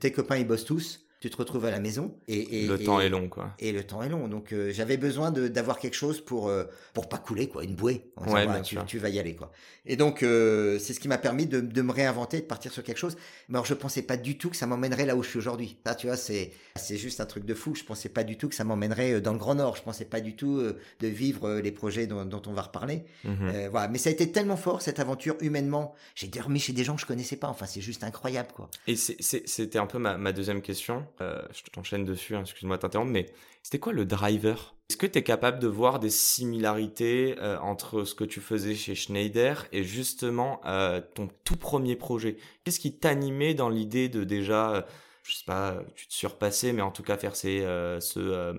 tes 0.00 0.12
copains 0.12 0.36
ils 0.36 0.46
bossent 0.46 0.66
tous, 0.66 1.00
tu 1.20 1.28
te 1.28 1.36
retrouves 1.36 1.66
à 1.66 1.70
la 1.70 1.80
maison. 1.80 2.14
Et, 2.28 2.64
et- 2.64 2.66
le 2.66 2.80
et- 2.80 2.84
temps 2.84 2.98
est 2.98 3.10
long, 3.10 3.28
quoi. 3.28 3.54
Et 3.58 3.72
le 3.72 3.84
temps 3.84 4.02
est 4.02 4.08
long, 4.08 4.26
donc 4.26 4.52
euh, 4.52 4.72
j'avais 4.72 4.96
besoin 4.96 5.30
de, 5.30 5.48
d'avoir 5.48 5.78
quelque 5.78 5.94
chose 5.94 6.20
pour 6.22 6.48
euh, 6.48 6.64
pour 6.94 7.08
pas 7.10 7.18
couler 7.18 7.46
quoi, 7.48 7.62
une 7.62 7.74
bouée. 7.74 8.10
En 8.16 8.30
Ouais, 8.32 8.46
tu, 8.62 8.98
vas 8.98 9.08
y 9.10 9.18
aller 9.18 9.36
quoi. 9.36 9.52
Et 9.84 9.96
donc 9.96 10.22
euh, 10.22 10.78
c'est 10.78 10.94
ce 10.94 11.00
qui 11.00 11.08
m'a 11.08 11.18
permis 11.18 11.46
de, 11.46 11.60
de 11.60 11.82
me 11.82 11.92
réinventer, 11.92 12.38
de 12.40 12.46
partir 12.46 12.72
sur 12.72 12.82
quelque 12.82 12.96
chose. 12.96 13.16
Mais 13.48 13.56
alors 13.56 13.66
je 13.66 13.74
pensais 13.74 14.02
pas 14.02 14.16
du 14.16 14.38
tout 14.38 14.48
que 14.50 14.56
ça 14.56 14.66
m'emmènerait 14.66 15.04
là 15.04 15.14
où 15.14 15.22
je 15.22 15.28
suis 15.28 15.38
aujourd'hui. 15.38 15.76
Là 15.84 15.94
tu 15.94 16.06
vois 16.06 16.16
c'est 16.16 16.52
c'est 16.76 16.96
juste 16.96 17.20
un 17.20 17.26
truc 17.26 17.44
de 17.44 17.54
fou. 17.54 17.74
Je 17.74 17.84
pensais 17.84 18.08
pas 18.08 18.24
du 18.24 18.38
tout 18.38 18.48
que 18.48 18.54
ça 18.54 18.64
m'emmènerait 18.64 19.14
euh, 19.14 19.20
dans 19.20 19.32
le 19.32 19.38
Grand 19.38 19.54
Nord. 19.54 19.76
Je 19.76 19.82
pensais 19.82 20.06
pas 20.06 20.20
du 20.20 20.36
tout 20.36 20.56
euh, 20.56 20.78
de 21.00 21.06
vivre 21.08 21.46
euh, 21.48 21.60
les 21.60 21.72
projets 21.72 22.06
dont, 22.06 22.24
dont 22.24 22.42
on 22.46 22.52
va 22.52 22.62
reparler. 22.62 23.04
Euh, 23.26 23.68
voilà, 23.70 23.88
mais 23.88 23.98
ça 23.98 24.08
a 24.08 24.12
été 24.12 24.32
tellement 24.32 24.56
fort 24.56 24.80
cette 24.80 25.00
aventure 25.00 25.36
humainement. 25.40 25.94
J'ai 26.14 26.28
dormi 26.28 26.60
chez 26.60 26.72
des 26.72 26.84
gens 26.84 26.94
que 26.94 27.02
je 27.02 27.06
connaissais 27.06 27.36
pas. 27.36 27.48
Enfin 27.48 27.66
c'est 27.66 27.82
juste 27.82 28.04
incroyable 28.04 28.48
quoi. 28.54 28.70
Et 28.86 28.96
c'était 28.96 29.78
un 29.78 29.86
peu 29.86 29.98
ma, 29.98 30.16
ma 30.16 30.32
deuxième 30.32 30.62
question. 30.62 31.04
Euh, 31.20 31.42
je 31.52 31.62
t'enchaîne 31.70 32.04
dessus, 32.04 32.34
hein, 32.36 32.40
excuse-moi 32.42 32.76
de 32.76 32.82
t'interrompre, 32.82 33.10
mais 33.10 33.26
c'était 33.62 33.78
quoi 33.78 33.92
le 33.92 34.04
driver? 34.04 34.74
Est-ce 34.88 34.96
que 34.96 35.06
tu 35.06 35.18
es 35.18 35.22
capable 35.22 35.58
de 35.58 35.68
voir 35.68 36.00
des 36.00 36.10
similarités 36.10 37.36
euh, 37.38 37.58
entre 37.60 38.04
ce 38.04 38.14
que 38.14 38.24
tu 38.24 38.40
faisais 38.40 38.74
chez 38.74 38.94
Schneider 38.94 39.66
et 39.72 39.84
justement 39.84 40.60
euh, 40.66 41.00
ton 41.14 41.28
tout 41.44 41.56
premier 41.56 41.96
projet? 41.96 42.36
Qu'est-ce 42.64 42.80
qui 42.80 42.96
t'animait 42.96 43.54
dans 43.54 43.68
l'idée 43.68 44.08
de 44.08 44.24
déjà, 44.24 44.86
je 45.22 45.36
sais 45.36 45.44
pas, 45.44 45.76
tu 45.94 46.08
te 46.08 46.12
surpassais, 46.14 46.72
mais 46.72 46.82
en 46.82 46.90
tout 46.90 47.02
cas 47.02 47.16
faire 47.16 47.36
ces, 47.36 47.60
ce 48.00 48.54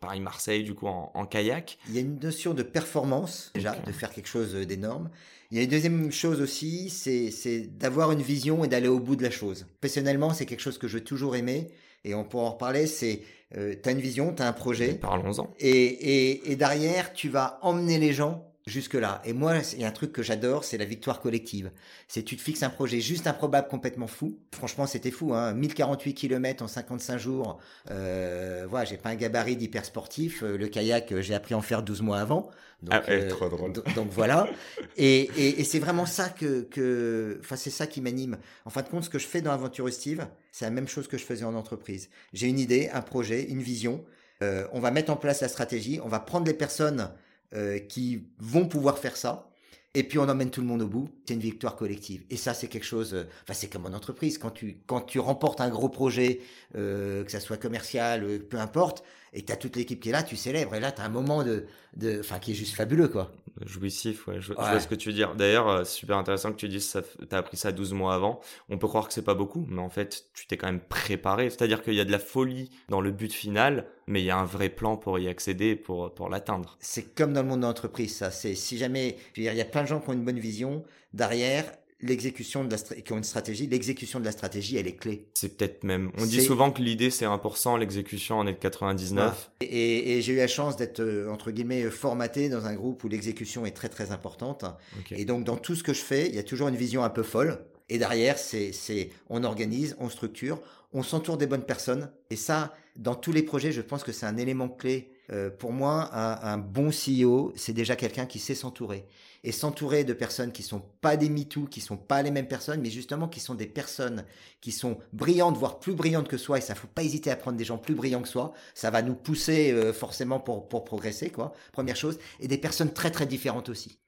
Paris-Marseille 0.00 0.64
du 0.64 0.74
coup 0.74 0.88
en, 0.88 1.12
en 1.14 1.26
kayak? 1.26 1.78
Il 1.88 1.94
y 1.94 1.98
a 1.98 2.00
une 2.00 2.18
notion 2.18 2.54
de 2.54 2.62
performance, 2.64 3.52
déjà, 3.54 3.76
de 3.76 3.92
faire 3.92 4.10
quelque 4.10 4.28
chose 4.28 4.54
d'énorme. 4.54 5.10
Il 5.50 5.56
y 5.58 5.60
a 5.60 5.64
une 5.64 5.70
deuxième 5.70 6.10
chose 6.10 6.40
aussi, 6.40 6.90
c'est 6.90 7.30
c'est 7.30 7.60
d'avoir 7.78 8.10
une 8.12 8.22
vision 8.22 8.64
et 8.64 8.68
d'aller 8.68 8.88
au 8.88 8.98
bout 8.98 9.16
de 9.16 9.22
la 9.22 9.30
chose. 9.30 9.66
Professionnellement, 9.80 10.32
c'est 10.34 10.46
quelque 10.46 10.60
chose 10.60 10.78
que 10.78 10.88
j'ai 10.88 11.02
toujours 11.02 11.36
aimé, 11.36 11.68
et 12.04 12.14
on 12.14 12.24
pourra 12.24 12.44
en 12.44 12.50
reparler, 12.52 12.86
c'est, 12.86 13.20
euh, 13.56 13.74
tu 13.80 13.88
as 13.88 13.92
une 13.92 14.00
vision, 14.00 14.32
tu 14.34 14.42
as 14.42 14.48
un 14.48 14.52
projet, 14.52 14.94
Parlons-en. 14.94 15.52
et, 15.58 15.70
et, 15.70 16.52
et 16.52 16.56
derrière, 16.56 17.12
tu 17.12 17.28
vas 17.28 17.58
emmener 17.62 17.98
les 17.98 18.12
gens 18.12 18.52
jusque-là. 18.76 19.22
Et 19.24 19.32
moi, 19.32 19.54
il 19.74 19.80
y 19.80 19.84
a 19.84 19.88
un 19.88 19.92
truc 19.92 20.12
que 20.12 20.22
j'adore, 20.22 20.64
c'est 20.64 20.76
la 20.76 20.84
victoire 20.84 21.20
collective. 21.20 21.70
C'est 22.08 22.22
tu 22.24 22.36
te 22.36 22.42
fixes 22.42 22.62
un 22.64 22.70
projet 22.70 23.00
juste 23.00 23.26
improbable, 23.28 23.68
complètement 23.68 24.08
fou. 24.08 24.38
Franchement, 24.52 24.86
c'était 24.86 25.12
fou. 25.12 25.34
Hein 25.34 25.54
1048 25.54 26.14
km 26.14 26.64
en 26.64 26.68
55 26.68 27.16
jours. 27.18 27.58
Euh, 27.90 28.66
voilà, 28.68 28.84
j'ai 28.84 28.96
pas 28.96 29.10
un 29.10 29.14
gabarit 29.14 29.56
d'hyper 29.56 29.84
sportif. 29.84 30.42
Euh, 30.42 30.56
Le 30.58 30.66
kayak, 30.66 31.12
euh, 31.12 31.22
j'ai 31.22 31.34
appris 31.34 31.54
à 31.54 31.58
en 31.58 31.62
faire 31.62 31.82
12 31.82 32.02
mois 32.02 32.18
avant. 32.18 32.50
Donc, 32.82 32.94
Ah 33.06 33.26
trop 33.28 33.48
drôle. 33.48 33.72
do- 33.72 33.84
Donc 33.94 34.08
voilà. 34.10 34.48
Et, 34.96 35.20
et, 35.36 35.60
et 35.60 35.64
c'est 35.64 35.78
vraiment 35.78 36.04
ça 36.04 36.28
que, 36.28 36.62
que, 36.62 37.38
enfin, 37.40 37.56
c'est 37.56 37.70
ça 37.70 37.86
qui 37.86 38.00
m'anime. 38.00 38.36
En 38.64 38.70
fin 38.70 38.82
de 38.82 38.88
compte, 38.88 39.04
ce 39.04 39.10
que 39.10 39.18
je 39.18 39.26
fais 39.26 39.40
dans 39.42 39.52
Aventure 39.52 39.90
Steve, 39.92 40.26
c'est 40.50 40.64
la 40.64 40.70
même 40.72 40.88
chose 40.88 41.06
que 41.06 41.16
je 41.16 41.24
faisais 41.24 41.44
en 41.44 41.54
entreprise. 41.54 42.10
J'ai 42.32 42.48
une 42.48 42.58
idée, 42.58 42.90
un 42.92 43.00
projet, 43.00 43.44
une 43.44 43.62
vision. 43.62 44.04
Euh, 44.42 44.66
on 44.72 44.80
va 44.80 44.90
mettre 44.90 45.10
en 45.12 45.16
place 45.16 45.40
la 45.40 45.48
stratégie. 45.48 46.00
On 46.04 46.08
va 46.08 46.18
prendre 46.20 46.46
les 46.46 46.52
personnes 46.52 47.10
euh, 47.54 47.78
qui 47.78 48.24
vont 48.38 48.66
pouvoir 48.66 48.98
faire 48.98 49.16
ça. 49.16 49.50
Et 49.94 50.02
puis 50.02 50.18
on 50.18 50.28
emmène 50.28 50.50
tout 50.50 50.60
le 50.60 50.66
monde 50.66 50.82
au 50.82 50.88
bout. 50.88 51.08
C'est 51.26 51.34
une 51.34 51.40
victoire 51.40 51.74
collective. 51.74 52.24
Et 52.28 52.36
ça, 52.36 52.52
c'est 52.52 52.68
quelque 52.68 52.84
chose. 52.84 53.14
euh, 53.14 53.24
Enfin, 53.44 53.54
c'est 53.54 53.68
comme 53.68 53.86
en 53.86 53.94
entreprise. 53.96 54.36
Quand 54.38 54.50
tu 54.50 54.78
quand 54.86 55.00
tu 55.00 55.18
remportes 55.18 55.60
un 55.62 55.70
gros 55.70 55.88
projet, 55.88 56.40
euh, 56.76 57.24
que 57.24 57.30
ça 57.30 57.40
soit 57.40 57.56
commercial, 57.56 58.24
euh, 58.24 58.38
peu 58.38 58.58
importe, 58.58 59.02
et 59.36 59.42
tu 59.42 59.52
as 59.52 59.56
toute 59.56 59.76
l'équipe 59.76 60.00
qui 60.00 60.08
est 60.08 60.12
là, 60.12 60.22
tu 60.22 60.34
célèbres. 60.34 60.74
Et 60.74 60.80
là, 60.80 60.90
tu 60.90 61.02
as 61.02 61.04
un 61.04 61.10
moment 61.10 61.44
de, 61.44 61.66
de, 61.94 62.20
enfin, 62.20 62.38
qui 62.38 62.52
est 62.52 62.54
juste 62.54 62.74
fabuleux, 62.74 63.08
quoi. 63.08 63.30
Jouissif, 63.66 64.26
ouais, 64.26 64.40
je, 64.40 64.54
vois 64.54 64.80
ce 64.80 64.88
que 64.88 64.94
tu 64.94 65.10
veux 65.10 65.14
dire. 65.14 65.34
D'ailleurs, 65.34 65.68
euh, 65.68 65.84
super 65.84 66.16
intéressant 66.16 66.52
que 66.52 66.56
tu 66.56 66.68
dises 66.68 66.88
ça, 66.88 67.02
t'as 67.28 67.36
appris 67.36 67.58
ça 67.58 67.70
12 67.70 67.92
mois 67.92 68.14
avant. 68.14 68.40
On 68.70 68.78
peut 68.78 68.88
croire 68.88 69.06
que 69.06 69.12
c'est 69.12 69.20
pas 69.20 69.34
beaucoup, 69.34 69.66
mais 69.68 69.82
en 69.82 69.90
fait, 69.90 70.24
tu 70.32 70.46
t'es 70.46 70.56
quand 70.56 70.68
même 70.68 70.80
préparé. 70.80 71.50
C'est-à-dire 71.50 71.82
qu'il 71.82 71.94
y 71.94 72.00
a 72.00 72.06
de 72.06 72.12
la 72.12 72.18
folie 72.18 72.70
dans 72.88 73.02
le 73.02 73.10
but 73.10 73.30
final, 73.30 73.86
mais 74.06 74.22
il 74.22 74.24
y 74.24 74.30
a 74.30 74.38
un 74.38 74.46
vrai 74.46 74.70
plan 74.70 74.96
pour 74.96 75.18
y 75.18 75.28
accéder, 75.28 75.76
pour, 75.76 76.14
pour 76.14 76.30
l'atteindre. 76.30 76.78
C'est 76.80 77.14
comme 77.14 77.34
dans 77.34 77.42
le 77.42 77.48
monde 77.48 77.60
de 77.60 77.66
l'entreprise, 77.66 78.16
ça. 78.16 78.30
C'est 78.30 78.54
si 78.54 78.78
jamais, 78.78 79.18
je 79.34 79.42
veux 79.42 79.44
dire, 79.44 79.52
il 79.52 79.58
y 79.58 79.62
a 79.62 79.66
plein 79.66 79.82
de 79.82 79.88
gens 79.88 80.00
qui 80.00 80.08
ont 80.08 80.14
une 80.14 80.24
bonne 80.24 80.40
vision. 80.40 80.82
Derrière, 81.12 81.70
l'exécution 82.00 82.64
de 82.64 82.70
la, 82.70 82.76
qui 82.78 83.12
ont 83.12 83.16
une 83.16 83.24
stratégie, 83.24 83.66
l'exécution 83.66 84.20
de 84.20 84.24
la 84.24 84.32
stratégie, 84.32 84.76
elle 84.76 84.86
est 84.86 84.96
clé. 84.96 85.28
C'est 85.34 85.56
peut-être 85.56 85.82
même, 85.84 86.10
on 86.18 86.26
dit 86.26 86.36
souvent 86.42 86.70
que 86.70 86.82
l'idée 86.82 87.10
c'est 87.10 87.24
1%, 87.24 87.78
l'exécution 87.78 88.36
en 88.38 88.46
est 88.46 88.52
de 88.52 88.58
99. 88.58 89.50
Et, 89.62 89.66
et- 89.66 90.18
et 90.18 90.22
j'ai 90.22 90.34
eu 90.34 90.36
la 90.36 90.46
chance 90.48 90.76
d'être 90.76 91.00
euh, 91.00 91.30
entre 91.30 91.50
guillemets 91.50 91.84
euh, 91.84 91.90
formaté 91.90 92.48
dans 92.48 92.66
un 92.66 92.74
groupe 92.74 93.02
où 93.04 93.08
l'exécution 93.08 93.64
est 93.66 93.70
très 93.70 93.88
très 93.88 94.10
importante. 94.12 94.64
Et 95.10 95.24
donc 95.24 95.44
dans 95.44 95.56
tout 95.56 95.74
ce 95.74 95.82
que 95.82 95.94
je 95.94 96.02
fais, 96.02 96.28
il 96.28 96.34
y 96.34 96.38
a 96.38 96.42
toujours 96.42 96.68
une 96.68 96.76
vision 96.76 97.02
un 97.02 97.10
peu 97.10 97.22
folle. 97.22 97.58
Et 97.88 97.98
derrière, 97.98 98.36
c'est 98.36 98.72
c'est 98.72 99.10
on 99.30 99.44
organise, 99.44 99.96
on 100.00 100.08
structure, 100.08 100.60
on 100.92 101.02
s'entoure 101.02 101.38
des 101.38 101.46
bonnes 101.46 101.64
personnes. 101.64 102.10
Et 102.30 102.36
ça, 102.36 102.74
dans 102.96 103.14
tous 103.14 103.32
les 103.32 103.42
projets, 103.42 103.72
je 103.72 103.80
pense 103.80 104.02
que 104.02 104.12
c'est 104.12 104.26
un 104.26 104.36
élément 104.36 104.68
clé. 104.68 105.10
Euh, 105.32 105.50
pour 105.50 105.72
moi, 105.72 106.08
un, 106.12 106.54
un 106.54 106.58
bon 106.58 106.90
CEO, 106.90 107.52
c'est 107.56 107.72
déjà 107.72 107.96
quelqu'un 107.96 108.26
qui 108.26 108.38
sait 108.38 108.54
s'entourer. 108.54 109.06
Et 109.44 109.52
s'entourer 109.52 110.04
de 110.04 110.12
personnes 110.12 110.52
qui 110.52 110.62
sont 110.62 110.82
pas 111.00 111.16
des 111.16 111.28
MeToo, 111.28 111.66
qui 111.66 111.80
sont 111.80 111.96
pas 111.96 112.22
les 112.22 112.30
mêmes 112.30 112.48
personnes, 112.48 112.80
mais 112.80 112.90
justement 112.90 113.28
qui 113.28 113.40
sont 113.40 113.54
des 113.54 113.66
personnes 113.66 114.24
qui 114.60 114.72
sont 114.72 114.98
brillantes, 115.12 115.56
voire 115.56 115.78
plus 115.78 115.94
brillantes 115.94 116.28
que 116.28 116.36
soi. 116.36 116.58
Et 116.58 116.60
ça, 116.60 116.74
faut 116.74 116.88
pas 116.88 117.02
hésiter 117.02 117.30
à 117.30 117.36
prendre 117.36 117.56
des 117.56 117.64
gens 117.64 117.78
plus 117.78 117.94
brillants 117.94 118.22
que 118.22 118.28
soi. 118.28 118.52
Ça 118.74 118.90
va 118.90 119.02
nous 119.02 119.14
pousser 119.14 119.72
euh, 119.72 119.92
forcément 119.92 120.40
pour, 120.40 120.68
pour 120.68 120.84
progresser, 120.84 121.30
quoi. 121.30 121.52
Première 121.72 121.96
chose. 121.96 122.18
Et 122.40 122.48
des 122.48 122.58
personnes 122.58 122.92
très 122.92 123.10
très 123.10 123.26
différentes 123.26 123.68
aussi 123.68 123.98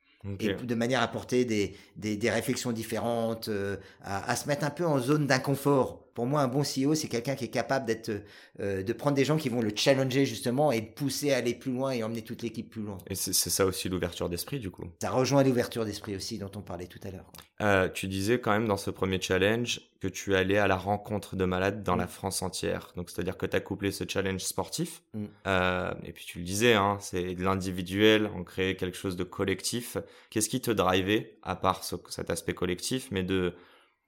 et 0.40 0.52
de 0.54 0.74
manière 0.74 1.00
à 1.00 1.04
apporter 1.04 1.44
des, 1.44 1.76
des, 1.96 2.16
des 2.16 2.31
réflexions 2.31 2.72
différentes, 2.72 3.48
euh, 3.48 3.76
à, 4.02 4.31
à 4.31 4.37
se 4.37 4.48
mettre 4.48 4.64
un 4.64 4.70
peu 4.70 4.85
en 4.87 4.98
zone 4.98 5.26
d'inconfort. 5.26 6.08
Pour 6.18 6.26
moi, 6.26 6.40
un 6.40 6.48
bon 6.48 6.64
CEO, 6.64 6.96
c'est 6.96 7.07
quelqu'un 7.07 7.37
qui 7.37 7.44
est 7.44 7.48
capable 7.48 7.87
d'être, 7.87 8.11
euh, 8.59 8.83
de 8.83 8.92
prendre 8.92 9.14
des 9.14 9.24
gens 9.24 9.37
qui 9.37 9.48
vont 9.48 9.61
le 9.62 9.70
challenger 9.72 10.26
justement 10.26 10.72
et 10.72 10.81
de 10.81 10.87
pousser 10.88 11.33
à 11.33 11.37
aller 11.37 11.54
plus 11.54 11.70
loin 11.70 11.92
et 11.92 12.02
emmener 12.02 12.22
toute 12.22 12.42
l'équipe 12.42 12.68
plus 12.68 12.83
loin. 12.83 12.98
Et 13.07 13.14
c'est 13.14 13.33
ça 13.33 13.64
aussi 13.64 13.88
l'ouverture 13.88 14.28
d'esprit 14.28 14.59
du 14.59 14.68
coup. 14.68 14.83
Ça 15.00 15.11
rejoint 15.11 15.44
l'ouverture 15.44 15.85
d'esprit 15.85 16.16
aussi 16.16 16.37
dont 16.38 16.50
on 16.57 16.61
parlait 16.61 16.88
tout 16.88 16.98
à 17.04 17.12
l'heure. 17.12 17.31
Euh, 17.61 17.88
tu 17.88 18.09
disais 18.09 18.40
quand 18.40 18.50
même 18.50 18.66
dans 18.66 18.76
ce 18.76 18.90
premier 18.90 19.20
challenge 19.20 19.81
que 20.00 20.09
tu 20.09 20.35
allais 20.35 20.59
à 20.59 20.66
la 20.66 20.74
rencontre 20.76 21.37
de 21.37 21.44
malades 21.44 21.85
dans 21.85 21.94
Mm. 21.94 22.00
la 22.00 22.07
France 22.09 22.42
entière. 22.42 22.90
Donc 22.96 23.11
c'est-à-dire 23.11 23.37
que 23.37 23.46
tu 23.46 23.54
as 23.57 23.61
couplé 23.61 23.92
ce 23.92 24.02
challenge 24.09 24.40
sportif. 24.40 25.02
Mm. 25.14 25.24
Euh, 25.46 25.92
et 26.04 26.12
puis 26.12 26.24
tu 26.24 26.38
le 26.40 26.44
disais, 26.44 26.74
hein, 26.74 26.98
c'est 27.00 27.37
de 27.37 27.44
l'individuel, 27.44 28.28
on 28.35 28.42
crée 28.42 28.74
quelque 28.74 28.96
chose 28.98 29.14
de 29.14 29.22
collectif. 29.22 29.96
Qu'est-ce 30.31 30.48
qui 30.48 30.61
te 30.61 30.72
drivait, 30.72 31.38
à 31.44 31.54
part 31.54 31.85
ce- 31.85 31.94
cet 32.09 32.31
aspect 32.31 32.54
collectif, 32.54 33.07
mais 33.12 33.22
de 33.22 33.54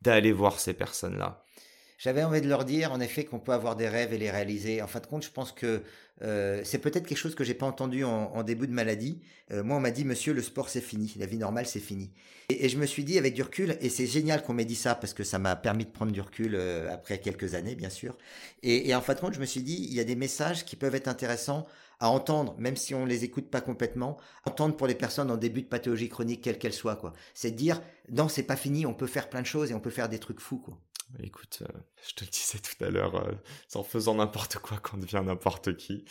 d'aller 0.02 0.32
voir 0.32 0.58
ces 0.58 0.72
personnes-là? 0.72 1.44
J'avais 2.00 2.24
envie 2.24 2.40
de 2.40 2.48
leur 2.48 2.64
dire, 2.64 2.92
en 2.92 3.00
effet, 3.00 3.26
qu'on 3.26 3.38
peut 3.38 3.52
avoir 3.52 3.76
des 3.76 3.86
rêves 3.86 4.14
et 4.14 4.16
les 4.16 4.30
réaliser. 4.30 4.80
En 4.80 4.86
fin 4.86 5.00
de 5.00 5.06
compte, 5.06 5.22
je 5.22 5.30
pense 5.30 5.52
que 5.52 5.82
euh, 6.22 6.62
c'est 6.64 6.78
peut-être 6.78 7.06
quelque 7.06 7.18
chose 7.18 7.34
que 7.34 7.44
j'ai 7.44 7.52
pas 7.52 7.66
entendu 7.66 8.04
en, 8.04 8.32
en 8.34 8.42
début 8.42 8.66
de 8.66 8.72
maladie. 8.72 9.20
Euh, 9.52 9.62
moi, 9.62 9.76
on 9.76 9.80
m'a 9.80 9.90
dit, 9.90 10.06
monsieur, 10.06 10.32
le 10.32 10.40
sport, 10.40 10.70
c'est 10.70 10.80
fini. 10.80 11.12
La 11.18 11.26
vie 11.26 11.36
normale, 11.36 11.66
c'est 11.66 11.78
fini. 11.78 12.10
Et, 12.48 12.70
je 12.70 12.78
me 12.78 12.86
suis 12.86 13.04
dit, 13.04 13.18
avec 13.18 13.34
du 13.34 13.42
recul, 13.42 13.76
et 13.82 13.90
c'est 13.90 14.06
génial 14.06 14.42
qu'on 14.42 14.54
m'ait 14.54 14.64
dit 14.64 14.76
ça, 14.76 14.94
parce 14.94 15.12
que 15.12 15.24
ça 15.24 15.38
m'a 15.38 15.56
permis 15.56 15.84
de 15.84 15.90
prendre 15.90 16.10
du 16.10 16.22
recul 16.22 16.54
euh, 16.54 16.90
après 16.90 17.18
quelques 17.18 17.54
années, 17.54 17.74
bien 17.74 17.90
sûr. 17.90 18.16
Et, 18.62 18.88
et 18.88 18.94
en 18.94 19.02
fin 19.02 19.12
de 19.12 19.20
compte, 19.20 19.34
je 19.34 19.40
me 19.40 19.44
suis 19.44 19.62
dit, 19.62 19.86
il 19.90 19.92
y 19.92 20.00
a 20.00 20.04
des 20.04 20.16
messages 20.16 20.64
qui 20.64 20.76
peuvent 20.76 20.94
être 20.94 21.08
intéressants 21.08 21.66
à 21.98 22.08
entendre, 22.08 22.54
même 22.58 22.76
si 22.76 22.94
on 22.94 23.04
les 23.04 23.24
écoute 23.24 23.50
pas 23.50 23.60
complètement, 23.60 24.16
entendre 24.46 24.74
pour 24.74 24.86
les 24.86 24.94
personnes 24.94 25.30
en 25.30 25.36
début 25.36 25.60
de 25.60 25.68
pathologie 25.68 26.08
chronique, 26.08 26.40
quelle 26.40 26.58
qu'elle 26.58 26.72
soit, 26.72 26.96
quoi. 26.96 27.12
C'est 27.34 27.50
de 27.50 27.56
dire, 27.56 27.82
non, 28.10 28.28
c'est 28.28 28.42
pas 28.42 28.56
fini, 28.56 28.86
on 28.86 28.94
peut 28.94 29.06
faire 29.06 29.28
plein 29.28 29.42
de 29.42 29.46
choses 29.46 29.70
et 29.70 29.74
on 29.74 29.80
peut 29.80 29.90
faire 29.90 30.08
des 30.08 30.18
trucs 30.18 30.40
fous, 30.40 30.60
quoi. 30.60 30.80
Écoute, 31.18 31.58
euh, 31.62 31.78
je 32.08 32.14
te 32.14 32.24
le 32.24 32.30
disais 32.30 32.58
tout 32.58 32.84
à 32.84 32.88
l'heure, 32.88 33.16
euh, 33.16 33.32
en 33.74 33.82
faisant 33.82 34.14
n'importe 34.14 34.58
quoi 34.58 34.78
qu'on 34.78 34.96
devient 34.96 35.22
n'importe 35.24 35.76
qui. 35.76 36.04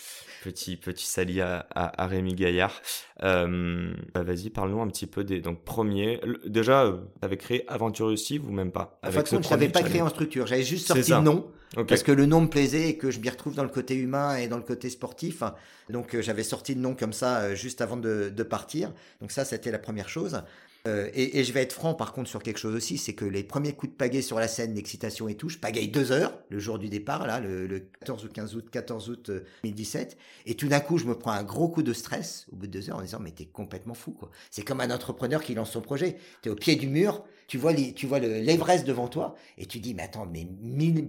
Petit 0.44 0.76
petit 0.78 1.06
sali 1.06 1.40
à, 1.42 1.66
à, 1.74 2.04
à 2.04 2.08
Rémi 2.08 2.36
Gaillard. 2.36 2.82
Euh, 3.24 3.94
bah, 4.14 4.24
Vas-y, 4.24 4.50
parle-nous 4.50 4.82
un 4.82 4.88
petit 4.88 5.08
peu 5.08 5.24
des 5.24 5.40
donc 5.40 5.64
premiers. 5.64 6.20
le- 6.24 6.42
déjà, 6.46 6.84
euh, 6.84 6.98
t'avais 7.22 7.38
créé 7.38 7.64
Aventure 7.70 8.16
Steve 8.18 8.46
ou 8.48 8.52
même 8.52 8.72
pas? 8.72 9.00
En 9.04 9.12
compte, 9.24 9.44
je 9.44 9.48
premier 9.50 9.70
pas 9.70 9.82
créé 9.84 10.02
en 10.02 10.10
structure. 10.10 10.46
J'avais 10.48 10.64
juste 10.64 10.88
C'est 10.88 10.94
sorti 10.96 11.12
le 11.12 11.22
nom 11.22 11.52
parce 11.88 12.04
que 12.04 12.12
le 12.12 12.26
nom 12.26 12.42
me 12.42 12.48
plaisait 12.50 12.90
et 12.90 12.98
que 12.98 13.10
je 13.10 13.20
m'y 13.20 13.30
retrouve 13.30 13.56
dans 13.56 13.64
le 13.64 13.70
côté 13.70 13.96
humain 13.96 14.36
et 14.36 14.48
dans 14.48 14.58
le 14.58 14.64
côté 14.64 14.90
sportif. 14.90 15.44
Donc 15.90 16.20
j'avais 16.20 16.44
sorti 16.44 16.76
le 16.76 16.82
nom 16.82 16.94
comme 16.94 17.14
ça 17.14 17.56
juste 17.56 17.82
avant 17.82 17.98
de, 17.98 18.30
de 18.36 18.44
partir. 18.44 18.92
Donc 19.22 19.32
ça, 19.32 19.46
c'était 19.46 19.72
la 19.72 19.80
première 19.80 20.10
chose. 20.10 20.42
Euh, 20.88 21.10
et, 21.14 21.44
je 21.44 21.52
vais 21.52 21.62
être 21.62 21.74
franc 21.74 21.94
par 21.94 22.14
contre 22.14 22.30
sur 22.30 22.42
quelque 22.42 22.58
chose 22.58 22.74
aussi, 22.74 22.98
c'est 22.98 23.14
que 23.14 23.26
les 23.26 23.44
premiers 23.44 23.74
coups 23.74 23.92
de 23.92 23.98
pagaie 23.98 24.22
sur 24.22 24.40
la 24.40 24.48
scène, 24.48 24.74
l'excitation 24.76 25.28
et 25.28 25.36
tout, 25.36 25.50
je 25.50 25.58
pagaille 25.58 25.90
deux 25.90 26.12
heures 26.12 26.40
le 26.50 26.60
jour 26.60 26.80
du 26.80 26.88
départ, 26.88 27.28
là, 27.28 27.40
le, 27.40 27.68
14 28.00 28.26
ou 28.26 28.30
15 28.30 28.56
août, 28.56 28.70
14 28.72 29.10
août 29.10 29.32
2017, 29.64 30.18
et 30.46 30.56
tout 30.56 30.68
d'un 30.68 30.80
coup 30.80 30.98
je 30.98 31.06
me 31.06 31.16
prends 31.16 31.32
un 31.32 31.44
gros 31.44 31.68
coup 31.68 31.84
de 31.84 31.94
stress 31.94 32.48
au 32.52 32.56
bout 32.56 32.68
de 32.68 32.72
deux 32.72 32.90
heures 32.90 32.98
en 32.98 33.02
disant 33.02 33.20
mais 33.20 33.32
t'es 33.32 33.46
complètement 33.46 33.94
fou 33.94 34.12
quoi. 34.12 34.32
C'est 34.52 34.64
comme 34.64 34.80
un 34.80 34.92
entrepreneur 34.92 35.44
qui 35.44 35.54
lance 35.54 35.72
son 35.72 35.82
projet, 35.82 36.18
t'es 36.42 36.50
au 36.50 36.56
pied 36.56 36.76
du 36.76 36.88
mur, 36.88 37.24
tu 37.50 37.58
vois, 37.58 37.74
tu 37.74 38.06
vois 38.06 38.20
l'Everest 38.20 38.86
devant 38.86 39.08
toi 39.08 39.36
et 39.58 39.66
tu 39.66 39.80
dis 39.80 39.96
mais 39.96 40.04
attends 40.04 40.28
mais 40.32 40.48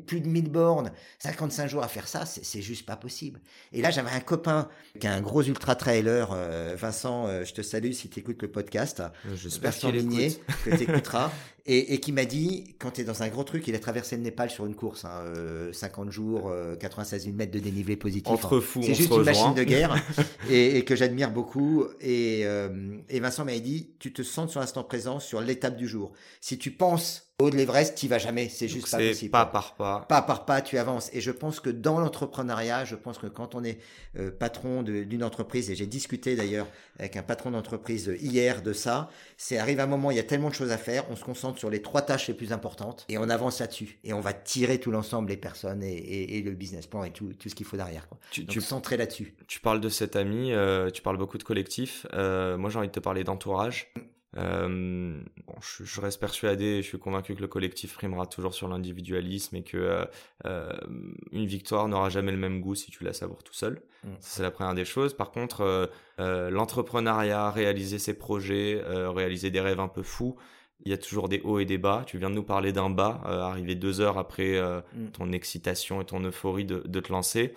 plus 0.06 0.20
de 0.20 0.26
1000 0.26 0.50
bornes, 0.50 0.90
55 1.18 1.68
jours 1.68 1.82
à 1.82 1.88
faire 1.88 2.08
ça, 2.08 2.24
c'est 2.24 2.62
juste 2.62 2.86
pas 2.86 2.96
possible. 2.96 3.40
Et 3.72 3.82
là 3.82 3.90
j'avais 3.90 4.10
un 4.10 4.20
copain 4.20 4.68
qui 4.98 5.06
a 5.06 5.12
un 5.12 5.20
gros 5.20 5.42
ultra 5.42 5.76
trailer, 5.76 6.30
euh, 6.32 6.74
Vincent, 6.78 7.26
euh, 7.26 7.44
je 7.44 7.52
te 7.52 7.60
salue 7.60 7.92
si 7.92 8.08
tu 8.08 8.20
écoutes 8.20 8.40
le 8.40 8.50
podcast. 8.50 9.02
J'espère 9.34 9.76
qu'il 9.76 9.94
écoute. 9.94 10.40
que 10.64 10.76
tu 10.76 10.82
écouteras. 10.82 11.30
et, 11.66 11.94
et, 11.94 12.00
qui 12.00 12.12
m'a 12.12 12.24
dit, 12.24 12.74
quand 12.78 12.92
tu 12.92 13.02
es 13.02 13.04
dans 13.04 13.22
un 13.22 13.28
gros 13.28 13.44
truc, 13.44 13.66
il 13.68 13.74
a 13.74 13.78
traversé 13.78 14.16
le 14.16 14.22
Népal 14.22 14.50
sur 14.50 14.66
une 14.66 14.74
course, 14.74 15.04
hein, 15.04 15.24
50 15.72 16.08
euh, 16.08 16.10
jours, 16.10 16.52
96 16.80 17.24
000 17.24 17.36
mètres 17.36 17.52
de 17.52 17.58
dénivelé 17.58 17.96
positif. 17.96 18.32
Entre 18.32 18.58
hein. 18.58 18.60
fous, 18.60 18.82
C'est 18.82 18.94
juste 18.94 19.10
une 19.10 19.22
machine 19.22 19.54
de 19.54 19.64
guerre 19.64 19.94
et, 20.50 20.78
et, 20.78 20.84
que 20.84 20.96
j'admire 20.96 21.30
beaucoup. 21.30 21.84
Et, 22.00 22.42
euh, 22.44 22.96
et 23.08 23.20
Vincent 23.20 23.44
m'a 23.44 23.58
dit, 23.58 23.90
tu 23.98 24.12
te 24.12 24.22
sens 24.22 24.50
sur 24.50 24.60
l'instant 24.60 24.84
présent, 24.84 25.20
sur 25.20 25.40
l'étape 25.40 25.76
du 25.76 25.88
jour. 25.88 26.12
Si 26.40 26.58
tu 26.58 26.70
penses 26.70 27.29
haut 27.40 27.50
de 27.50 27.56
l'Everest, 27.56 27.96
tu 27.96 28.08
vas 28.08 28.18
jamais. 28.18 28.48
C'est 28.48 28.68
juste 28.68 28.90
pas 28.90 28.98
possible. 28.98 29.30
Pas 29.30 29.46
par 29.46 29.74
pas. 29.74 30.04
Pas 30.08 30.22
par 30.22 30.44
pas, 30.44 30.60
tu 30.60 30.78
avances. 30.78 31.10
Et 31.12 31.20
je 31.20 31.30
pense 31.30 31.60
que 31.60 31.70
dans 31.70 31.98
l'entrepreneuriat, 31.98 32.84
je 32.84 32.94
pense 32.94 33.18
que 33.18 33.26
quand 33.26 33.54
on 33.54 33.64
est 33.64 33.78
euh, 34.18 34.30
patron 34.30 34.82
d'une 34.82 35.24
entreprise, 35.24 35.70
et 35.70 35.74
j'ai 35.74 35.86
discuté 35.86 36.36
d'ailleurs 36.36 36.66
avec 36.98 37.16
un 37.16 37.22
patron 37.22 37.50
d'entreprise 37.50 38.12
hier 38.20 38.62
de 38.62 38.72
ça, 38.72 39.10
c'est 39.36 39.58
arrive 39.58 39.80
un 39.80 39.86
moment, 39.86 40.10
il 40.10 40.16
y 40.16 40.20
a 40.20 40.24
tellement 40.24 40.48
de 40.48 40.54
choses 40.54 40.70
à 40.70 40.78
faire, 40.78 41.04
on 41.10 41.16
se 41.16 41.24
concentre 41.24 41.58
sur 41.58 41.70
les 41.70 41.82
trois 41.82 42.02
tâches 42.02 42.28
les 42.28 42.34
plus 42.34 42.52
importantes 42.52 43.06
et 43.08 43.18
on 43.18 43.28
avance 43.28 43.60
là-dessus. 43.60 43.98
Et 44.04 44.12
on 44.12 44.20
va 44.20 44.32
tirer 44.32 44.78
tout 44.78 44.90
l'ensemble, 44.90 45.30
les 45.30 45.36
personnes 45.36 45.82
et, 45.82 46.42
le 46.44 46.52
business 46.52 46.86
plan 46.86 47.04
et 47.04 47.10
tout, 47.10 47.32
tout 47.38 47.48
ce 47.48 47.54
qu'il 47.54 47.66
faut 47.66 47.76
derrière. 47.76 48.08
Quoi. 48.08 48.18
Tu, 48.30 48.42
Donc, 48.42 48.50
tu 48.50 48.60
centrer 48.60 48.96
là-dessus. 48.96 49.34
Tu 49.46 49.60
parles 49.60 49.80
de 49.80 49.88
cet 49.88 50.16
ami, 50.16 50.52
euh, 50.52 50.90
tu 50.90 51.02
parles 51.02 51.18
beaucoup 51.18 51.38
de 51.38 51.42
collectif. 51.42 52.06
Euh, 52.12 52.56
moi, 52.56 52.70
j'ai 52.70 52.78
envie 52.78 52.88
de 52.88 52.92
te 52.92 53.00
parler 53.00 53.24
d'entourage. 53.24 53.92
Euh, 54.36 55.20
bon, 55.46 55.54
je, 55.60 55.84
je, 55.84 56.00
reste 56.00 56.20
persuadé, 56.20 56.82
je 56.82 56.88
suis 56.88 56.98
convaincu 56.98 57.34
que 57.34 57.40
le 57.40 57.48
collectif 57.48 57.94
primera 57.94 58.26
toujours 58.26 58.54
sur 58.54 58.68
l'individualisme 58.68 59.56
et 59.56 59.64
que 59.64 59.76
euh, 59.76 60.04
euh, 60.46 60.72
une 61.32 61.46
victoire 61.46 61.88
n'aura 61.88 62.10
jamais 62.10 62.30
le 62.30 62.38
même 62.38 62.60
goût 62.60 62.76
si 62.76 62.90
tu 62.90 63.02
la 63.02 63.12
savoures 63.12 63.42
tout 63.42 63.54
seul. 63.54 63.82
Mm. 64.04 64.08
C'est 64.20 64.42
la 64.42 64.50
première 64.50 64.74
des 64.74 64.84
choses. 64.84 65.14
Par 65.14 65.32
contre, 65.32 65.62
euh, 65.62 65.86
euh, 66.20 66.50
l'entrepreneuriat, 66.50 67.50
réaliser 67.50 67.98
ses 67.98 68.14
projets, 68.14 68.80
réaliser 68.86 69.50
des 69.50 69.60
rêves 69.60 69.80
un 69.80 69.88
peu 69.88 70.02
fous, 70.02 70.36
il 70.84 70.90
y 70.90 70.94
a 70.94 70.98
toujours 70.98 71.28
des 71.28 71.40
hauts 71.40 71.58
et 71.58 71.66
des 71.66 71.78
bas. 71.78 72.04
Tu 72.06 72.18
viens 72.18 72.30
de 72.30 72.34
nous 72.36 72.42
parler 72.42 72.72
d'un 72.72 72.88
bas, 72.88 73.20
arriver 73.24 73.74
deux 73.74 74.00
heures 74.00 74.16
après 74.16 74.60
mm. 74.60 75.10
ton 75.12 75.32
excitation 75.32 76.00
et 76.00 76.04
ton 76.04 76.22
euphorie 76.24 76.64
de, 76.64 76.82
de 76.86 77.00
te 77.00 77.12
lancer. 77.12 77.52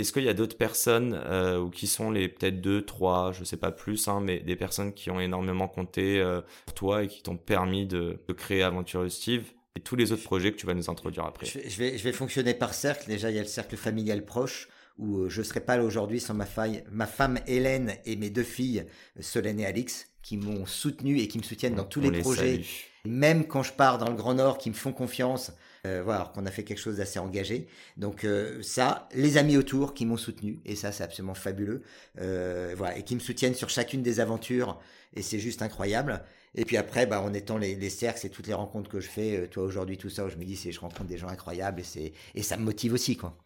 Est-ce 0.00 0.12
qu'il 0.12 0.24
y 0.24 0.28
a 0.28 0.34
d'autres 0.34 0.56
personnes 0.56 1.20
euh, 1.26 1.58
ou 1.58 1.68
qui 1.68 1.86
sont 1.86 2.10
les 2.10 2.28
peut-être 2.28 2.60
deux, 2.60 2.82
trois, 2.82 3.32
je 3.32 3.44
sais 3.44 3.58
pas 3.58 3.70
plus, 3.70 4.08
hein, 4.08 4.20
mais 4.22 4.40
des 4.40 4.56
personnes 4.56 4.94
qui 4.94 5.10
ont 5.10 5.20
énormément 5.20 5.68
compté 5.68 6.18
euh, 6.18 6.40
pour 6.64 6.74
toi 6.74 7.04
et 7.04 7.08
qui 7.08 7.22
t'ont 7.22 7.36
permis 7.36 7.86
de, 7.86 8.18
de 8.26 8.32
créer 8.32 8.62
Aventure 8.62 9.10
Steve 9.10 9.44
et 9.76 9.80
tous 9.80 9.96
les 9.96 10.12
autres 10.12 10.24
projets 10.24 10.52
que 10.52 10.56
tu 10.56 10.66
vas 10.66 10.74
nous 10.74 10.88
introduire 10.88 11.26
après? 11.26 11.46
Je 11.46 11.58
vais, 11.76 11.98
je 11.98 12.02
vais, 12.02 12.12
fonctionner 12.12 12.54
par 12.54 12.72
cercle. 12.72 13.08
Déjà, 13.08 13.30
il 13.30 13.36
y 13.36 13.38
a 13.38 13.42
le 13.42 13.48
cercle 13.48 13.76
familial 13.76 14.24
proche 14.24 14.68
où 14.98 15.18
euh, 15.18 15.28
je 15.28 15.42
serais 15.42 15.60
pas 15.60 15.76
là 15.76 15.84
aujourd'hui 15.84 16.18
sans 16.18 16.34
ma, 16.34 16.46
faille, 16.46 16.82
ma 16.90 17.06
femme 17.06 17.38
Hélène 17.46 17.94
et 18.06 18.16
mes 18.16 18.30
deux 18.30 18.42
filles 18.42 18.86
Solène 19.20 19.60
et 19.60 19.66
Alix 19.66 20.08
qui 20.22 20.36
m'ont 20.36 20.64
soutenu 20.66 21.18
et 21.18 21.28
qui 21.28 21.38
me 21.38 21.42
soutiennent 21.42 21.74
dans 21.74 21.84
tous 21.84 22.00
les, 22.00 22.10
les 22.10 22.20
projets. 22.20 22.62
Même 23.04 23.46
quand 23.46 23.62
je 23.62 23.72
pars 23.72 23.98
dans 23.98 24.08
le 24.08 24.14
Grand 24.16 24.34
Nord, 24.34 24.58
qui 24.58 24.68
me 24.68 24.74
font 24.74 24.92
confiance, 24.92 25.52
euh, 25.86 26.02
voilà, 26.04 26.30
qu'on 26.34 26.46
a 26.46 26.50
fait 26.50 26.64
quelque 26.64 26.78
chose 26.78 26.96
d'assez 26.96 27.18
engagé. 27.18 27.68
Donc 27.96 28.24
euh, 28.24 28.62
ça, 28.62 29.08
les 29.14 29.36
amis 29.36 29.56
autour 29.56 29.94
qui 29.94 30.06
m'ont 30.06 30.16
soutenu, 30.16 30.60
et 30.64 30.76
ça 30.76 30.92
c'est 30.92 31.04
absolument 31.04 31.34
fabuleux, 31.34 31.82
euh, 32.20 32.74
voilà, 32.76 32.98
et 32.98 33.02
qui 33.02 33.14
me 33.14 33.20
soutiennent 33.20 33.54
sur 33.54 33.68
chacune 33.68 34.02
des 34.02 34.20
aventures, 34.20 34.80
et 35.14 35.22
c'est 35.22 35.38
juste 35.38 35.62
incroyable. 35.62 36.22
Et 36.54 36.64
puis 36.64 36.76
après, 36.76 37.06
bah, 37.06 37.20
en 37.20 37.32
étant 37.32 37.58
les, 37.58 37.76
les 37.76 37.90
cercles 37.90 38.26
et 38.26 38.30
toutes 38.30 38.48
les 38.48 38.54
rencontres 38.54 38.90
que 38.90 39.00
je 39.00 39.08
fais, 39.08 39.36
euh, 39.36 39.46
toi 39.46 39.62
aujourd'hui, 39.62 39.96
tout 39.96 40.10
ça, 40.10 40.24
où 40.24 40.28
je 40.28 40.36
me 40.36 40.44
dis, 40.44 40.56
c'est 40.56 40.72
je 40.72 40.80
rencontre 40.80 41.04
des 41.04 41.18
gens 41.18 41.28
incroyables, 41.28 41.80
et 41.80 41.84
c'est 41.84 42.12
et 42.34 42.42
ça 42.42 42.56
me 42.56 42.64
motive 42.64 42.92
aussi, 42.92 43.16
quoi. 43.16 43.38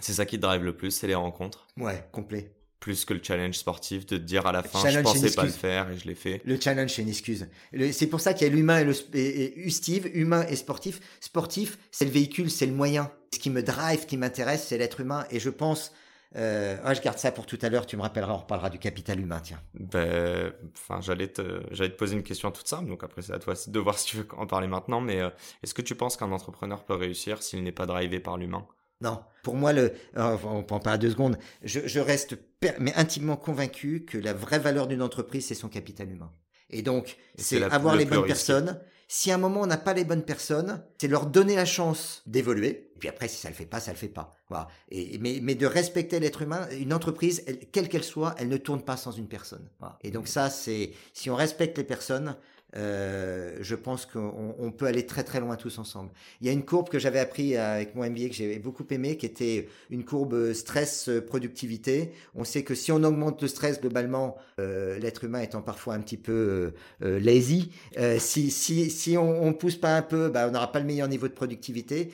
C'est 0.00 0.14
ça 0.14 0.26
qui 0.26 0.36
te 0.36 0.42
drive 0.42 0.62
le 0.62 0.76
plus, 0.76 0.90
c'est 0.90 1.06
les 1.06 1.14
rencontres? 1.14 1.66
Ouais, 1.76 2.04
complet 2.12 2.52
plus 2.82 3.04
que 3.04 3.14
le 3.14 3.20
challenge 3.22 3.54
sportif 3.54 4.06
de 4.06 4.16
te 4.18 4.22
dire 4.22 4.44
à 4.44 4.52
la 4.52 4.64
fin 4.64 4.90
je 4.90 4.98
pensais 4.98 5.30
pas 5.30 5.44
le 5.44 5.50
faire 5.50 5.88
et 5.88 5.96
je 5.96 6.06
l'ai 6.06 6.16
fait. 6.16 6.42
Le 6.44 6.60
challenge 6.60 6.90
c'est 6.90 7.02
une 7.02 7.08
excuse. 7.08 7.46
C'est 7.92 8.08
pour 8.08 8.20
ça 8.20 8.34
qu'il 8.34 8.46
y 8.46 8.50
a 8.50 8.52
l'humain 8.52 8.80
et 8.80 8.84
le 8.84 8.92
et, 9.14 9.70
Steve, 9.70 10.10
humain 10.12 10.44
et 10.48 10.56
sportif. 10.56 11.00
Sportif, 11.20 11.78
c'est 11.92 12.04
le 12.04 12.10
véhicule, 12.10 12.50
c'est 12.50 12.66
le 12.66 12.72
moyen. 12.72 13.10
Ce 13.32 13.38
qui 13.38 13.50
me 13.50 13.62
drive, 13.62 14.00
ce 14.00 14.06
qui 14.06 14.16
m'intéresse, 14.16 14.66
c'est 14.68 14.78
l'être 14.78 15.00
humain 15.00 15.24
et 15.30 15.38
je 15.38 15.48
pense 15.48 15.92
euh, 16.34 16.94
je 16.94 17.00
garde 17.00 17.18
ça 17.18 17.30
pour 17.30 17.46
tout 17.46 17.58
à 17.62 17.68
l'heure. 17.68 17.86
Tu 17.86 17.96
me 17.96 18.02
rappelleras, 18.02 18.32
on 18.32 18.38
reparlera 18.38 18.68
du 18.68 18.78
capital 18.78 19.20
humain, 19.20 19.40
tiens. 19.40 19.60
Ben, 19.74 20.52
enfin, 20.74 21.00
j'allais 21.00 21.28
te, 21.28 21.62
j'allais 21.70 21.90
te 21.90 21.96
poser 21.96 22.16
une 22.16 22.24
question 22.24 22.50
toute 22.50 22.66
simple. 22.66 22.88
Donc 22.88 23.04
après, 23.04 23.22
c'est 23.22 23.32
à 23.32 23.38
toi 23.38 23.54
de 23.66 23.78
voir 23.78 23.96
si 23.96 24.06
tu 24.06 24.16
veux 24.16 24.26
en 24.36 24.46
parler 24.46 24.66
maintenant. 24.66 25.00
Mais 25.00 25.20
euh, 25.20 25.30
est-ce 25.62 25.72
que 25.72 25.82
tu 25.82 25.94
penses 25.94 26.16
qu'un 26.16 26.32
entrepreneur 26.32 26.84
peut 26.84 26.94
réussir 26.94 27.42
s'il 27.42 27.62
n'est 27.62 27.72
pas 27.72 27.86
drivé 27.86 28.18
par 28.18 28.38
l'humain? 28.38 28.66
Non, 29.02 29.20
pour 29.42 29.56
moi, 29.56 29.72
le, 29.72 29.92
euh, 30.16 30.36
on 30.44 30.62
prend 30.62 30.80
pas 30.80 30.96
deux 30.96 31.10
secondes. 31.10 31.36
Je, 31.62 31.98
reste 31.98 32.36
mais 32.78 32.94
intimement 32.94 33.36
convaincu 33.36 34.04
que 34.04 34.16
la 34.16 34.32
vraie 34.32 34.60
valeur 34.60 34.86
d'une 34.86 35.02
entreprise, 35.02 35.46
c'est 35.46 35.54
son 35.54 35.68
capital 35.68 36.10
humain. 36.10 36.32
Et 36.70 36.82
donc, 36.82 37.16
c'est 37.36 37.62
avoir 37.62 37.96
les 37.96 38.04
bonnes 38.04 38.24
personnes. 38.24 38.80
Si 39.08 39.30
à 39.30 39.34
un 39.34 39.38
moment 39.38 39.60
on 39.60 39.66
n'a 39.66 39.76
pas 39.76 39.92
les 39.92 40.04
bonnes 40.04 40.24
personnes, 40.24 40.82
c'est 40.98 41.08
leur 41.08 41.26
donner 41.26 41.54
la 41.54 41.66
chance 41.66 42.22
d'évoluer. 42.26 42.92
Et 42.94 42.98
puis 42.98 43.08
après, 43.10 43.28
si 43.28 43.36
ça 43.36 43.50
le 43.50 43.54
fait 43.54 43.66
pas, 43.66 43.78
ça 43.78 43.90
le 43.90 43.98
fait 43.98 44.08
pas. 44.08 44.30
Voilà. 44.48 44.68
Et, 44.88 45.18
mais, 45.18 45.40
mais 45.42 45.54
de 45.54 45.66
respecter 45.66 46.18
l'être 46.18 46.40
humain, 46.40 46.66
une 46.70 46.94
entreprise, 46.94 47.44
quelle 47.72 47.90
qu'elle 47.90 48.04
soit, 48.04 48.34
elle 48.38 48.48
ne 48.48 48.56
tourne 48.56 48.82
pas 48.82 48.96
sans 48.96 49.12
une 49.12 49.28
personne. 49.28 49.68
Et 50.00 50.12
donc 50.12 50.28
ça, 50.28 50.48
c'est 50.48 50.92
si 51.12 51.28
on 51.28 51.34
respecte 51.34 51.76
les 51.76 51.84
personnes, 51.84 52.36
euh, 52.76 53.56
je 53.60 53.74
pense 53.74 54.06
qu'on 54.06 54.72
peut 54.76 54.86
aller 54.86 55.06
très 55.06 55.24
très 55.24 55.40
loin 55.40 55.56
tous 55.56 55.78
ensemble. 55.78 56.10
Il 56.40 56.46
y 56.46 56.50
a 56.50 56.52
une 56.52 56.64
courbe 56.64 56.88
que 56.88 56.98
j'avais 56.98 57.18
appris 57.18 57.56
avec 57.56 57.94
mon 57.94 58.08
MBA 58.08 58.28
que 58.28 58.34
j'ai 58.34 58.58
beaucoup 58.58 58.86
aimé, 58.90 59.16
qui 59.16 59.26
était 59.26 59.68
une 59.90 60.04
courbe 60.04 60.52
stress-productivité. 60.52 62.12
On 62.34 62.44
sait 62.44 62.62
que 62.62 62.74
si 62.74 62.92
on 62.92 63.02
augmente 63.04 63.42
le 63.42 63.48
stress 63.48 63.80
globalement, 63.80 64.36
euh, 64.58 64.98
l'être 64.98 65.24
humain 65.24 65.40
étant 65.40 65.62
parfois 65.62 65.94
un 65.94 66.00
petit 66.00 66.16
peu 66.16 66.72
euh, 67.02 67.20
lazy, 67.20 67.72
si, 68.18 69.16
on, 69.18 69.44
on 69.44 69.52
pousse 69.52 69.76
pas 69.76 69.96
un 69.96 70.02
peu, 70.02 70.28
bah, 70.28 70.46
on 70.48 70.52
n'aura 70.52 70.72
pas 70.72 70.80
le 70.80 70.86
meilleur 70.86 71.08
niveau 71.08 71.28
de 71.28 71.34
productivité. 71.34 72.12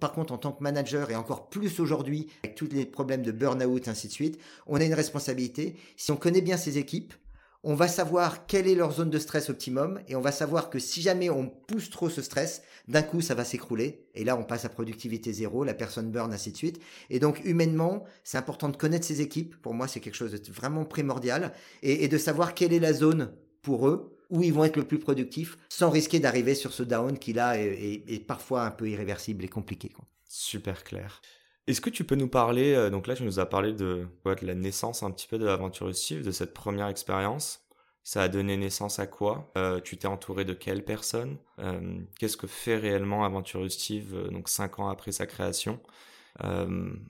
Par 0.00 0.12
contre, 0.12 0.32
en 0.32 0.38
tant 0.38 0.52
que 0.52 0.62
manager, 0.62 1.10
et 1.10 1.16
encore 1.16 1.48
plus 1.48 1.80
aujourd'hui, 1.80 2.28
avec 2.42 2.56
tous 2.56 2.68
les 2.72 2.84
problèmes 2.84 3.22
de 3.22 3.32
burn-out, 3.32 3.88
ainsi 3.88 4.08
de 4.08 4.12
suite, 4.12 4.40
on 4.66 4.80
a 4.80 4.84
une 4.84 4.94
responsabilité. 4.94 5.76
Si 5.96 6.10
on 6.10 6.16
connaît 6.16 6.40
bien 6.40 6.56
ses 6.56 6.78
équipes, 6.78 7.14
on 7.62 7.74
va 7.74 7.88
savoir 7.88 8.46
quelle 8.46 8.66
est 8.66 8.74
leur 8.74 8.92
zone 8.92 9.10
de 9.10 9.18
stress 9.18 9.50
optimum 9.50 10.00
et 10.08 10.16
on 10.16 10.20
va 10.20 10.32
savoir 10.32 10.70
que 10.70 10.78
si 10.78 11.02
jamais 11.02 11.28
on 11.28 11.48
pousse 11.48 11.90
trop 11.90 12.08
ce 12.08 12.22
stress, 12.22 12.62
d'un 12.88 13.02
coup 13.02 13.20
ça 13.20 13.34
va 13.34 13.44
s'écrouler 13.44 14.06
et 14.14 14.24
là 14.24 14.36
on 14.36 14.44
passe 14.44 14.64
à 14.64 14.70
productivité 14.70 15.32
zéro, 15.32 15.62
la 15.62 15.74
personne 15.74 16.10
burn, 16.10 16.32
ainsi 16.32 16.52
de 16.52 16.56
suite. 16.56 16.80
Et 17.10 17.18
donc 17.18 17.44
humainement, 17.44 18.04
c'est 18.24 18.38
important 18.38 18.70
de 18.70 18.76
connaître 18.76 19.06
ses 19.06 19.20
équipes. 19.20 19.60
Pour 19.60 19.74
moi, 19.74 19.88
c'est 19.88 20.00
quelque 20.00 20.14
chose 20.14 20.32
de 20.32 20.52
vraiment 20.52 20.84
primordial 20.84 21.52
et, 21.82 22.08
de 22.08 22.18
savoir 22.18 22.54
quelle 22.54 22.72
est 22.72 22.80
la 22.80 22.94
zone 22.94 23.32
pour 23.62 23.88
eux 23.88 24.16
où 24.30 24.42
ils 24.42 24.54
vont 24.54 24.64
être 24.64 24.76
le 24.76 24.84
plus 24.84 24.98
productifs 24.98 25.58
sans 25.68 25.90
risquer 25.90 26.18
d'arriver 26.18 26.54
sur 26.54 26.72
ce 26.72 26.82
down 26.82 27.18
qui 27.18 27.32
là 27.32 27.58
est, 27.58 28.24
parfois 28.26 28.64
un 28.64 28.70
peu 28.70 28.88
irréversible 28.88 29.44
et 29.44 29.48
compliqué. 29.48 29.92
Super 30.28 30.82
clair. 30.84 31.20
Est-ce 31.66 31.80
que 31.80 31.90
tu 31.90 32.04
peux 32.04 32.14
nous 32.14 32.28
parler, 32.28 32.74
euh, 32.74 32.90
donc 32.90 33.06
là 33.06 33.14
tu 33.14 33.22
nous 33.22 33.38
as 33.38 33.46
parlé 33.46 33.72
de, 33.72 34.06
la 34.42 34.54
naissance 34.54 35.02
un 35.02 35.10
petit 35.10 35.28
peu 35.28 35.38
de 35.38 35.44
l'aventure 35.44 35.94
Steve, 35.94 36.24
de 36.24 36.30
cette 36.30 36.54
première 36.54 36.88
expérience. 36.88 37.60
Ça 38.02 38.22
a 38.22 38.28
donné 38.28 38.56
naissance 38.56 38.98
à 38.98 39.06
quoi? 39.06 39.52
Euh, 39.58 39.78
Tu 39.80 39.98
t'es 39.98 40.08
entouré 40.08 40.44
de 40.44 40.54
quelles 40.54 40.84
personnes 40.84 41.36
euh, 41.58 41.98
Qu'est-ce 42.18 42.38
que 42.38 42.46
fait 42.46 42.76
réellement 42.76 43.24
Aventure 43.24 43.70
Steve 43.70 44.30
donc 44.30 44.48
cinq 44.48 44.78
ans 44.78 44.88
après 44.88 45.12
sa 45.12 45.26
création? 45.26 45.80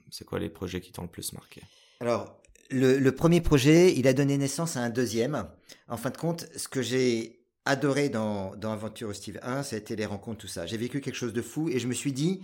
C'est 0.09 0.25
quoi 0.25 0.39
les 0.39 0.49
projets 0.49 0.81
qui 0.81 0.91
t'ont 0.91 1.03
le 1.03 1.07
plus 1.07 1.31
marqué? 1.31 1.61
Alors, 2.01 2.41
le, 2.69 3.09
premier 3.11 3.39
projet, 3.39 3.93
il 3.95 4.07
a 4.07 4.13
donné 4.13 4.37
naissance 4.37 4.75
à 4.75 4.81
un 4.81 4.89
deuxième. 4.89 5.47
En 5.87 5.95
fin 5.95 6.09
de 6.09 6.17
compte, 6.17 6.47
ce 6.57 6.67
que 6.67 6.81
j'ai 6.81 7.39
adoré 7.63 8.09
dans, 8.09 8.55
dans 8.57 8.73
Aventure 8.73 9.15
Steve 9.15 9.39
1, 9.41 9.63
ça 9.63 9.77
a 9.77 9.79
été 9.79 9.95
les 9.95 10.05
rencontres, 10.05 10.39
tout 10.39 10.47
ça. 10.47 10.65
J'ai 10.65 10.77
vécu 10.77 10.99
quelque 10.99 11.15
chose 11.15 11.31
de 11.31 11.41
fou 11.41 11.69
et 11.69 11.79
je 11.79 11.87
me 11.87 11.93
suis 11.93 12.11
dit, 12.11 12.41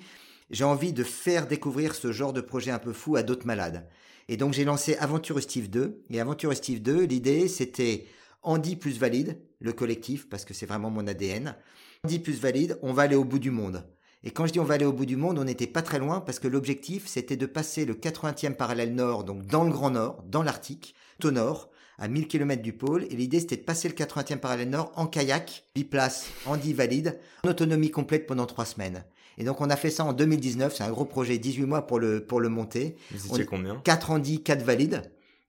j'ai 0.49 0.63
envie 0.63 0.93
de 0.93 1.03
faire 1.03 1.47
découvrir 1.47 1.95
ce 1.95 2.11
genre 2.11 2.33
de 2.33 2.41
projet 2.41 2.71
un 2.71 2.79
peu 2.79 2.93
fou 2.93 3.15
à 3.15 3.23
d'autres 3.23 3.45
malades. 3.45 3.87
Et 4.29 4.37
donc 4.37 4.53
j'ai 4.53 4.65
lancé 4.65 4.95
Aventure 4.95 5.41
Steve 5.41 5.69
2. 5.69 6.03
Et 6.09 6.19
Aventure 6.19 6.55
Steve 6.55 6.81
2, 6.81 7.03
l'idée 7.03 7.47
c'était 7.47 8.05
Andy 8.43 8.75
plus 8.75 8.99
valide, 8.99 9.39
le 9.59 9.73
collectif, 9.73 10.29
parce 10.29 10.45
que 10.45 10.53
c'est 10.53 10.65
vraiment 10.65 10.89
mon 10.89 11.07
ADN. 11.07 11.55
Andy 12.03 12.19
plus 12.19 12.39
valide, 12.39 12.77
on 12.81 12.93
va 12.93 13.03
aller 13.03 13.15
au 13.15 13.25
bout 13.25 13.39
du 13.39 13.51
monde. 13.51 13.83
Et 14.23 14.31
quand 14.31 14.45
je 14.45 14.53
dis 14.53 14.59
on 14.59 14.65
va 14.65 14.75
aller 14.75 14.85
au 14.85 14.93
bout 14.93 15.05
du 15.05 15.15
monde, 15.15 15.39
on 15.39 15.43
n'était 15.43 15.67
pas 15.67 15.81
très 15.81 15.99
loin 15.99 16.21
parce 16.21 16.39
que 16.39 16.47
l'objectif 16.47 17.07
c'était 17.07 17.37
de 17.37 17.45
passer 17.45 17.85
le 17.85 17.93
80e 17.93 18.55
parallèle 18.55 18.93
nord, 18.93 19.23
donc 19.23 19.45
dans 19.45 19.63
le 19.63 19.71
Grand 19.71 19.91
Nord, 19.91 20.23
dans 20.27 20.43
l'Arctique, 20.43 20.95
au 21.23 21.31
nord, 21.31 21.69
à 21.97 22.07
1000 22.07 22.27
km 22.27 22.61
du 22.61 22.73
pôle. 22.73 23.05
Et 23.05 23.15
l'idée, 23.15 23.39
c'était 23.39 23.57
de 23.57 23.63
passer 23.63 23.87
le 23.87 23.95
80e 23.95 24.37
parallèle 24.37 24.69
nord 24.69 24.91
en 24.95 25.07
kayak, 25.07 25.63
biplace, 25.75 26.27
Andy 26.45 26.73
valide, 26.73 27.19
en 27.43 27.49
autonomie 27.49 27.91
complète 27.91 28.27
pendant 28.27 28.45
trois 28.45 28.65
semaines. 28.65 29.03
Et 29.37 29.43
donc, 29.43 29.61
on 29.61 29.69
a 29.69 29.75
fait 29.75 29.89
ça 29.89 30.03
en 30.03 30.13
2019. 30.13 30.75
C'est 30.75 30.83
un 30.83 30.89
gros 30.89 31.05
projet, 31.05 31.37
18 31.37 31.65
mois 31.65 31.85
pour 31.85 31.99
le, 31.99 32.23
pour 32.23 32.39
le 32.39 32.49
monter. 32.49 32.95
Vous 33.11 33.27
étiez 33.33 33.45
combien? 33.45 33.81
4 33.83 34.11
Andy, 34.11 34.41
4 34.41 34.63
valides. 34.63 35.03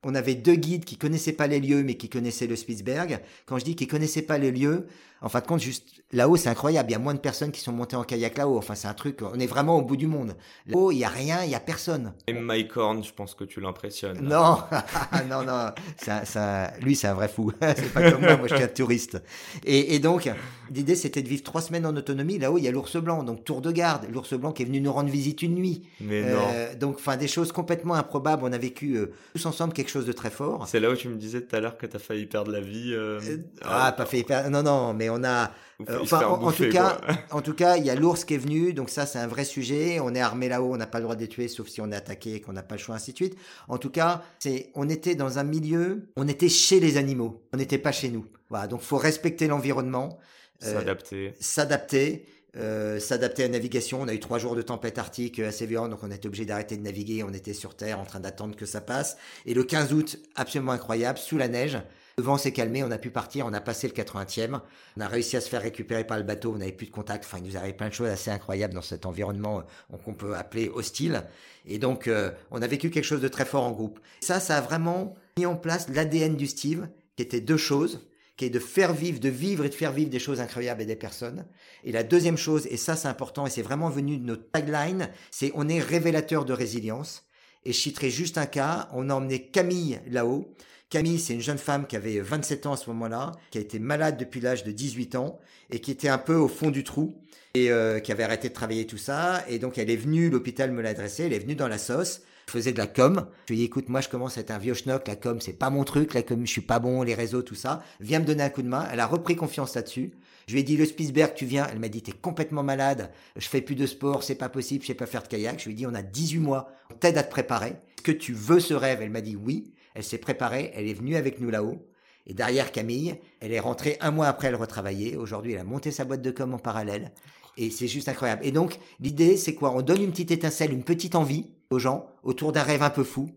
On 0.04 0.14
avait 0.14 0.36
deux 0.36 0.54
guides 0.54 0.84
qui 0.84 0.96
connaissaient 0.96 1.32
pas 1.32 1.48
les 1.48 1.58
lieux, 1.58 1.82
mais 1.82 1.96
qui 1.96 2.08
connaissaient 2.08 2.46
le 2.46 2.54
Spitzberg. 2.54 3.20
Quand 3.46 3.58
je 3.58 3.64
dis 3.64 3.74
qu'ils 3.74 3.88
connaissaient 3.88 4.22
pas 4.22 4.38
les 4.38 4.52
lieux, 4.52 4.86
en 5.20 5.28
fin 5.28 5.40
de 5.40 5.46
compte, 5.46 5.60
juste 5.60 5.84
là-haut, 6.12 6.36
c'est 6.36 6.48
incroyable. 6.48 6.90
Il 6.90 6.92
y 6.92 6.96
a 6.96 6.98
moins 7.00 7.14
de 7.14 7.18
personnes 7.18 7.50
qui 7.50 7.60
sont 7.60 7.72
montées 7.72 7.96
en 7.96 8.04
kayak 8.04 8.38
là-haut. 8.38 8.56
Enfin, 8.56 8.74
c'est 8.74 8.88
un 8.88 8.94
truc. 8.94 9.20
On 9.22 9.38
est 9.38 9.46
vraiment 9.46 9.76
au 9.76 9.82
bout 9.82 9.96
du 9.96 10.06
monde. 10.06 10.34
Là-haut, 10.66 10.90
il 10.92 10.98
y 10.98 11.04
a 11.04 11.08
rien, 11.08 11.42
il 11.44 11.50
y 11.50 11.54
a 11.54 11.60
personne. 11.60 12.12
Et 12.28 12.32
Mike 12.32 12.76
Horn, 12.76 13.02
je 13.02 13.12
pense 13.12 13.34
que 13.34 13.44
tu 13.44 13.60
l'impressionnes. 13.60 14.20
Non, 14.20 14.58
non, 15.28 15.42
non. 15.44 15.70
Ça, 16.02 16.24
ça, 16.24 16.70
lui, 16.80 16.94
c'est 16.96 17.08
un 17.08 17.14
vrai 17.14 17.28
fou. 17.28 17.52
c'est 17.60 17.92
pas 17.92 18.10
comme 18.10 18.20
moi. 18.22 18.36
Moi, 18.36 18.46
je 18.48 18.54
suis 18.54 18.64
un 18.64 18.68
touriste. 18.68 19.20
Et, 19.64 19.94
et 19.94 19.98
donc, 19.98 20.30
l'idée, 20.70 20.94
c'était 20.96 21.22
de 21.22 21.28
vivre 21.28 21.42
trois 21.42 21.62
semaines 21.62 21.84
en 21.86 21.96
autonomie. 21.96 22.38
Là-haut, 22.38 22.58
il 22.58 22.64
y 22.64 22.68
a 22.68 22.70
l'ours 22.72 22.96
blanc, 22.96 23.22
donc 23.24 23.44
tour 23.44 23.60
de 23.60 23.72
garde. 23.72 24.06
L'ours 24.12 24.32
blanc 24.34 24.52
qui 24.52 24.62
est 24.62 24.66
venu 24.66 24.80
nous 24.80 24.92
rendre 24.92 25.10
visite 25.10 25.42
une 25.42 25.54
nuit. 25.56 25.82
Mais 26.00 26.22
non. 26.32 26.38
Euh, 26.52 26.74
donc, 26.74 26.96
enfin, 26.98 27.16
des 27.16 27.28
choses 27.28 27.50
complètement 27.52 27.94
improbables. 27.94 28.42
On 28.44 28.52
a 28.52 28.58
vécu 28.58 28.94
euh, 28.96 29.12
tous 29.34 29.44
ensemble 29.46 29.72
quelque 29.72 29.90
chose 29.90 30.06
de 30.06 30.12
très 30.12 30.30
fort. 30.30 30.66
C'est 30.68 30.80
là 30.80 30.90
où 30.90 30.94
tu 30.94 31.08
me 31.08 31.16
disais 31.16 31.40
tout 31.40 31.56
à 31.56 31.60
l'heure 31.60 31.76
que 31.76 31.86
tu 31.86 31.96
as 31.96 32.00
failli 32.00 32.26
perdre 32.26 32.52
la 32.52 32.60
vie. 32.60 32.92
euh, 32.94 33.18
Ah, 33.62 33.92
pas 33.92 34.06
fait 34.06 34.20
hyper- 34.20 34.48
Non, 34.50 34.62
non, 34.62 34.94
mais 34.94 35.07
on 35.10 35.24
a. 35.24 35.52
euh, 35.88 35.98
enfin, 36.00 36.26
en, 36.26 36.50
tout 36.52 36.68
cas, 36.70 37.00
en 37.30 37.40
tout 37.40 37.54
cas, 37.54 37.76
il 37.76 37.84
y 37.84 37.90
a 37.90 37.94
l'ours 37.94 38.24
qui 38.24 38.34
est 38.34 38.38
venu, 38.38 38.72
donc 38.72 38.90
ça, 38.90 39.06
c'est 39.06 39.18
un 39.18 39.26
vrai 39.26 39.44
sujet. 39.44 40.00
On 40.00 40.14
est 40.14 40.20
armé 40.20 40.48
là-haut, 40.48 40.72
on 40.74 40.76
n'a 40.76 40.86
pas 40.86 40.98
le 40.98 41.04
droit 41.04 41.14
de 41.14 41.20
les 41.20 41.28
tuer, 41.28 41.48
sauf 41.48 41.68
si 41.68 41.80
on 41.80 41.90
est 41.92 41.96
attaqué 41.96 42.34
et 42.34 42.40
qu'on 42.40 42.52
n'a 42.52 42.62
pas 42.62 42.74
le 42.74 42.80
choix, 42.80 42.94
ainsi 42.96 43.12
de 43.12 43.16
suite. 43.16 43.36
En 43.68 43.78
tout 43.78 43.90
cas, 43.90 44.22
c'est, 44.38 44.70
on 44.74 44.88
était 44.88 45.14
dans 45.14 45.38
un 45.38 45.44
milieu, 45.44 46.08
on 46.16 46.26
était 46.26 46.48
chez 46.48 46.80
les 46.80 46.96
animaux, 46.96 47.42
on 47.52 47.56
n'était 47.58 47.78
pas 47.78 47.92
chez 47.92 48.08
nous. 48.08 48.26
Voilà, 48.50 48.66
donc 48.66 48.80
faut 48.80 48.96
respecter 48.96 49.46
l'environnement, 49.46 50.18
euh, 50.64 50.74
s'adapter. 50.74 51.34
s'adapter. 51.38 52.26
euh, 52.56 52.98
s'adapter 52.98 53.44
à 53.44 53.46
la 53.46 53.52
navigation. 53.52 54.00
On 54.00 54.08
a 54.08 54.14
eu 54.14 54.20
trois 54.20 54.38
jours 54.38 54.56
de 54.56 54.62
tempête 54.62 54.98
arctique 54.98 55.38
assez 55.38 55.66
violente, 55.66 55.90
donc 55.90 56.00
on 56.02 56.10
été 56.10 56.26
obligé 56.26 56.44
d'arrêter 56.44 56.76
de 56.76 56.82
naviguer. 56.82 57.22
On 57.22 57.32
était 57.32 57.52
sur 57.52 57.76
Terre 57.76 58.00
en 58.00 58.04
train 58.04 58.20
d'attendre 58.20 58.56
que 58.56 58.66
ça 58.66 58.80
passe. 58.80 59.16
Et 59.46 59.54
le 59.54 59.62
15 59.62 59.92
août, 59.92 60.18
absolument 60.34 60.72
incroyable, 60.72 61.18
sous 61.18 61.38
la 61.38 61.46
neige, 61.46 61.78
le 62.18 62.24
vent 62.24 62.36
s'est 62.36 62.52
calmé, 62.52 62.82
on 62.82 62.90
a 62.90 62.98
pu 62.98 63.10
partir, 63.10 63.46
on 63.46 63.52
a 63.52 63.60
passé 63.60 63.86
le 63.86 63.94
80e. 63.94 64.60
On 64.96 65.00
a 65.00 65.06
réussi 65.06 65.36
à 65.36 65.40
se 65.40 65.48
faire 65.48 65.62
récupérer 65.62 66.04
par 66.04 66.18
le 66.18 66.24
bateau, 66.24 66.52
on 66.52 66.58
n'avait 66.58 66.72
plus 66.72 66.86
de 66.86 66.90
contact. 66.90 67.24
Enfin, 67.24 67.38
il 67.38 67.44
nous 67.44 67.56
arrive 67.56 67.76
plein 67.76 67.88
de 67.88 67.94
choses 67.94 68.08
assez 68.08 68.30
incroyables 68.30 68.74
dans 68.74 68.82
cet 68.82 69.06
environnement 69.06 69.62
euh, 69.92 69.96
qu'on 70.04 70.14
peut 70.14 70.34
appeler 70.34 70.68
hostile. 70.68 71.22
Et 71.64 71.78
donc, 71.78 72.08
euh, 72.08 72.32
on 72.50 72.60
a 72.60 72.66
vécu 72.66 72.90
quelque 72.90 73.04
chose 73.04 73.20
de 73.20 73.28
très 73.28 73.44
fort 73.44 73.62
en 73.62 73.70
groupe. 73.70 74.00
Ça, 74.20 74.40
ça 74.40 74.56
a 74.56 74.60
vraiment 74.60 75.14
mis 75.38 75.46
en 75.46 75.54
place 75.54 75.88
l'ADN 75.88 76.34
du 76.34 76.48
Steve, 76.48 76.88
qui 77.16 77.22
était 77.22 77.40
deux 77.40 77.56
choses 77.56 78.00
qui 78.36 78.44
est 78.44 78.50
de 78.50 78.60
faire 78.60 78.92
vivre, 78.92 79.18
de 79.18 79.28
vivre 79.28 79.64
et 79.64 79.68
de 79.68 79.74
faire 79.74 79.92
vivre 79.92 80.10
des 80.10 80.20
choses 80.20 80.40
incroyables 80.40 80.80
et 80.82 80.86
des 80.86 80.96
personnes. 80.96 81.44
Et 81.82 81.90
la 81.90 82.04
deuxième 82.04 82.36
chose, 82.36 82.66
et 82.68 82.76
ça 82.76 82.94
c'est 82.94 83.08
important, 83.08 83.46
et 83.46 83.50
c'est 83.50 83.62
vraiment 83.62 83.90
venu 83.90 84.16
de 84.16 84.24
notre 84.24 84.48
tagline, 84.50 85.10
c'est 85.32 85.50
on 85.54 85.68
est 85.68 85.80
révélateur 85.80 86.44
de 86.44 86.52
résilience. 86.52 87.24
Et 87.64 87.72
je 87.72 87.78
citerai 87.78 88.10
juste 88.10 88.38
un 88.38 88.46
cas, 88.46 88.88
on 88.92 89.10
a 89.10 89.14
emmené 89.14 89.50
Camille 89.50 90.00
là-haut. 90.06 90.54
Camille, 90.90 91.18
c'est 91.18 91.34
une 91.34 91.42
jeune 91.42 91.58
femme 91.58 91.86
qui 91.86 91.96
avait 91.96 92.18
27 92.18 92.64
ans 92.64 92.72
à 92.72 92.76
ce 92.78 92.88
moment-là, 92.90 93.32
qui 93.50 93.58
a 93.58 93.60
été 93.60 93.78
malade 93.78 94.16
depuis 94.16 94.40
l'âge 94.40 94.64
de 94.64 94.72
18 94.72 95.16
ans, 95.16 95.38
et 95.70 95.80
qui 95.80 95.90
était 95.90 96.08
un 96.08 96.16
peu 96.16 96.34
au 96.34 96.48
fond 96.48 96.70
du 96.70 96.82
trou, 96.82 97.20
et 97.52 97.70
euh, 97.70 98.00
qui 98.00 98.10
avait 98.10 98.22
arrêté 98.22 98.48
de 98.48 98.54
travailler 98.54 98.86
tout 98.86 98.96
ça. 98.96 99.44
Et 99.48 99.58
donc 99.58 99.76
elle 99.76 99.90
est 99.90 99.96
venue, 99.96 100.30
l'hôpital 100.30 100.72
me 100.72 100.80
l'a 100.80 100.90
adressée, 100.90 101.24
elle 101.24 101.34
est 101.34 101.40
venue 101.40 101.56
dans 101.56 101.68
la 101.68 101.78
sauce. 101.78 102.22
Je 102.46 102.52
faisais 102.52 102.72
de 102.72 102.78
la 102.78 102.86
com. 102.86 103.26
Je 103.44 103.52
lui 103.52 103.58
ai 103.58 103.62
dit, 103.62 103.66
écoute, 103.66 103.90
moi, 103.90 104.00
je 104.00 104.08
commence 104.08 104.38
à 104.38 104.40
être 104.40 104.50
un 104.50 104.56
vieux 104.56 104.72
schnock. 104.72 105.06
La 105.06 105.16
com, 105.16 105.38
c'est 105.38 105.52
pas 105.52 105.68
mon 105.68 105.84
truc. 105.84 106.14
La 106.14 106.22
com, 106.22 106.46
je 106.46 106.50
suis 106.50 106.62
pas 106.62 106.78
bon. 106.78 107.02
Les 107.02 107.14
réseaux, 107.14 107.42
tout 107.42 107.54
ça. 107.54 107.82
Viens 108.00 108.20
me 108.20 108.24
donner 108.24 108.42
un 108.42 108.48
coup 108.48 108.62
de 108.62 108.68
main. 108.68 108.88
Elle 108.90 109.00
a 109.00 109.06
repris 109.06 109.36
confiance 109.36 109.74
là-dessus. 109.74 110.12
Je 110.46 110.54
lui 110.54 110.60
ai 110.60 110.62
dit, 110.62 110.78
le 110.78 110.86
Spitzberg, 110.86 111.34
tu 111.34 111.44
viens. 111.44 111.66
Elle 111.70 111.78
m'a 111.78 111.90
dit, 111.90 112.00
t'es 112.00 112.12
complètement 112.12 112.62
malade. 112.62 113.10
Je 113.36 113.46
fais 113.46 113.60
plus 113.60 113.74
de 113.74 113.84
sport. 113.84 114.22
C'est 114.22 114.34
pas 114.34 114.48
possible. 114.48 114.82
Je 114.82 114.86
sais 114.86 114.94
pas 114.94 115.04
faire 115.04 115.24
de 115.24 115.28
kayak. 115.28 115.60
Je 115.60 115.66
lui 115.66 115.72
ai 115.72 115.74
dit, 115.74 115.86
on 115.86 115.92
a 115.92 116.00
18 116.00 116.38
mois. 116.38 116.70
On 116.90 116.94
t'aide 116.94 117.18
à 117.18 117.22
te 117.22 117.30
préparer. 117.30 117.68
Est-ce 117.68 118.02
que 118.02 118.12
tu 118.12 118.32
veux 118.32 118.60
ce 118.60 118.72
rêve? 118.72 119.02
Elle 119.02 119.10
m'a 119.10 119.20
dit 119.20 119.36
oui. 119.36 119.74
Elle 119.98 120.04
s'est 120.04 120.18
préparée. 120.18 120.70
Elle 120.76 120.86
est 120.86 120.94
venue 120.94 121.16
avec 121.16 121.40
nous 121.40 121.50
là-haut. 121.50 121.84
Et 122.24 122.32
derrière 122.32 122.70
Camille, 122.70 123.16
elle 123.40 123.52
est 123.52 123.58
rentrée 123.58 123.96
un 124.00 124.12
mois 124.12 124.28
après, 124.28 124.46
elle 124.46 124.54
retravaillait. 124.54 125.16
Aujourd'hui, 125.16 125.54
elle 125.54 125.58
a 125.58 125.64
monté 125.64 125.90
sa 125.90 126.04
boîte 126.04 126.22
de 126.22 126.30
com 126.30 126.54
en 126.54 126.58
parallèle. 126.58 127.10
Et 127.56 127.70
c'est 127.70 127.88
juste 127.88 128.08
incroyable. 128.08 128.46
Et 128.46 128.52
donc, 128.52 128.78
l'idée, 129.00 129.36
c'est 129.36 129.56
quoi? 129.56 129.74
On 129.74 129.82
donne 129.82 130.00
une 130.00 130.12
petite 130.12 130.30
étincelle, 130.30 130.72
une 130.72 130.84
petite 130.84 131.16
envie 131.16 131.46
aux 131.70 131.80
gens 131.80 132.06
autour 132.22 132.52
d'un 132.52 132.62
rêve 132.62 132.84
un 132.84 132.90
peu 132.90 133.02
fou. 133.02 133.28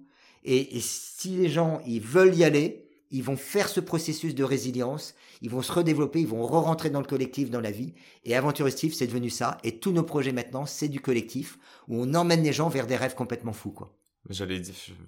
Et, 0.44 0.80
si 0.82 1.30
les 1.30 1.50
gens, 1.50 1.82
ils 1.88 2.00
veulent 2.00 2.36
y 2.36 2.44
aller, 2.44 2.88
ils 3.10 3.24
vont 3.24 3.38
faire 3.38 3.68
ce 3.68 3.80
processus 3.80 4.36
de 4.36 4.44
résilience, 4.44 5.16
ils 5.42 5.50
vont 5.50 5.64
se 5.64 5.72
redévelopper, 5.72 6.20
ils 6.20 6.28
vont 6.28 6.46
re-rentrer 6.46 6.92
dans 6.92 7.02
le 7.02 7.08
collectif, 7.08 7.50
dans 7.50 7.60
la 7.60 7.72
vie. 7.72 7.96
Et 8.24 8.36
Aventuristif, 8.36 8.94
c'est 8.94 9.08
devenu 9.08 9.32
ça. 9.32 9.58
Et 9.64 9.80
tous 9.80 9.94
nos 9.94 10.04
projets 10.04 10.32
maintenant, 10.32 10.68
c'est 10.68 10.90
du 10.90 11.00
collectif, 11.00 11.58
où 11.88 12.00
on 12.00 12.14
emmène 12.14 12.44
les 12.44 12.54
gens 12.54 12.70
vers 12.70 12.86
des 12.86 12.98
rêves 12.98 13.16
complètement 13.16 13.54
fous, 13.54 13.72
quoi. 13.72 13.98
J'allais, 14.30 14.62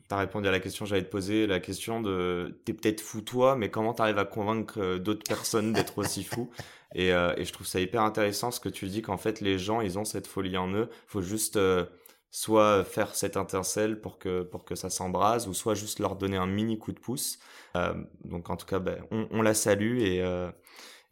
t'as 0.08 0.18
répondu 0.18 0.48
à 0.48 0.52
la 0.52 0.60
question, 0.60 0.86
j'allais 0.86 1.04
te 1.04 1.10
poser 1.12 1.46
la 1.46 1.60
question 1.60 2.02
de, 2.02 2.60
t'es 2.66 2.74
peut-être 2.74 3.00
fou 3.00 3.22
toi, 3.22 3.56
mais 3.56 3.70
comment 3.70 3.94
t'arrives 3.94 4.18
à 4.18 4.26
convaincre 4.26 4.80
euh, 4.82 4.98
d'autres 4.98 5.24
personnes 5.28 5.72
d'être 5.72 6.00
aussi 6.00 6.24
fou? 6.24 6.50
Et, 6.96 7.12
euh, 7.12 7.34
et 7.38 7.44
je 7.44 7.52
trouve 7.52 7.66
ça 7.66 7.80
hyper 7.80 8.04
intéressant 8.04 8.52
ce 8.52 8.60
que 8.60 8.70
tu 8.70 8.86
dis 8.86 9.02
qu'en 9.02 9.18
fait 9.18 9.42
les 9.42 9.58
gens 9.58 9.82
ils 9.82 9.98
ont 9.98 10.06
cette 10.06 10.28
folie 10.28 10.58
en 10.58 10.72
eux, 10.74 10.90
faut 11.08 11.24
juste 11.24 11.56
euh, 11.56 11.86
soit 12.30 12.84
faire 12.84 13.16
cette 13.16 13.36
étincelle 13.36 14.00
pour 14.00 14.20
que 14.20 14.44
pour 14.44 14.64
que 14.64 14.76
ça 14.76 14.92
s'embrase 14.92 15.48
ou 15.48 15.56
soit 15.56 15.74
juste 15.74 15.98
leur 15.98 16.16
donner 16.16 16.38
un 16.38 16.46
mini 16.46 16.78
coup 16.78 16.92
de 16.92 17.00
pouce. 17.00 17.40
Euh, 17.76 17.96
donc 18.26 18.52
en 18.52 18.58
tout 18.58 18.68
cas, 18.68 18.78
ben, 18.78 19.04
on, 19.10 19.28
on 19.32 19.42
la 19.42 19.56
salue 19.56 20.02
et 20.02 20.24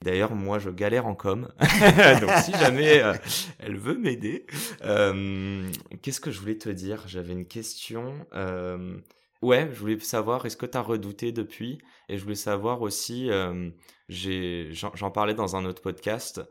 D'ailleurs, 0.02 0.34
moi, 0.34 0.58
je 0.58 0.70
galère 0.70 1.06
en 1.06 1.14
com. 1.14 1.48
Donc, 2.22 2.32
si 2.44 2.52
jamais 2.54 3.04
euh, 3.04 3.14
elle 3.60 3.78
veut 3.78 3.98
m'aider, 3.98 4.48
euh, 4.84 5.70
qu'est-ce 6.02 6.20
que 6.20 6.32
je 6.32 6.40
voulais 6.40 6.58
te 6.58 6.70
dire? 6.70 7.04
J'avais 7.08 7.34
une 7.34 7.46
question. 7.46 8.14
Euh, 8.34 8.98
ouais, 9.44 9.70
je 9.72 9.80
voulais 9.80 10.00
savoir, 10.00 10.46
est-ce 10.46 10.58
que 10.58 10.66
tu 10.66 10.78
as 10.78 10.82
redouté 10.82 11.32
depuis? 11.32 11.80
Et 12.10 12.18
je 12.18 12.24
voulais 12.24 12.36
savoir 12.36 12.82
aussi, 12.82 13.30
j'en, 14.10 15.12
parlais 15.12 15.36
dans 15.36 15.56
un 15.56 15.66
autre 15.66 15.84
podcast. 15.84 16.42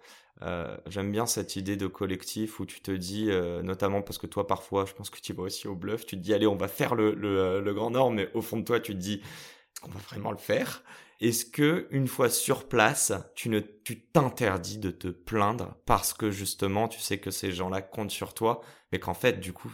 J'aime 0.86 1.10
bien 1.10 1.26
cette 1.26 1.56
idée 1.56 1.76
de 1.76 1.88
collectif 1.88 2.60
où 2.60 2.66
tu 2.66 2.80
te 2.80 2.92
dis, 2.92 3.30
notamment 3.64 4.00
parce 4.00 4.18
que 4.18 4.28
toi, 4.28 4.46
parfois, 4.46 4.84
je 4.86 4.94
pense 4.94 5.10
que 5.10 5.20
tu 5.20 5.32
vas 5.32 5.42
aussi 5.42 5.66
au 5.66 5.74
bluff, 5.74 6.06
tu 6.06 6.16
te 6.16 6.22
dis, 6.22 6.32
allez, 6.32 6.46
on 6.46 6.56
va 6.56 6.68
faire 6.68 6.94
le, 6.94 7.14
le, 7.14 7.60
le 7.60 7.74
Grand 7.74 7.90
Nord, 7.90 8.12
mais 8.12 8.30
au 8.34 8.42
fond 8.42 8.58
de 8.58 8.64
toi, 8.64 8.78
tu 8.78 8.92
te 8.92 8.98
dis, 8.98 9.14
est-ce 9.14 9.80
qu'on 9.80 9.90
va 9.90 10.00
vraiment 10.08 10.30
le 10.30 10.38
faire? 10.38 10.84
Est-ce 11.20 11.44
que 11.44 11.86
une 11.90 12.08
fois 12.08 12.30
sur 12.30 12.68
place, 12.68 13.12
tu 13.34 13.50
ne 13.50 13.60
t'interdis 13.60 14.78
de 14.78 14.90
te 14.90 15.08
plaindre 15.08 15.74
parce 15.84 16.14
que 16.14 16.30
justement 16.30 16.88
tu 16.88 17.00
sais 17.00 17.18
que 17.18 17.30
ces 17.30 17.52
gens-là 17.52 17.82
comptent 17.82 18.10
sur 18.10 18.32
toi, 18.32 18.62
mais 18.90 18.98
qu'en 18.98 19.14
fait 19.14 19.38
du 19.40 19.52
coup, 19.52 19.70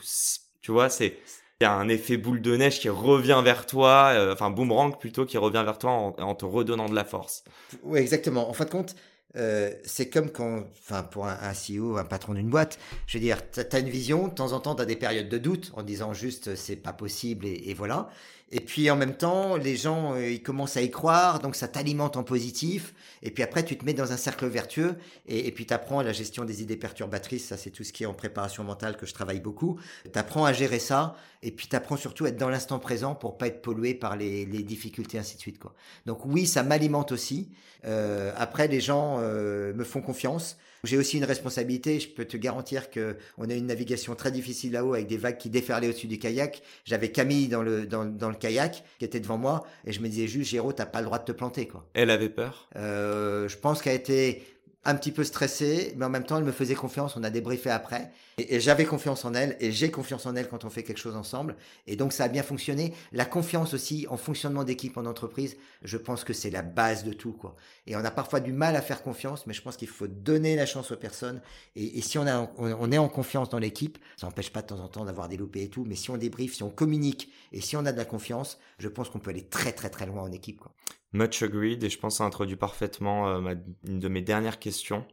tu 0.61 0.73
vois, 0.73 0.89
c'est 0.89 1.19
il 1.61 1.65
y 1.65 1.67
a 1.67 1.73
un 1.73 1.89
effet 1.89 2.19
boule 2.19 2.43
de 2.43 2.55
neige 2.57 2.81
qui 2.81 2.89
revient 2.91 3.41
vers 3.43 3.65
toi, 3.65 4.11
euh, 4.15 4.33
enfin 4.33 4.51
boomerang 4.51 4.99
plutôt 4.99 5.25
qui 5.25 5.39
revient 5.39 5.63
vers 5.65 5.79
toi 5.79 6.15
en, 6.19 6.35
te 6.35 6.45
redonnant 6.45 6.89
de 6.89 6.95
la 6.95 7.05
force. 7.05 7.45
Oui, 7.83 7.99
exactement. 7.99 8.51
En 8.51 8.53
fin 8.53 8.67
de 8.67 8.71
compte, 8.71 8.95
euh, 9.37 9.73
c'est 9.85 10.11
comme 10.11 10.31
quand, 10.31 10.65
enfin, 10.79 11.03
pour 11.03 11.27
un, 11.27 11.53
CEO, 11.53 11.97
un 11.97 12.05
patron 12.05 12.35
d'une 12.35 12.51
boîte, 12.51 12.79
je 13.07 13.17
veux 13.17 13.23
dire, 13.23 13.39
tu 13.51 13.61
as 13.61 13.79
une 13.79 13.89
vision, 13.89 14.29
de 14.29 14.35
temps 14.35 14.53
en 14.53 14.61
temps, 14.61 14.75
tu 14.75 14.83
as 14.83 14.87
des 14.87 14.97
périodes 14.97 15.31
de 15.31 15.39
doute 15.39 15.73
en 15.75 15.83
disant 15.83 16.13
juste 16.13 16.57
c'est 16.57 16.77
pas 16.77 16.93
possible 16.93 17.47
et 17.47 17.73
voilà. 17.73 18.11
Et 18.53 18.61
puis 18.61 18.89
en 18.91 18.97
même 18.97 19.17
temps, 19.17 19.57
les 19.57 19.75
gens, 19.75 20.15
euh, 20.15 20.31
ils 20.31 20.43
commencent 20.43 20.77
à 20.77 20.83
y 20.83 20.91
croire, 20.91 21.41
donc 21.41 21.57
ça 21.57 21.67
t'alimente 21.67 22.17
en 22.17 22.23
positif. 22.23 22.95
Et 23.23 23.33
puis 23.33 23.43
après, 23.43 23.65
tu 23.65 23.77
te 23.77 23.85
mets 23.85 23.93
dans 23.93 24.13
un 24.13 24.17
cercle 24.17 24.47
vertueux 24.47 24.95
et, 25.27 25.51
puis 25.51 25.67
tu 25.67 25.75
apprends 25.75 26.01
la 26.01 26.13
gestion 26.13 26.45
des 26.45 26.63
idées 26.63 26.77
perturbatrices. 26.77 27.47
Ça, 27.47 27.57
c'est 27.57 27.71
tout 27.71 27.83
ce 27.83 27.93
qui 27.93 28.05
est 28.05 28.07
en 28.07 28.15
préparation 28.15 28.63
mentale 28.63 28.97
que 28.97 29.05
je 29.05 29.15
travaille 29.15 29.41
beaucoup. 29.41 29.81
Tu 30.13 30.17
apprends 30.17 30.45
à 30.45 30.53
gérer 30.53 30.79
ça 30.79 31.17
et 31.43 31.51
puis 31.51 31.67
tu 31.67 31.75
apprends 31.75 31.97
surtout 31.97 32.25
à 32.25 32.29
être 32.29 32.37
dans 32.37 32.49
l'instant 32.49 32.79
présent 32.79 33.17
pour 33.17 33.37
pas 33.37 33.49
être 33.49 33.63
pollué 33.63 33.95
par 33.95 34.17
les, 34.17 34.47
les 34.47 34.63
difficultés, 34.63 35.19
ainsi 35.19 35.35
de 35.35 35.41
suite. 35.41 35.59
Quoi. 35.59 35.75
Donc 36.07 36.25
oui, 36.25 36.47
ça 36.47 36.63
m'alimente 36.63 37.11
aussi. 37.11 37.51
Euh, 37.85 38.33
après, 38.37 38.69
les 38.69 38.81
gens 38.81 39.19
euh, 39.21 39.73
me 39.75 39.85
font 39.85 40.01
confiance. 40.01 40.57
J'ai 40.87 40.97
aussi 40.97 41.19
une 41.19 41.25
responsabilité. 41.25 42.01
Je 42.01 42.09
peux 42.09 42.25
te 42.25 42.37
garantir 42.37 42.91
que 42.91 43.17
on 43.39 43.51
a 43.51 43.55
une 43.55 43.67
navigation 43.67 44.15
très 44.15 44.31
difficile 44.31 44.73
là-haut 44.73 44.95
avec 44.95 45.07
des 45.07 45.17
vagues 45.17 45.39
qui 45.39 45.51
déferlaient 45.51 45.89
au-dessus 45.89 46.07
du 46.07 46.19
kayak. 46.19 46.63
J'avais 46.85 47.11
Camille 47.11 47.49
dans 47.49 47.63
le 47.63 47.87
dans, 47.87 48.05
dans 48.05 48.31
le 48.31 48.37
kayak 48.37 48.85
qui 48.99 49.05
était 49.05 49.21
devant 49.21 49.39
moi 49.39 49.67
et 49.85 49.93
je 49.93 50.01
me 50.01 50.09
disais 50.09 50.27
juste, 50.27 50.51
Géraud, 50.51 50.73
t'as 50.73 50.87
pas 50.87 51.01
le 51.01 51.07
droit 51.07 51.19
de 51.19 51.25
te 51.25 51.33
planter, 51.33 51.67
quoi. 51.67 51.89
Elle 51.95 52.11
avait 52.11 52.29
peur? 52.29 52.69
Euh, 52.77 53.49
je 53.49 53.57
pense 53.57 53.83
qu'elle 53.83 53.93
a 53.93 53.97
été 53.97 54.43
un 54.87 54.95
petit 54.95 55.11
peu 55.11 55.25
stressée, 55.25 55.93
mais 55.97 56.05
en 56.05 56.09
même 56.09 56.25
temps, 56.25 56.39
elle 56.39 56.45
me 56.45 56.53
faisait 56.53 56.77
confiance. 56.77 57.17
On 57.17 57.25
a 57.25 57.31
débriefé 57.31 57.71
après. 57.71 58.13
Et, 58.39 58.61
j'avais 58.61 58.85
confiance 58.85 59.25
en 59.25 59.35
elle, 59.35 59.57
et 59.59 59.73
j'ai 59.73 59.91
confiance 59.91 60.27
en 60.27 60.37
elle 60.37 60.49
quand 60.49 60.65
on 60.65 60.71
fait 60.71 60.85
quelque 60.85 61.01
chose 61.01 61.17
ensemble. 61.17 61.57
Et 61.89 61.97
donc, 61.97 62.13
ça 62.13 62.25
a 62.25 62.29
bien 62.29 62.45
fonctionné. 62.45 62.95
La 63.13 63.25
confiance 63.25 63.75
aussi 63.75 64.07
en 64.09 64.17
fonctionnement 64.17 64.63
d'équipe 64.63 64.97
en 64.97 65.05
entreprise, 65.05 65.57
je 65.83 65.97
pense 65.97 66.23
que 66.23 66.33
c'est 66.33 66.51
la 66.51 66.63
base 66.63 67.03
de 67.03 67.13
tout, 67.13 67.33
quoi. 67.33 67.57
Et 67.89 67.97
on 67.97 68.05
a 68.05 68.11
parfois 68.13 68.39
du 68.39 68.53
mal 68.53 68.77
à 68.77 68.81
faire 68.81 69.03
confiance, 69.03 69.47
mais 69.47 69.55
je 69.55 69.63
pense 69.63 69.77
qu'il 69.77 69.89
faut 69.89 70.07
donner 70.07 70.55
la 70.55 70.67
chance 70.67 70.93
aux 70.93 70.97
personnes. 70.97 71.41
Et, 71.75 72.01
si 72.01 72.17
on, 72.19 72.27
a, 72.27 72.49
on, 72.57 72.93
est 72.93 72.99
en 72.99 73.09
confiance 73.09 73.49
dans 73.49 73.59
l'équipe, 73.59 73.99
ça 74.17 74.29
n'empêche 74.29 74.53
pas 74.53 74.63
de 74.63 74.69
temps 74.69 74.81
en 74.81 74.89
temps 74.89 75.05
d'avoir 75.05 75.29
des 75.29 75.37
loupés 75.37 75.65
et 75.65 75.69
tout, 75.69 75.85
mais 75.85 75.97
si 75.97 76.11
on 76.11 76.17
débriefe, 76.17 76.55
si 76.55 76.63
on 76.63 76.71
communique, 76.71 77.33
et 77.53 77.61
si 77.61 77.77
on 77.77 77.85
a 77.87 77.93
de 77.93 77.99
la 77.99 78.05
confiance, 78.05 78.59
je 78.79 78.89
pense 78.89 79.11
qu'on 79.11 79.19
peut 79.19 79.31
aller 79.31 79.45
très, 79.45 79.73
très, 79.73 79.91
très 79.91 80.07
loin 80.07 80.23
en 80.23 80.31
équipe, 80.31 80.61
quoi. 80.61 80.73
Much 81.13 81.43
agreed, 81.43 81.85
et 81.85 81.91
je 81.91 81.99
pense 81.99 82.15
que 82.15 82.19
ça 82.19 82.25
introduit 82.25 82.57
parfaitement 82.57 83.29
euh, 83.29 83.55
une 83.85 83.99
de 83.99 84.09
mes 84.09 84.23
dernières 84.23 84.59
questions. 84.59 85.07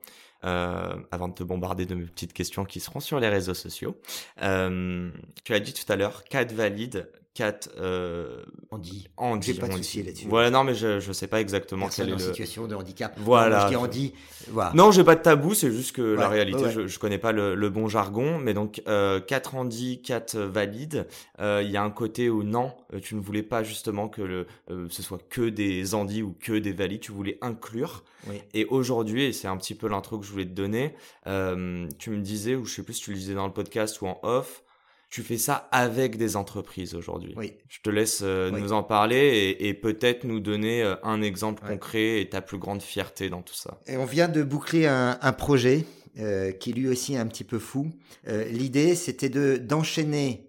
Euh, 0.46 0.96
avant 1.12 1.30
de 1.30 1.34
te 1.34 1.44
bombarder 1.44 1.86
de 1.86 1.96
mes 1.96 2.06
petites 2.06 2.34
questions 2.34 2.66
qui 2.66 2.82
seront 2.82 3.00
sur 3.00 3.20
les 3.20 3.30
réseaux 3.30 3.54
sociaux. 3.54 3.96
Euh, 4.42 5.10
tu 5.46 5.54
as 5.54 5.60
dit 5.62 5.74
tout 5.74 5.90
à 5.92 5.96
l'heure, 5.96 6.26
4 6.26 6.52
valides 6.52 7.08
4 7.36 7.72
euh, 7.80 8.44
Andy. 8.70 9.10
Andy. 9.18 9.54
J'ai 9.54 9.60
pas 9.60 9.68
de 9.68 9.74
souci 9.74 10.04
là-dessus. 10.04 10.28
Voilà, 10.28 10.52
non, 10.52 10.64
mais 10.64 10.76
je, 10.76 11.00
je 11.00 11.12
sais 11.12 11.26
pas 11.26 11.42
exactement 11.42 11.88
quelle 11.88 12.10
est 12.10 12.14
en 12.14 12.20
situation 12.20 12.68
de 12.68 12.76
handicap. 12.76 13.14
Voilà. 13.18 13.70
Non, 13.72 13.86
je 13.86 13.90
dis. 13.90 14.14
Voilà. 14.50 14.72
Non, 14.76 14.92
j'ai 14.92 15.04
pas 15.04 15.16
de 15.16 15.22
tabou, 15.22 15.56
c'est 15.56 15.72
juste 15.72 15.96
que 15.96 16.02
la 16.02 16.28
réalité, 16.28 16.70
je, 16.70 16.86
je 16.86 17.00
connais 17.00 17.18
pas 17.18 17.32
le, 17.32 17.56
le 17.56 17.70
bon 17.70 17.88
jargon, 17.88 18.38
mais 18.38 18.54
donc 18.54 18.84
euh, 18.88 19.20
4 19.20 19.56
Andy, 19.56 20.02
4 20.04 20.38
valides. 20.38 21.08
Euh, 21.40 21.62
il 21.66 21.72
y 21.72 21.78
a 21.78 21.84
un 21.84 21.90
côté 21.90 22.30
où 22.30 22.44
non, 22.44 22.72
euh, 22.94 23.00
tu 23.00 23.16
ne 23.16 23.22
voulais 23.22 23.44
pas 23.44 23.64
justement 23.64 24.10
que 24.10 24.22
le, 24.22 24.46
euh, 24.70 24.88
ce 24.90 25.02
soit 25.02 25.20
que 25.30 25.50
des 25.50 25.96
Andy 25.96 26.22
ou 26.22 26.36
que 26.40 26.54
des 26.54 26.72
valides, 26.72 27.02
tu 27.02 27.12
voulais 27.12 27.40
inclure. 27.42 28.04
Oui. 28.28 28.42
Et 28.54 28.66
aujourd'hui, 28.66 29.24
et 29.24 29.34
c'est 29.34 29.48
un 29.48 29.58
petit 29.58 29.76
peu 29.76 29.88
l'intro 29.88 30.20
que 30.20 30.26
je 30.26 30.32
voulais 30.34 30.46
te 30.46 30.52
donner, 30.52 30.94
euh, 31.28 31.88
tu 31.98 32.10
me 32.10 32.22
disais, 32.22 32.56
ou 32.56 32.66
je 32.66 32.74
sais 32.76 32.84
plus 32.84 32.96
si 32.96 33.04
tu 33.04 33.12
le 33.12 33.18
disais 33.18 33.34
dans 33.34 33.48
le 33.48 33.54
podcast 33.54 34.02
ou 34.02 34.08
en 34.08 34.20
off, 34.24 34.64
tu 35.10 35.22
fais 35.22 35.38
ça 35.38 35.68
avec 35.72 36.18
des 36.18 36.36
entreprises 36.36 36.96
aujourd'hui. 36.96 37.36
Oui. 37.38 37.54
Je 37.70 37.82
te 37.82 37.92
laisse 37.92 38.22
euh, 38.24 38.50
nous 38.50 38.74
en 38.74 38.82
parler 38.82 39.18
et, 39.18 39.68
et 39.68 39.76
peut-être 39.76 40.24
nous 40.24 40.40
donner 40.40 40.82
euh, 40.82 40.96
un 41.04 41.22
exemple 41.22 41.64
concret 41.68 42.20
et 42.20 42.30
ta 42.30 42.42
plus 42.42 42.58
grande 42.58 42.82
fierté 42.82 43.30
dans 43.30 43.44
tout 43.44 43.54
ça. 43.54 43.80
Et 43.86 43.96
on 43.96 44.06
vient 44.06 44.28
de 44.28 44.42
boucler 44.42 44.88
un, 44.88 45.20
un 45.22 45.34
projet 45.34 45.86
euh, 46.18 46.52
qui 46.52 46.74
lui 46.74 46.88
aussi 46.88 47.14
est 47.14 47.20
un 47.20 47.28
petit 47.28 47.44
peu 47.44 47.60
fou. 47.60 47.92
L'idée, 48.26 48.96
c'était 48.96 49.30
de 49.30 49.58
d'enchaîner 49.58 50.48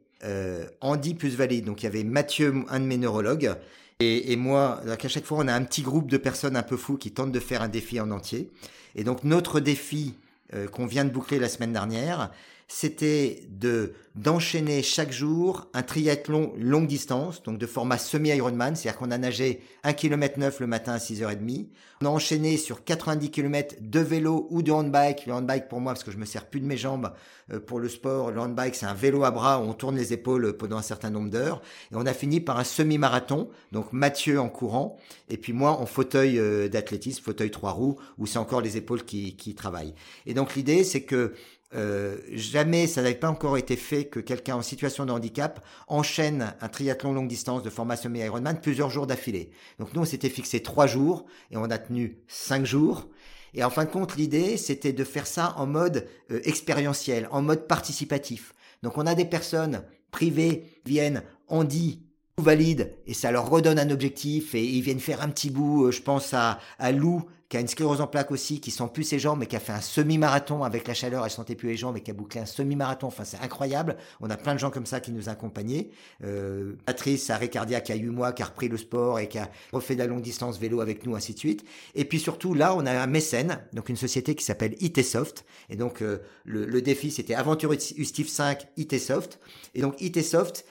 Andy 0.81 1.13
plus 1.13 1.37
Valide. 1.37 1.67
Donc 1.67 1.83
il 1.83 1.85
y 1.85 1.89
avait 1.89 2.05
Mathieu, 2.05 2.55
un 2.71 2.81
de 2.81 2.87
mes 2.87 2.97
neurologues, 2.97 3.55
et, 4.01 4.33
et 4.33 4.37
moi. 4.37 4.81
Donc 4.87 5.05
à 5.05 5.09
chaque 5.09 5.27
fois, 5.27 5.39
on 5.43 5.49
a 5.49 5.53
un 5.53 5.65
petit 5.65 5.83
groupe 5.83 6.11
de 6.11 6.17
personnes 6.17 6.57
un 6.57 6.63
peu 6.63 6.79
fous 6.79 6.97
qui 6.97 7.13
tentent 7.13 7.33
de 7.33 7.41
faire 7.41 7.61
un 7.61 7.69
défi 7.69 8.01
en 8.01 8.11
entier. 8.11 8.51
Et 8.95 9.05
donc 9.05 9.25
notre 9.25 9.61
défi 9.61 10.15
euh, 10.55 10.69
qu'on 10.69 10.87
vient 10.87 11.05
de 11.05 11.11
boucler 11.11 11.39
la 11.39 11.49
semaine 11.49 11.73
dernière, 11.73 12.31
c'était 12.69 13.45
de 13.49 13.95
d'enchaîner 14.15 14.83
chaque 14.83 15.11
jour 15.11 15.69
un 15.75 15.83
triathlon 15.83 16.53
longue 16.57 16.87
distance, 16.87 17.43
donc 17.43 17.59
de 17.59 17.67
format 17.67 17.99
semi-Ironman, 17.99 18.77
c'est-à-dire 18.77 18.99
qu'on 18.99 19.11
a 19.11 19.19
nagé 19.19 19.61
1 19.83 19.93
km 19.93 20.39
9 20.39 20.61
le 20.61 20.67
matin 20.69 20.93
à 20.93 20.99
6h30. 20.99 21.67
On 22.01 22.07
a 22.07 22.09
enchaîné 22.11 22.57
sur 22.57 22.85
90 22.85 23.31
km 23.31 23.75
de 23.81 24.01
vélo 24.01 24.47
ou 24.51 24.63
de 24.63 24.71
handbike. 24.71 25.27
Le 25.27 25.33
handbike 25.33 25.69
pour 25.69 25.81
moi, 25.81 25.95
parce 25.95 26.05
que 26.05 26.13
je 26.13 26.19
me 26.19 26.27
sers 26.27 26.47
plus 26.47 26.61
de 26.61 26.67
mes 26.67 26.77
jambes 26.77 27.13
euh, 27.53 27.59
pour 27.59 27.81
le 27.81 27.89
sport. 27.89 28.31
Le 28.31 28.41
handbike, 28.41 28.77
c'est 28.77 28.87
un 28.87 28.95
vélo 28.95 29.25
à 29.25 29.33
bras 29.33 29.61
où 29.61 29.65
on 29.65 29.73
tourne 29.73 29.97
les 29.97 30.13
épaules 30.13 30.57
pendant 30.57 30.77
un 30.77 30.83
certain 30.83 31.11
nombre 31.11 31.31
d'heures. 31.31 31.61
Et 31.91 31.97
on 31.97 32.07
a 32.07 32.13
fini 32.13 32.41
par 32.41 32.59
un 32.59 32.65
semi-marathon, 32.65 33.49
donc 33.73 33.93
Mathieu 33.93 34.39
en 34.39 34.49
courant, 34.49 34.97
et 35.29 35.39
puis 35.39 35.53
moi 35.53 35.73
en 35.73 35.87
fauteuil 35.87 36.39
euh, 36.39 36.69
d'athlétisme, 36.69 37.23
fauteuil 37.23 37.51
trois 37.51 37.73
roues, 37.73 37.97
où 38.19 38.27
c'est 38.27 38.39
encore 38.39 38.61
les 38.61 38.77
épaules 38.77 39.05
qui, 39.05 39.35
qui 39.35 39.57
travaillent. 39.57 39.95
Et 40.27 40.35
donc 40.35 40.55
l'idée, 40.55 40.85
c'est 40.85 41.03
que 41.03 41.35
euh, 41.75 42.19
jamais 42.33 42.87
ça 42.87 43.03
n'avait 43.03 43.15
pas 43.15 43.29
encore 43.29 43.59
été 43.59 43.77
fait 43.77 44.05
que 44.05 44.21
quelqu'un 44.21 44.57
en 44.57 44.63
situation 44.63 45.07
de 45.07 45.13
handicap 45.13 45.65
enchaîne 45.89 46.55
un 46.61 46.69
triathlon 46.69 47.13
longue 47.13 47.29
distance 47.29 47.63
de 47.63 47.71
format 47.71 47.97
semi-Ironman 47.97 48.61
plusieurs 48.61 48.91
jours 48.91 49.07
d'affilée. 49.07 49.51
Donc 49.79 49.93
nous, 49.95 50.03
on 50.03 50.05
s'était 50.05 50.29
fixé 50.29 50.63
trois 50.63 50.87
jours 50.87 51.25
et 51.51 51.57
on 51.57 51.65
a 51.65 51.79
tenu 51.79 52.19
cinq 52.29 52.65
jours. 52.65 53.09
Et 53.55 53.63
en 53.65 53.71
fin 53.71 53.85
de 53.85 53.91
compte, 53.91 54.17
l'idée, 54.17 54.57
c'était 54.57 54.93
de 54.93 55.05
faire 55.05 55.27
ça 55.27 55.55
en 55.57 55.67
mode 55.67 56.07
euh, 56.31 56.41
expérientiel, 56.45 57.29
en 57.31 57.43
mode 57.43 57.67
participatif. 57.67 58.53
Donc 58.83 58.99
on 58.99 59.07
a 59.07 59.15
des 59.15 59.25
personnes 59.25 59.83
privées 60.11 60.81
viennent, 60.85 61.23
on 61.49 61.65
dit 61.65 62.03
valide 62.37 62.93
et 63.07 63.15
ça 63.15 63.31
leur 63.31 63.49
redonne 63.49 63.79
un 63.79 63.91
objectif 63.91 64.55
et 64.57 64.65
ils 64.65 64.83
viennent 64.83 65.01
faire 65.01 65.23
un 65.23 65.29
petit 65.29 65.51
bout. 65.51 65.87
Euh, 65.87 65.91
je 65.91 66.03
pense 66.03 66.35
à, 66.35 66.59
à 66.79 66.93
Lou 66.93 67.25
qui 67.55 67.59
a 67.59 67.61
une 67.61 67.69
sclérose 67.69 68.01
en 68.01 68.09
plaques 68.09 68.33
aussi, 68.33 68.59
qui 68.59 68.73
sent 68.73 68.89
plus 68.93 69.05
ses 69.05 69.21
jambes, 69.21 69.39
mais 69.39 69.47
qui 69.47 69.55
a 69.55 69.61
fait 69.61 69.71
un 69.71 69.81
semi-marathon 69.81 70.65
avec 70.65 70.89
la 70.89 70.95
chaleur, 70.95 71.25
elle 71.25 71.31
sentait 71.31 71.55
plus 71.55 71.69
les 71.69 71.77
jambes, 71.77 71.97
et 71.97 72.01
qui 72.01 72.11
a 72.11 72.15
bouclé 72.15 72.41
un 72.41 72.47
semi-marathon. 72.47 73.07
Enfin, 73.07 73.23
c'est 73.23 73.39
incroyable. 73.39 73.97
On 74.21 74.29
a 74.29 74.37
plein 74.37 74.55
de 74.55 74.59
gens 74.59 74.73
comme 74.73 74.87
ça 74.87 74.99
qui 74.99 75.13
nous 75.13 75.29
accompagnaient. 75.29 75.91
Euh, 76.25 76.73
Patrice, 76.85 77.31
arrêt 77.31 77.47
cardiaque, 77.47 77.91
a 77.91 77.95
8 77.95 78.09
mois, 78.09 78.33
qui 78.33 78.43
a 78.43 78.47
repris 78.47 78.67
le 78.67 78.77
sport 78.77 79.21
et 79.21 79.29
qui 79.29 79.39
a 79.39 79.49
refait 79.73 79.95
de 79.95 80.01
la 80.01 80.09
longue 80.09 80.21
distance 80.21 80.59
vélo 80.59 80.81
avec 80.81 81.07
nous, 81.07 81.15
ainsi 81.15 81.33
de 81.33 81.39
suite. 81.39 81.65
Et 81.95 82.05
puis 82.05 82.19
surtout, 82.19 82.55
là, 82.55 82.75
on 82.75 82.87
a 82.87 82.91
un 82.91 83.07
mécène, 83.07 83.61
donc 83.73 83.89
une 83.89 83.95
société 83.95 84.35
qui 84.35 84.45
s'appelle 84.45 84.75
ITsoft. 84.81 85.45
Et 85.71 85.77
donc, 85.77 86.03
euh, 86.03 86.23
le, 86.45 86.67
le, 86.67 86.83
défi, 86.83 87.13
c'était 87.13 87.37
Aventure 87.37 87.71
Ustif 87.73 88.29
5, 88.29 88.67
ITsoft. 88.79 89.39
Et 89.77 89.81
donc, 89.81 90.01
ITsoft, 90.01 90.65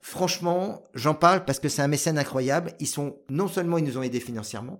Franchement, 0.00 0.84
j'en 0.94 1.14
parle 1.14 1.44
parce 1.44 1.58
que 1.58 1.68
c'est 1.68 1.82
un 1.82 1.88
mécène 1.88 2.18
incroyable. 2.18 2.72
Ils 2.78 2.86
sont, 2.86 3.16
non 3.28 3.48
seulement 3.48 3.78
ils 3.78 3.84
nous 3.84 3.98
ont 3.98 4.02
aidés 4.02 4.20
financièrement, 4.20 4.78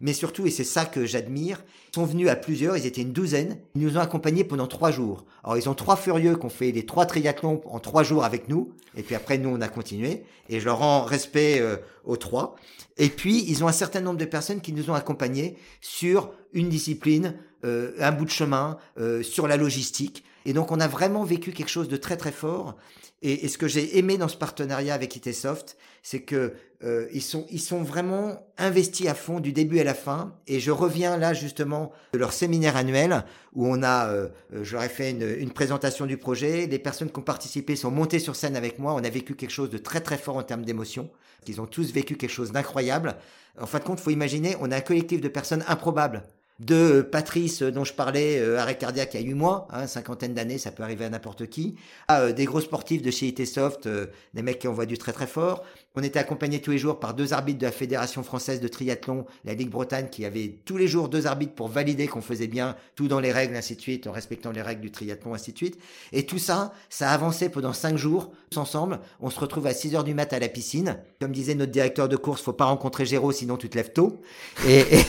mais 0.00 0.14
surtout, 0.14 0.46
et 0.46 0.50
c'est 0.50 0.64
ça 0.64 0.86
que 0.86 1.04
j'admire, 1.04 1.62
ils 1.92 1.94
sont 1.94 2.06
venus 2.06 2.28
à 2.28 2.36
plusieurs, 2.36 2.76
ils 2.76 2.86
étaient 2.86 3.02
une 3.02 3.12
douzaine, 3.12 3.58
ils 3.74 3.82
nous 3.82 3.98
ont 3.98 4.00
accompagnés 4.00 4.44
pendant 4.44 4.66
trois 4.66 4.90
jours. 4.90 5.26
Alors 5.44 5.58
ils 5.58 5.68
ont 5.68 5.74
trois 5.74 5.96
furieux 5.96 6.36
qui 6.36 6.46
ont 6.46 6.50
fait 6.50 6.72
les 6.72 6.86
trois 6.86 7.04
triathlons 7.04 7.60
en 7.66 7.80
trois 7.80 8.02
jours 8.02 8.24
avec 8.24 8.48
nous, 8.48 8.72
et 8.96 9.02
puis 9.02 9.14
après 9.14 9.36
nous 9.36 9.50
on 9.50 9.60
a 9.60 9.68
continué, 9.68 10.24
et 10.48 10.58
je 10.58 10.64
leur 10.64 10.78
rends 10.78 11.02
respect 11.02 11.60
euh, 11.60 11.76
aux 12.04 12.16
trois. 12.16 12.56
Et 12.96 13.08
puis 13.08 13.44
ils 13.48 13.62
ont 13.62 13.68
un 13.68 13.72
certain 13.72 14.00
nombre 14.00 14.18
de 14.18 14.24
personnes 14.24 14.60
qui 14.60 14.72
nous 14.72 14.90
ont 14.90 14.94
accompagnés 14.94 15.56
sur 15.80 16.32
une 16.52 16.70
discipline, 16.70 17.34
euh, 17.64 17.92
un 17.98 18.12
bout 18.12 18.24
de 18.24 18.30
chemin, 18.30 18.78
euh, 18.98 19.22
sur 19.22 19.46
la 19.46 19.58
logistique. 19.58 20.24
Et 20.46 20.54
donc 20.54 20.72
on 20.72 20.80
a 20.80 20.88
vraiment 20.88 21.24
vécu 21.24 21.52
quelque 21.52 21.68
chose 21.68 21.88
de 21.88 21.98
très 21.98 22.16
très 22.16 22.32
fort. 22.32 22.76
Et, 23.22 23.44
et 23.44 23.48
ce 23.48 23.58
que 23.58 23.68
j'ai 23.68 23.98
aimé 23.98 24.16
dans 24.16 24.28
ce 24.28 24.36
partenariat 24.38 24.94
avec 24.94 25.14
ITsoft, 25.14 25.76
c'est 26.02 26.22
que 26.22 26.54
euh, 26.82 27.06
ils 27.12 27.22
sont 27.22 27.46
ils 27.50 27.60
sont 27.60 27.82
vraiment 27.82 28.46
investis 28.56 29.06
à 29.06 29.14
fond 29.14 29.40
du 29.40 29.52
début 29.52 29.80
à 29.80 29.84
la 29.84 29.94
fin. 29.94 30.34
Et 30.46 30.60
je 30.60 30.70
reviens 30.70 31.16
là 31.16 31.34
justement 31.34 31.92
de 32.12 32.18
leur 32.18 32.32
séminaire 32.32 32.76
annuel 32.76 33.24
où 33.54 33.66
on 33.66 33.82
a, 33.82 34.08
euh, 34.08 34.28
ai 34.52 34.88
fait 34.88 35.10
une, 35.10 35.28
une, 35.38 35.50
présentation 35.50 36.06
du 36.06 36.16
projet. 36.16 36.66
Les 36.66 36.78
personnes 36.78 37.10
qui 37.10 37.18
ont 37.18 37.22
participé 37.22 37.76
sont 37.76 37.90
montées 37.90 38.18
sur 38.18 38.34
scène 38.34 38.56
avec 38.56 38.78
moi. 38.78 38.94
On 38.94 39.04
a 39.04 39.10
vécu 39.10 39.34
quelque 39.34 39.50
chose 39.50 39.70
de 39.70 39.78
très 39.78 40.00
très 40.00 40.16
fort 40.16 40.36
en 40.36 40.42
termes 40.42 40.64
d'émotion. 40.64 41.10
Ils 41.50 41.60
ont 41.60 41.66
tous 41.66 41.92
vécu 41.92 42.16
quelque 42.16 42.30
chose 42.30 42.52
d'incroyable. 42.52 43.16
En 43.60 43.66
fin 43.66 43.80
de 43.80 43.84
compte, 43.84 43.98
faut 43.98 44.10
imaginer, 44.10 44.56
on 44.60 44.70
a 44.70 44.76
un 44.76 44.80
collectif 44.80 45.20
de 45.20 45.28
personnes 45.28 45.64
improbables 45.66 46.22
de 46.60 47.00
Patrice 47.00 47.62
dont 47.62 47.84
je 47.84 47.94
parlais, 47.94 48.38
euh, 48.38 48.58
arrêt 48.58 48.76
cardiaque 48.76 49.14
il 49.14 49.20
y 49.20 49.24
a 49.24 49.26
8 49.26 49.34
mois, 49.34 49.66
hein, 49.70 49.86
cinquantaine 49.86 50.34
d'années, 50.34 50.58
ça 50.58 50.70
peut 50.70 50.82
arriver 50.82 51.06
à 51.06 51.08
n'importe 51.08 51.46
qui, 51.46 51.74
à 52.06 52.20
euh, 52.20 52.32
des 52.32 52.44
gros 52.44 52.60
sportifs 52.60 53.00
de 53.00 53.10
chez 53.10 53.28
ITsoft, 53.28 53.86
euh, 53.86 54.06
des 54.34 54.42
mecs 54.42 54.58
qui 54.58 54.68
envoient 54.68 54.86
du 54.86 54.98
très 54.98 55.12
très 55.12 55.26
fort. 55.26 55.64
On 55.96 56.02
était 56.04 56.20
accompagnés 56.20 56.60
tous 56.60 56.70
les 56.70 56.78
jours 56.78 57.00
par 57.00 57.14
deux 57.14 57.32
arbitres 57.32 57.58
de 57.58 57.66
la 57.66 57.72
Fédération 57.72 58.22
française 58.22 58.60
de 58.60 58.68
triathlon, 58.68 59.26
la 59.44 59.54
Ligue 59.54 59.70
Bretagne, 59.70 60.06
qui 60.08 60.24
avait 60.24 60.60
tous 60.64 60.76
les 60.76 60.86
jours 60.86 61.08
deux 61.08 61.26
arbitres 61.26 61.54
pour 61.54 61.66
valider 61.66 62.06
qu'on 62.06 62.20
faisait 62.20 62.46
bien 62.46 62.76
tout 62.94 63.08
dans 63.08 63.18
les 63.18 63.32
règles, 63.32 63.56
ainsi 63.56 63.74
de 63.74 63.80
suite, 63.80 64.06
en 64.06 64.12
respectant 64.12 64.52
les 64.52 64.62
règles 64.62 64.82
du 64.82 64.92
triathlon, 64.92 65.34
ainsi 65.34 65.52
de 65.52 65.56
suite. 65.56 65.80
Et 66.12 66.26
tout 66.26 66.38
ça, 66.38 66.72
ça 66.90 67.10
a 67.10 67.12
avancé 67.14 67.48
pendant 67.48 67.72
cinq 67.72 67.96
jours, 67.96 68.30
tous 68.50 68.60
ensemble. 68.60 69.00
On 69.18 69.30
se 69.30 69.40
retrouve 69.40 69.66
à 69.66 69.74
6 69.74 69.96
heures 69.96 70.04
du 70.04 70.14
mat 70.14 70.32
à 70.32 70.38
la 70.38 70.48
piscine. 70.48 70.98
Comme 71.20 71.32
disait 71.32 71.56
notre 71.56 71.72
directeur 71.72 72.08
de 72.08 72.16
course, 72.16 72.40
faut 72.40 72.52
pas 72.52 72.66
rencontrer 72.66 73.04
Géraud, 73.04 73.32
sinon 73.32 73.56
tu 73.56 73.68
te 73.68 73.76
lèves 73.76 73.92
tôt. 73.92 74.20
Et, 74.68 74.80
et 74.80 75.04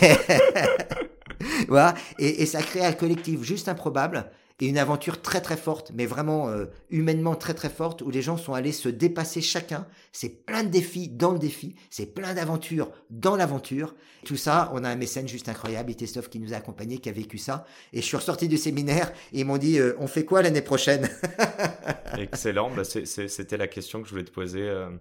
voilà. 1.68 1.94
Et, 2.18 2.42
et, 2.42 2.46
ça 2.48 2.64
crée 2.64 2.84
un 2.84 2.94
collectif 2.94 3.44
juste 3.44 3.68
improbable 3.68 4.32
et 4.62 4.68
une 4.68 4.78
aventure 4.78 5.22
très 5.22 5.42
très 5.42 5.58
forte, 5.58 5.92
mais 5.94 6.06
vraiment 6.06 6.48
euh, 6.48 6.68
humainement 6.92 7.36
très 7.36 7.56
très 7.56 7.70
forte, 7.70 8.04
où 8.04 8.12
les 8.12 8.22
gens 8.22 8.38
sont 8.38 8.54
allés 8.54 8.72
se 8.72 8.88
dépasser 8.88 9.42
chacun. 9.42 9.88
C'est 10.14 10.46
plein 10.46 10.64
de 10.64 10.70
défis 10.70 11.10
dans 11.10 11.32
le 11.32 11.40
défi, 11.40 11.76
c'est 11.90 12.06
plein 12.06 12.36
d'aventures 12.36 12.92
dans 13.10 13.36
l'aventure. 13.36 13.96
Tout 14.24 14.38
ça, 14.38 14.72
on 14.74 14.84
a 14.84 14.90
un 14.90 14.96
mécène 14.96 15.28
juste 15.28 15.50
incroyable, 15.50 15.92
Itestov, 15.92 16.30
qui 16.30 16.40
nous 16.40 16.54
a 16.54 16.58
accompagnés, 16.58 17.00
qui 17.00 17.10
a 17.10 17.12
vécu 17.12 17.40
ça. 17.40 17.66
Et 17.92 18.02
je 18.02 18.06
suis 18.06 18.18
ressorti 18.18 18.48
du 18.48 18.58
séminaire 18.58 19.12
et 19.34 19.40
ils 19.40 19.46
m'ont 19.46 19.58
dit, 19.58 19.80
euh, 19.80 19.96
on 19.98 20.08
fait 20.08 20.26
quoi 20.26 20.44
l'année 20.44 20.62
prochaine? 20.62 21.10
Excellent, 22.18 22.70
bah, 22.70 22.84
c'était 22.84 23.58
la 23.58 23.68
question 23.68 24.02
que 24.02 24.08
je 24.08 24.12
voulais 24.12 24.26
te 24.26 24.32
poser. 24.32 24.62
Euh... 24.62 24.92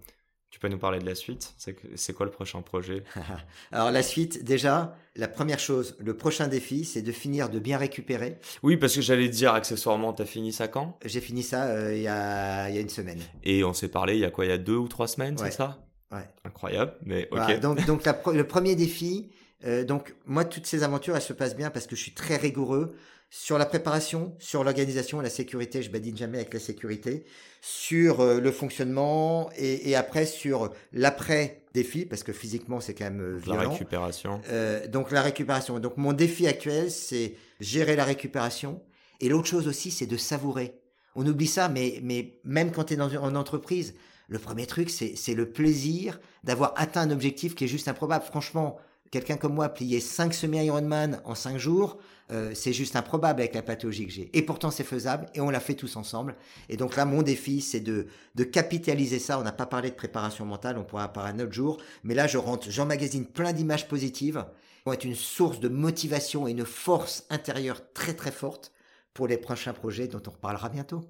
Tu 0.50 0.58
peux 0.58 0.68
nous 0.68 0.78
parler 0.78 0.98
de 0.98 1.06
la 1.06 1.14
suite? 1.14 1.54
C'est 1.94 2.12
quoi 2.12 2.26
le 2.26 2.32
prochain 2.32 2.60
projet? 2.60 3.04
Alors 3.72 3.90
la 3.90 4.02
suite, 4.02 4.44
déjà, 4.44 4.96
la 5.14 5.28
première 5.28 5.60
chose, 5.60 5.96
le 6.00 6.16
prochain 6.16 6.48
défi, 6.48 6.84
c'est 6.84 7.02
de 7.02 7.12
finir 7.12 7.48
de 7.50 7.60
bien 7.60 7.78
récupérer. 7.78 8.36
Oui, 8.62 8.76
parce 8.76 8.94
que 8.94 9.00
j'allais 9.00 9.28
dire 9.28 9.54
accessoirement, 9.54 10.12
tu 10.12 10.22
as 10.22 10.26
fini 10.26 10.52
ça 10.52 10.66
quand? 10.66 10.98
J'ai 11.04 11.20
fini 11.20 11.44
ça 11.44 11.66
euh, 11.66 11.94
il 11.94 12.02
y, 12.02 12.08
a, 12.08 12.68
y, 12.68 12.78
a, 12.78 12.80
une 12.80 12.88
semaine. 12.88 13.20
Et 13.44 13.62
on 13.62 13.72
s'est 13.72 13.88
parlé 13.88 14.14
il 14.14 14.20
y 14.20 14.24
a 14.24 14.30
quoi? 14.30 14.44
Il 14.44 14.48
y 14.48 14.52
a 14.52 14.58
deux 14.58 14.76
ou 14.76 14.88
trois 14.88 15.06
semaines, 15.06 15.38
ouais. 15.40 15.50
c'est 15.50 15.56
ça? 15.56 15.86
Ouais. 16.10 16.28
Incroyable, 16.44 16.94
mais 17.04 17.28
ok. 17.30 17.38
Voilà, 17.38 17.58
donc 17.58 17.86
donc 17.86 18.04
la, 18.04 18.20
le 18.32 18.46
premier 18.46 18.74
défi, 18.74 19.30
Euh, 19.66 19.84
donc 19.84 20.14
moi, 20.24 20.44
toutes 20.46 20.66
ces 20.66 20.82
aventures, 20.82 21.14
elles 21.14 21.22
se 21.22 21.34
passent 21.34 21.56
bien 21.56 21.70
parce 21.70 21.86
que 21.86 21.94
je 21.94 22.00
suis 22.00 22.14
très 22.14 22.36
rigoureux 22.36 22.96
sur 23.30 23.58
la 23.58 23.64
préparation, 23.64 24.34
sur 24.40 24.64
l'organisation, 24.64 25.20
la 25.20 25.30
sécurité, 25.30 25.82
je 25.82 25.90
badine 25.90 26.16
jamais 26.16 26.38
avec 26.38 26.52
la 26.52 26.58
sécurité, 26.58 27.24
sur 27.60 28.20
euh, 28.20 28.40
le 28.40 28.50
fonctionnement 28.50 29.50
et, 29.56 29.90
et, 29.90 29.94
après 29.94 30.26
sur 30.26 30.72
l'après 30.92 31.62
défi 31.72 32.06
parce 32.06 32.24
que 32.24 32.32
physiquement 32.32 32.80
c'est 32.80 32.94
quand 32.94 33.04
même 33.04 33.20
euh, 33.20 33.36
violent. 33.36 33.62
La 33.62 33.68
récupération. 33.68 34.40
Euh, 34.50 34.86
donc 34.88 35.12
la 35.12 35.22
récupération. 35.22 35.78
Donc 35.78 35.96
mon 35.96 36.12
défi 36.12 36.48
actuel 36.48 36.90
c'est 36.90 37.36
gérer 37.60 37.94
la 37.94 38.04
récupération 38.04 38.82
et 39.20 39.28
l'autre 39.28 39.46
chose 39.46 39.68
aussi 39.68 39.92
c'est 39.92 40.06
de 40.06 40.16
savourer. 40.16 40.80
On 41.14 41.26
oublie 41.26 41.46
ça, 41.46 41.68
mais 41.68 42.00
mais 42.02 42.40
même 42.44 42.72
quand 42.72 42.84
tu 42.84 42.94
es 42.94 42.96
dans 42.96 43.10
une 43.10 43.36
entreprise, 43.36 43.94
le 44.28 44.38
premier 44.38 44.66
truc 44.66 44.90
c'est 44.90 45.34
le 45.34 45.50
plaisir 45.50 46.18
d'avoir 46.42 46.72
atteint 46.76 47.02
un 47.02 47.10
objectif 47.10 47.54
qui 47.54 47.64
est 47.64 47.68
juste 47.68 47.88
improbable. 47.88 48.24
Franchement, 48.24 48.78
quelqu'un 49.10 49.36
comme 49.36 49.54
moi 49.54 49.68
plier 49.68 50.00
5 50.00 50.32
semi-Ironman 50.32 51.20
en 51.24 51.34
5 51.34 51.58
jours, 51.58 51.98
euh, 52.30 52.52
c'est 52.54 52.72
juste 52.72 52.94
improbable 52.94 53.40
avec 53.40 53.54
la 53.54 53.62
pathologie 53.62 54.06
que 54.06 54.12
j'ai. 54.12 54.30
Et 54.34 54.42
pourtant, 54.42 54.70
c'est 54.70 54.84
faisable 54.84 55.26
et 55.34 55.40
on 55.40 55.50
l'a 55.50 55.58
fait 55.58 55.74
tous 55.74 55.96
ensemble. 55.96 56.36
Et 56.68 56.76
donc 56.76 56.94
là, 56.96 57.04
mon 57.04 57.22
défi, 57.22 57.60
c'est 57.60 57.80
de, 57.80 58.06
capitaliser 58.52 59.18
ça. 59.18 59.38
On 59.38 59.42
n'a 59.42 59.52
pas 59.52 59.66
parlé 59.66 59.90
de 59.90 59.96
préparation 59.96 60.46
mentale, 60.46 60.78
on 60.78 60.84
pourra 60.84 61.12
parler 61.12 61.32
un 61.32 61.44
autre 61.44 61.52
jour. 61.52 61.78
Mais 62.04 62.14
là, 62.14 62.26
je 62.26 62.38
rentre, 62.38 62.70
j'emmagasine 62.70 63.26
plein 63.26 63.52
d'images 63.52 63.88
positives 63.88 64.44
qui 64.76 64.82
vont 64.86 64.92
être 64.92 65.04
une 65.04 65.16
source 65.16 65.60
de 65.60 65.68
motivation 65.68 66.46
et 66.46 66.52
une 66.52 66.64
force 66.64 67.24
intérieure 67.30 67.92
très 67.92 68.14
très 68.14 68.32
forte 68.32 68.72
pour 69.12 69.26
les 69.26 69.36
prochains 69.36 69.72
projets 69.72 70.06
dont 70.06 70.22
on 70.26 70.30
reparlera 70.30 70.68
bientôt. 70.68 71.02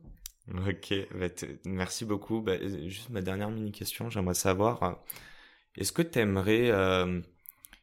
Ok, 0.67 0.95
bah, 1.15 1.27
merci 1.67 2.05
beaucoup. 2.07 2.41
Bah, 2.41 2.55
juste 2.87 3.11
ma 3.11 3.21
dernière 3.21 3.51
mini 3.51 3.73
question, 3.73 4.09
j'aimerais 4.09 4.35
savoir, 4.35 4.83
euh, 4.83 4.93
est-ce 5.77 5.93
que 5.93 6.03
tu 6.03 6.19
aimerais... 6.19 6.71
Euh, 6.71 7.21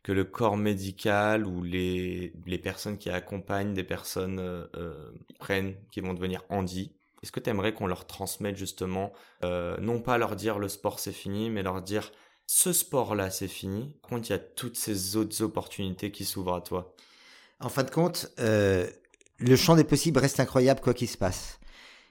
que 0.08 0.14
le 0.14 0.24
corps 0.24 0.56
médical 0.56 1.46
ou 1.46 1.64
les, 1.64 2.32
personnes 2.64 2.98
qui 2.98 3.10
accompagnent 3.10 3.74
des 3.74 3.84
personnes 3.84 4.40
euh, 4.40 4.66
euh, 4.78 5.12
prennent, 5.38 5.76
qui 5.92 6.00
vont 6.00 6.14
devenir 6.14 6.46
handi, 6.48 6.94
est-ce 7.22 7.34
que 7.34 7.42
tu 7.42 7.50
aimerais 7.50 7.74
qu'on 7.74 7.88
leur 7.88 8.08
transmette 8.08 8.56
justement, 8.56 9.12
euh, 9.44 9.76
non 9.82 10.00
pas 10.00 10.18
leur 10.18 10.38
dire 10.38 10.60
le 10.60 10.70
sport 10.70 11.02
c'est 11.02 11.12
fini, 11.12 11.50
mais 11.50 11.62
leur 11.62 11.82
dire 11.82 12.14
ce 12.46 12.72
sport-là 12.72 13.30
c'est 13.32 13.50
fini, 13.50 13.98
quand 14.02 14.30
il 14.30 14.32
y 14.32 14.36
a 14.36 14.40
toutes 14.40 14.78
ces 14.78 15.18
autres 15.18 15.42
opportunités 15.42 16.10
qui 16.10 16.24
s'ouvrent 16.24 16.56
à 16.56 16.62
toi? 16.62 16.96
En 17.60 17.68
fin 17.68 17.84
de 17.84 17.92
compte, 17.92 18.32
le 18.38 19.56
champ 19.58 19.76
des 19.76 19.84
possibles 19.84 20.20
reste 20.20 20.40
incroyable 20.40 20.80
quoi 20.80 20.94
qu'il 20.94 21.10
se 21.10 21.18
passe. 21.18 21.60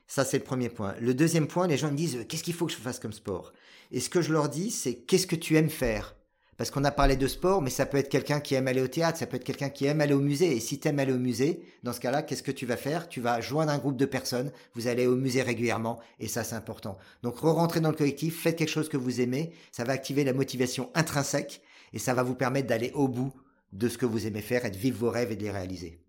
Ça, 0.06 0.26
c'est 0.26 0.38
le 0.38 0.44
premier 0.44 0.68
point. 0.68 0.94
Le 1.00 1.14
deuxième 1.14 1.48
point, 1.48 1.66
les 1.66 1.78
gens 1.78 1.90
me 1.90 1.96
disent 1.96 2.26
qu'est-ce 2.28 2.44
qu'il 2.44 2.52
faut 2.52 2.66
que 2.66 2.72
je 2.72 2.76
fasse 2.76 2.98
comme 2.98 3.14
sport? 3.14 3.54
Et 3.90 4.00
ce 4.00 4.10
que 4.10 4.20
je 4.20 4.34
leur 4.34 4.50
dis, 4.50 4.70
c'est 4.70 4.96
qu'est-ce 4.96 5.26
que 5.26 5.34
tu 5.34 5.56
aimes 5.56 5.70
faire? 5.70 6.15
Parce 6.56 6.70
qu'on 6.70 6.84
a 6.84 6.90
parlé 6.90 7.16
de 7.16 7.26
sport, 7.26 7.60
mais 7.62 7.70
ça 7.70 7.86
peut 7.86 7.98
être 7.98 8.08
quelqu'un 8.08 8.40
qui 8.40 8.54
aime 8.54 8.68
aller 8.68 8.80
au 8.80 8.88
théâtre, 8.88 9.18
ça 9.18 9.26
peut 9.26 9.36
être 9.36 9.44
quelqu'un 9.44 9.68
qui 9.68 9.84
aime 9.84 10.00
aller 10.00 10.14
au 10.14 10.20
musée. 10.20 10.56
Et 10.56 10.60
si 10.60 10.80
tu 10.80 10.88
aimes 10.88 10.98
aller 10.98 11.12
au 11.12 11.18
musée, 11.18 11.60
dans 11.82 11.92
ce 11.92 12.00
cas-là, 12.00 12.22
qu'est-ce 12.22 12.42
que 12.42 12.50
tu 12.50 12.66
vas 12.66 12.76
faire? 12.76 13.08
Tu 13.08 13.20
vas 13.20 13.40
joindre 13.40 13.72
un 13.72 13.78
groupe 13.78 13.96
de 13.96 14.06
personnes, 14.06 14.50
vous 14.74 14.86
allez 14.86 15.06
au 15.06 15.16
musée 15.16 15.42
régulièrement, 15.42 16.00
et 16.18 16.28
ça 16.28 16.44
c'est 16.44 16.54
important. 16.54 16.98
Donc 17.22 17.38
re-rentrez 17.38 17.80
dans 17.80 17.90
le 17.90 17.96
collectif, 17.96 18.40
faites 18.40 18.56
quelque 18.56 18.70
chose 18.70 18.88
que 18.88 18.96
vous 18.96 19.20
aimez, 19.20 19.52
ça 19.70 19.84
va 19.84 19.92
activer 19.92 20.24
la 20.24 20.32
motivation 20.32 20.90
intrinsèque, 20.94 21.62
et 21.92 21.98
ça 21.98 22.14
va 22.14 22.22
vous 22.22 22.34
permettre 22.34 22.68
d'aller 22.68 22.90
au 22.94 23.08
bout 23.08 23.32
de 23.72 23.88
ce 23.88 23.98
que 23.98 24.06
vous 24.06 24.26
aimez 24.26 24.42
faire 24.42 24.64
et 24.64 24.70
de 24.70 24.76
vivre 24.76 24.98
vos 24.98 25.10
rêves 25.10 25.32
et 25.32 25.36
de 25.36 25.42
les 25.42 25.50
réaliser. 25.50 26.00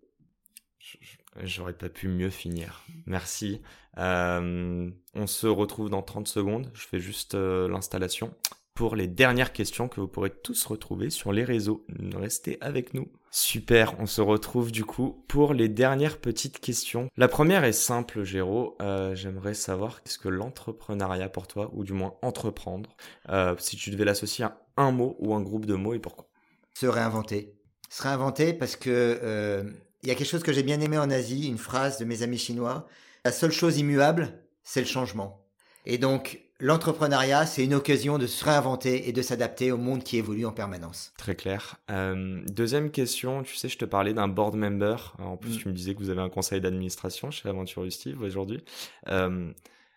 J'aurais 1.42 1.74
pas 1.74 1.88
pu 1.88 2.08
mieux 2.08 2.30
finir. 2.30 2.84
Merci. 3.06 3.60
Euh, 3.98 4.90
on 5.14 5.26
se 5.26 5.46
retrouve 5.46 5.90
dans 5.90 6.02
30 6.02 6.26
secondes. 6.26 6.70
Je 6.74 6.86
fais 6.86 7.00
juste 7.00 7.34
euh, 7.34 7.68
l'installation 7.68 8.34
pour 8.78 8.94
les 8.94 9.08
dernières 9.08 9.52
questions 9.52 9.88
que 9.88 10.00
vous 10.00 10.06
pourrez 10.06 10.30
tous 10.30 10.64
retrouver 10.66 11.10
sur 11.10 11.32
les 11.32 11.42
réseaux. 11.42 11.84
Restez 12.14 12.58
avec 12.60 12.94
nous. 12.94 13.08
Super, 13.32 13.96
on 13.98 14.06
se 14.06 14.20
retrouve 14.20 14.70
du 14.70 14.84
coup 14.84 15.24
pour 15.26 15.52
les 15.52 15.68
dernières 15.68 16.18
petites 16.18 16.60
questions. 16.60 17.08
La 17.16 17.26
première 17.26 17.64
est 17.64 17.72
simple, 17.72 18.22
Géraud. 18.22 18.76
Euh, 18.80 19.16
j'aimerais 19.16 19.54
savoir 19.54 20.00
qu'est-ce 20.00 20.16
que 20.16 20.28
l'entrepreneuriat 20.28 21.28
pour 21.28 21.48
toi, 21.48 21.72
ou 21.74 21.82
du 21.82 21.92
moins 21.92 22.14
entreprendre, 22.22 22.94
euh, 23.30 23.56
si 23.58 23.76
tu 23.76 23.90
devais 23.90 24.04
l'associer 24.04 24.44
à 24.44 24.56
un 24.76 24.92
mot 24.92 25.16
ou 25.18 25.34
un 25.34 25.40
groupe 25.40 25.66
de 25.66 25.74
mots 25.74 25.94
et 25.94 25.98
pourquoi? 25.98 26.28
Se 26.74 26.86
réinventer. 26.86 27.56
Se 27.90 28.04
réinventer 28.04 28.52
parce 28.52 28.76
que 28.76 28.90
euh, 29.24 29.64
il 30.04 30.08
y 30.08 30.12
a 30.12 30.14
quelque 30.14 30.30
chose 30.30 30.44
que 30.44 30.52
j'ai 30.52 30.62
bien 30.62 30.80
aimé 30.80 30.98
en 30.98 31.10
Asie, 31.10 31.48
une 31.48 31.58
phrase 31.58 31.98
de 31.98 32.04
mes 32.04 32.22
amis 32.22 32.38
chinois. 32.38 32.86
La 33.24 33.32
seule 33.32 33.50
chose 33.50 33.76
immuable, 33.76 34.40
c'est 34.62 34.82
le 34.82 34.86
changement. 34.86 35.44
Et 35.84 35.98
donc, 35.98 36.47
l'entrepreneuriat, 36.60 37.46
c'est 37.46 37.64
une 37.64 37.74
occasion 37.74 38.18
de 38.18 38.26
se 38.26 38.44
réinventer 38.44 39.08
et 39.08 39.12
de 39.12 39.22
s'adapter 39.22 39.70
au 39.72 39.76
monde 39.76 40.02
qui 40.02 40.16
évolue 40.16 40.46
en 40.46 40.52
permanence. 40.52 41.12
Très 41.16 41.34
clair. 41.34 41.76
Euh, 41.90 42.42
deuxième 42.46 42.90
question, 42.90 43.42
tu 43.42 43.56
sais, 43.56 43.68
je 43.68 43.78
te 43.78 43.84
parlais 43.84 44.14
d'un 44.14 44.28
board 44.28 44.56
member. 44.56 45.14
En 45.18 45.36
plus, 45.36 45.56
mm. 45.56 45.58
tu 45.58 45.68
me 45.68 45.72
disais 45.72 45.94
que 45.94 46.00
vous 46.00 46.10
avez 46.10 46.20
un 46.20 46.28
conseil 46.28 46.60
d'administration 46.60 47.30
chez 47.30 47.48
Aventure 47.48 47.90
Steve 47.90 48.20
aujourd'hui. 48.22 48.62
Euh, 49.08 49.50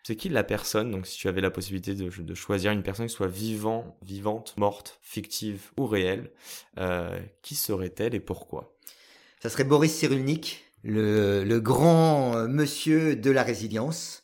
c'est 0.04 0.16
qui 0.16 0.28
la 0.28 0.42
personne 0.42 0.90
Donc, 0.90 1.06
si 1.06 1.16
tu 1.16 1.28
avais 1.28 1.40
la 1.40 1.50
possibilité 1.50 1.94
de, 1.94 2.34
choisir 2.34 2.72
une 2.72 2.82
personne 2.82 3.06
qui 3.06 3.12
soit 3.12 3.28
vivant, 3.28 3.96
vivante, 4.02 4.54
morte, 4.56 4.98
fictive 5.00 5.70
ou 5.76 5.86
réelle, 5.86 6.30
euh, 6.78 7.20
qui 7.42 7.54
serait-elle 7.54 8.14
et 8.14 8.20
pourquoi? 8.20 8.76
Ça 9.40 9.48
serait 9.48 9.64
Boris 9.64 9.92
Cyrulnik, 9.92 10.64
le, 10.84 11.44
le 11.44 11.60
grand 11.60 12.48
monsieur 12.48 13.14
de 13.14 13.30
la 13.30 13.44
résilience 13.44 14.21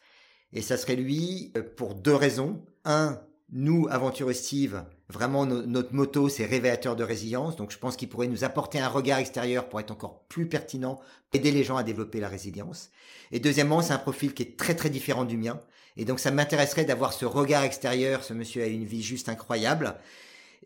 et 0.53 0.63
ça 0.63 0.77
serait 0.77 0.97
lui 0.97 1.53
euh, 1.57 1.63
pour 1.77 1.95
deux 1.95 2.15
raisons. 2.15 2.63
Un, 2.85 3.21
nous, 3.51 3.87
Aventure 3.91 4.35
Steve, 4.35 4.83
vraiment 5.09 5.47
notre 5.47 5.95
moto, 5.95 6.29
c'est 6.29 6.45
révélateur 6.45 6.97
de 6.97 7.05
résilience. 7.05 7.57
Donc 7.57 7.71
je 7.71 7.79
pense 7.79 7.97
qu'il 7.97 8.09
pourrait 8.09 8.29
nous 8.29 8.45
apporter 8.45 8.79
un 8.79 8.89
regard 8.89 9.19
extérieur 9.19 9.69
pour 9.69 9.81
être 9.81 9.91
encore 9.91 10.25
plus 10.29 10.47
pertinent, 10.47 11.01
aider 11.33 11.51
les 11.51 11.65
gens 11.65 11.77
à 11.77 11.83
développer 11.83 12.21
la 12.21 12.29
résilience. 12.29 12.91
Et 13.33 13.41
deuxièmement, 13.41 13.81
c'est 13.81 13.93
un 13.93 13.99
profil 13.99 14.35
qui 14.35 14.43
est 14.43 14.59
très 14.59 14.75
très 14.75 14.91
différent 14.91 15.25
du 15.25 15.37
mien. 15.37 15.61
Et 15.97 16.05
donc 16.05 16.21
ça 16.21 16.31
m'intéresserait 16.31 16.85
d'avoir 16.85 17.13
ce 17.13 17.25
regard 17.25 17.65
extérieur. 17.65 18.23
Ce 18.23 18.35
monsieur 18.35 18.63
a 18.63 18.67
une 18.67 18.85
vie 18.85 19.03
juste 19.03 19.29
incroyable. 19.29 19.97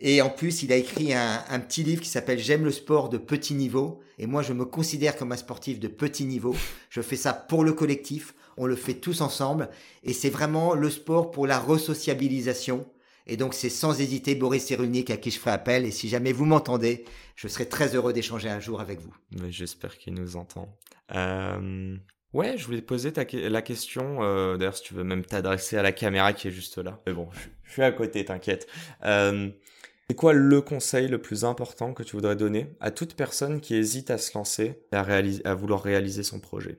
Et 0.00 0.20
en 0.20 0.30
plus, 0.30 0.64
il 0.64 0.72
a 0.72 0.76
écrit 0.76 1.14
un, 1.14 1.44
un 1.48 1.60
petit 1.60 1.84
livre 1.84 2.02
qui 2.02 2.08
s'appelle 2.08 2.38
J'aime 2.38 2.64
le 2.64 2.72
sport 2.72 3.08
de 3.08 3.18
petit 3.18 3.54
niveau. 3.54 4.00
Et 4.18 4.26
moi, 4.26 4.42
je 4.42 4.52
me 4.52 4.64
considère 4.64 5.16
comme 5.16 5.30
un 5.30 5.36
sportif 5.36 5.78
de 5.78 5.86
petit 5.86 6.24
niveau. 6.24 6.56
Je 6.90 7.00
fais 7.00 7.16
ça 7.16 7.32
pour 7.32 7.62
le 7.62 7.72
collectif, 7.72 8.34
on 8.56 8.66
le 8.66 8.76
fait 8.76 8.94
tous 8.94 9.20
ensemble, 9.20 9.68
et 10.02 10.12
c'est 10.12 10.30
vraiment 10.30 10.74
le 10.74 10.90
sport 10.90 11.30
pour 11.30 11.46
la 11.46 11.58
resociabilisation. 11.58 12.86
Et 13.26 13.36
donc 13.36 13.54
c'est 13.54 13.70
sans 13.70 14.00
hésiter 14.00 14.34
Boris 14.34 14.64
Cyrulnik 14.64 15.10
à 15.10 15.16
qui 15.16 15.30
je 15.30 15.38
ferai 15.38 15.52
appel, 15.52 15.86
et 15.86 15.90
si 15.90 16.08
jamais 16.08 16.32
vous 16.32 16.44
m'entendez, 16.44 17.04
je 17.36 17.48
serai 17.48 17.66
très 17.66 17.94
heureux 17.94 18.12
d'échanger 18.12 18.48
un 18.48 18.60
jour 18.60 18.80
avec 18.80 19.00
vous. 19.00 19.14
J'espère 19.48 19.96
qu'il 19.96 20.14
nous 20.14 20.36
entend. 20.36 20.68
Euh... 21.14 21.96
Ouais, 22.32 22.56
je 22.56 22.64
voulais 22.64 22.80
te 22.80 22.86
poser 22.86 23.12
la 23.14 23.62
question, 23.62 24.22
euh, 24.22 24.56
d'ailleurs 24.56 24.76
si 24.76 24.82
tu 24.82 24.94
veux 24.94 25.04
même 25.04 25.22
t'adresser 25.22 25.76
à 25.76 25.82
la 25.82 25.92
caméra 25.92 26.32
qui 26.32 26.48
est 26.48 26.50
juste 26.50 26.78
là. 26.78 26.98
Mais 27.06 27.12
bon, 27.12 27.28
je, 27.64 27.72
suis 27.72 27.82
à 27.82 27.92
côté, 27.92 28.24
t'inquiète. 28.24 28.66
Euh, 29.04 29.50
c'est 30.08 30.16
quoi 30.16 30.32
le 30.32 30.60
conseil 30.62 31.08
le 31.08 31.20
plus 31.20 31.44
important 31.44 31.92
que 31.92 32.02
tu 32.02 32.16
voudrais 32.16 32.36
donner 32.36 32.68
à 32.80 32.90
toute 32.90 33.14
personne 33.14 33.60
qui 33.60 33.74
hésite 33.74 34.10
à 34.10 34.16
se 34.16 34.36
lancer 34.36 34.82
et 34.92 34.96
à, 34.96 35.04
à 35.44 35.54
vouloir 35.54 35.82
réaliser 35.82 36.22
son 36.22 36.40
projet? 36.40 36.78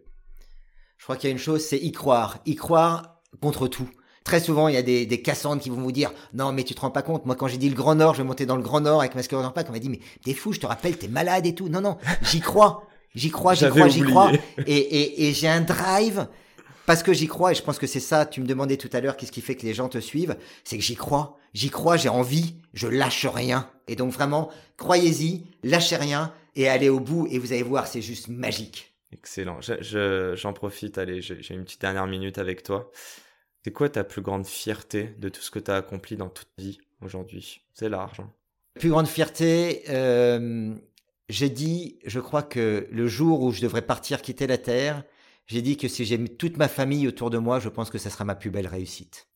Je 0.97 1.03
crois 1.03 1.15
qu'il 1.17 1.29
y 1.29 1.31
a 1.31 1.33
une 1.33 1.39
chose, 1.41 1.61
c'est 1.61 1.77
y 1.77 1.91
croire. 1.91 2.39
Y 2.45 2.55
croire 2.55 3.21
contre 3.41 3.67
tout. 3.67 3.89
Très 4.23 4.39
souvent, 4.39 4.69
il 4.69 4.73
y 4.73 4.77
a 4.77 4.81
des, 4.81 5.05
des 5.05 5.21
Cassandres 5.21 5.61
qui 5.61 5.69
vont 5.69 5.81
vous 5.81 5.91
dire 5.91 6.13
non 6.33 6.53
mais 6.53 6.63
tu 6.63 6.73
te 6.73 6.79
rends 6.79 6.91
pas 6.91 7.01
compte. 7.01 7.25
Moi, 7.25 7.35
quand 7.35 7.47
j'ai 7.47 7.57
dit 7.57 7.69
le 7.69 7.75
Grand 7.75 7.95
Nord, 7.95 8.13
je 8.13 8.21
vais 8.21 8.27
monter 8.27 8.45
dans 8.45 8.55
le 8.55 8.63
Grand 8.63 8.79
Nord 8.79 9.01
avec 9.01 9.15
ma 9.15 9.23
sclérose 9.23 9.45
en 9.45 9.51
plaques. 9.51 9.67
On 9.69 9.73
m'a 9.73 9.79
dit 9.79 9.89
mais 9.89 9.99
t'es 10.23 10.33
fou, 10.33 10.53
je 10.53 10.61
te 10.61 10.65
rappelle, 10.65 10.97
t'es 10.97 11.09
malade 11.09 11.45
et 11.45 11.53
tout. 11.53 11.67
Non 11.67 11.81
non, 11.81 11.97
j'y 12.21 12.39
crois, 12.39 12.87
j'y 13.15 13.31
crois, 13.31 13.53
j'y 13.53 13.67
crois, 13.67 13.89
j'y 13.89 14.01
crois. 14.01 14.31
Et, 14.65 14.77
et, 14.77 15.27
et 15.27 15.33
j'ai 15.33 15.49
un 15.49 15.59
drive 15.59 16.29
parce 16.85 17.03
que 17.03 17.11
j'y 17.11 17.27
crois. 17.27 17.51
Et 17.51 17.55
je 17.55 17.63
pense 17.63 17.79
que 17.79 17.87
c'est 17.87 17.99
ça. 17.99 18.25
Tu 18.25 18.39
me 18.39 18.45
demandais 18.45 18.77
tout 18.77 18.89
à 18.93 19.01
l'heure 19.01 19.17
qu'est-ce 19.17 19.33
qui 19.33 19.41
fait 19.41 19.55
que 19.55 19.65
les 19.65 19.73
gens 19.73 19.89
te 19.89 19.99
suivent. 19.99 20.37
C'est 20.63 20.77
que 20.77 20.83
j'y 20.83 20.95
crois, 20.95 21.37
j'y 21.53 21.69
crois, 21.69 21.97
j'ai 21.97 22.09
envie, 22.09 22.55
je 22.73 22.87
lâche 22.87 23.25
rien. 23.25 23.69
Et 23.89 23.97
donc 23.97 24.13
vraiment, 24.13 24.49
croyez-y, 24.77 25.43
lâchez 25.63 25.97
rien 25.97 26.33
et 26.55 26.69
allez 26.69 26.87
au 26.87 27.01
bout. 27.01 27.27
Et 27.29 27.39
vous 27.39 27.51
allez 27.51 27.63
voir, 27.63 27.87
c'est 27.87 28.01
juste 28.01 28.29
magique. 28.29 28.92
Excellent. 29.13 29.59
J'en 29.61 30.53
profite, 30.53 30.97
allez, 30.97 31.21
j'ai 31.21 31.53
une 31.53 31.63
petite 31.63 31.81
dernière 31.81 32.07
minute 32.07 32.37
avec 32.37 32.63
toi. 32.63 32.91
C'est 33.63 33.71
quoi 33.71 33.87
ta 33.89 34.03
plus 34.03 34.21
grande 34.21 34.45
fierté 34.45 35.15
de 35.19 35.29
tout 35.29 35.41
ce 35.41 35.51
que 35.51 35.59
tu 35.59 35.71
as 35.71 35.75
accompli 35.75 36.17
dans 36.17 36.29
toute 36.29 36.49
vie 36.57 36.79
aujourd'hui? 37.01 37.61
C'est 37.73 37.89
large. 37.89 38.19
Hein. 38.19 38.29
Plus 38.79 38.89
grande 38.89 39.07
fierté, 39.07 39.83
euh, 39.89 40.73
j'ai 41.29 41.49
dit, 41.49 41.99
je 42.05 42.19
crois 42.19 42.43
que 42.43 42.87
le 42.91 43.07
jour 43.07 43.41
où 43.41 43.51
je 43.51 43.61
devrais 43.61 43.83
partir 43.83 44.21
quitter 44.21 44.47
la 44.47 44.57
Terre, 44.57 45.03
j'ai 45.45 45.61
dit 45.61 45.77
que 45.77 45.87
si 45.87 46.03
j'ai 46.05 46.21
toute 46.27 46.57
ma 46.57 46.67
famille 46.67 47.07
autour 47.07 47.29
de 47.29 47.37
moi, 47.37 47.59
je 47.59 47.69
pense 47.69 47.89
que 47.89 47.97
ça 47.97 48.09
sera 48.09 48.25
ma 48.25 48.35
plus 48.35 48.49
belle 48.49 48.67
réussite. 48.67 49.27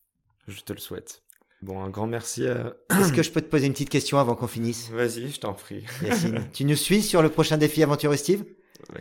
Je 0.47 0.59
te 0.61 0.73
le 0.73 0.79
souhaite. 0.79 1.23
Bon, 1.61 1.81
un 1.81 1.89
grand 1.89 2.07
merci. 2.07 2.47
À... 2.47 2.75
Est-ce 2.99 3.13
que 3.13 3.23
je 3.23 3.31
peux 3.31 3.41
te 3.41 3.47
poser 3.47 3.67
une 3.67 3.73
petite 3.73 3.89
question 3.89 4.19
avant 4.19 4.35
qu'on 4.35 4.47
finisse? 4.47 4.89
Vas-y, 4.89 5.29
je 5.29 5.39
t'en 5.39 5.53
prie. 5.53 5.85
Yacine, 6.03 6.47
tu 6.53 6.65
nous 6.65 6.75
suis 6.75 7.01
sur 7.01 7.21
le 7.21 7.29
prochain 7.29 7.57
défi 7.57 7.81
Aventure 7.81 8.15
Steve 8.17 8.43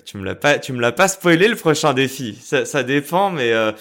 tu 0.05 0.17
me 0.19 0.25
l'as 0.25 0.35
pas, 0.35 0.59
tu 0.59 0.73
me 0.73 0.81
l'as 0.81 0.93
pas 0.93 1.09
spoilé 1.09 1.49
le 1.49 1.57
prochain 1.57 1.95
défi. 1.95 2.39
Ça, 2.43 2.65
ça 2.65 2.83
dépend, 2.83 3.31
mais. 3.31 3.53
Euh... 3.53 3.73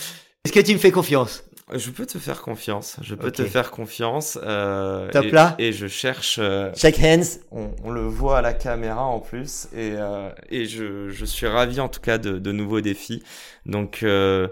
Est-ce 0.43 0.53
que 0.53 0.59
tu 0.59 0.73
me 0.73 0.79
fais 0.79 0.91
confiance? 0.91 1.43
Je 1.73 1.89
peux 1.89 2.05
te 2.05 2.19
faire 2.19 2.43
confiance. 2.43 2.97
Je 3.01 3.15
peux 3.15 3.31
te 3.31 3.43
faire 3.43 3.71
confiance. 3.71 4.37
Euh, 4.43 5.09
Top 5.09 5.25
et, 5.25 5.31
là. 5.31 5.55
Et 5.57 5.73
je 5.73 5.87
cherche. 5.87 6.37
Euh, 6.39 6.71
Shake 6.75 6.99
hands. 6.99 7.39
On, 7.51 7.89
le 7.89 8.01
voit 8.01 8.37
à 8.37 8.41
la 8.43 8.53
caméra 8.53 9.03
en 9.03 9.19
plus. 9.19 9.67
Et, 9.73 9.93
euh, 9.95 10.29
et 10.49 10.65
je, 10.65 11.09
je, 11.09 11.25
suis 11.25 11.47
ravi 11.47 11.79
en 11.79 11.89
tout 11.89 12.01
cas 12.01 12.19
de, 12.19 12.37
de 12.37 12.51
nouveaux 12.51 12.81
défis. 12.81 13.23
Donc, 13.65 14.03
euh, 14.03 14.47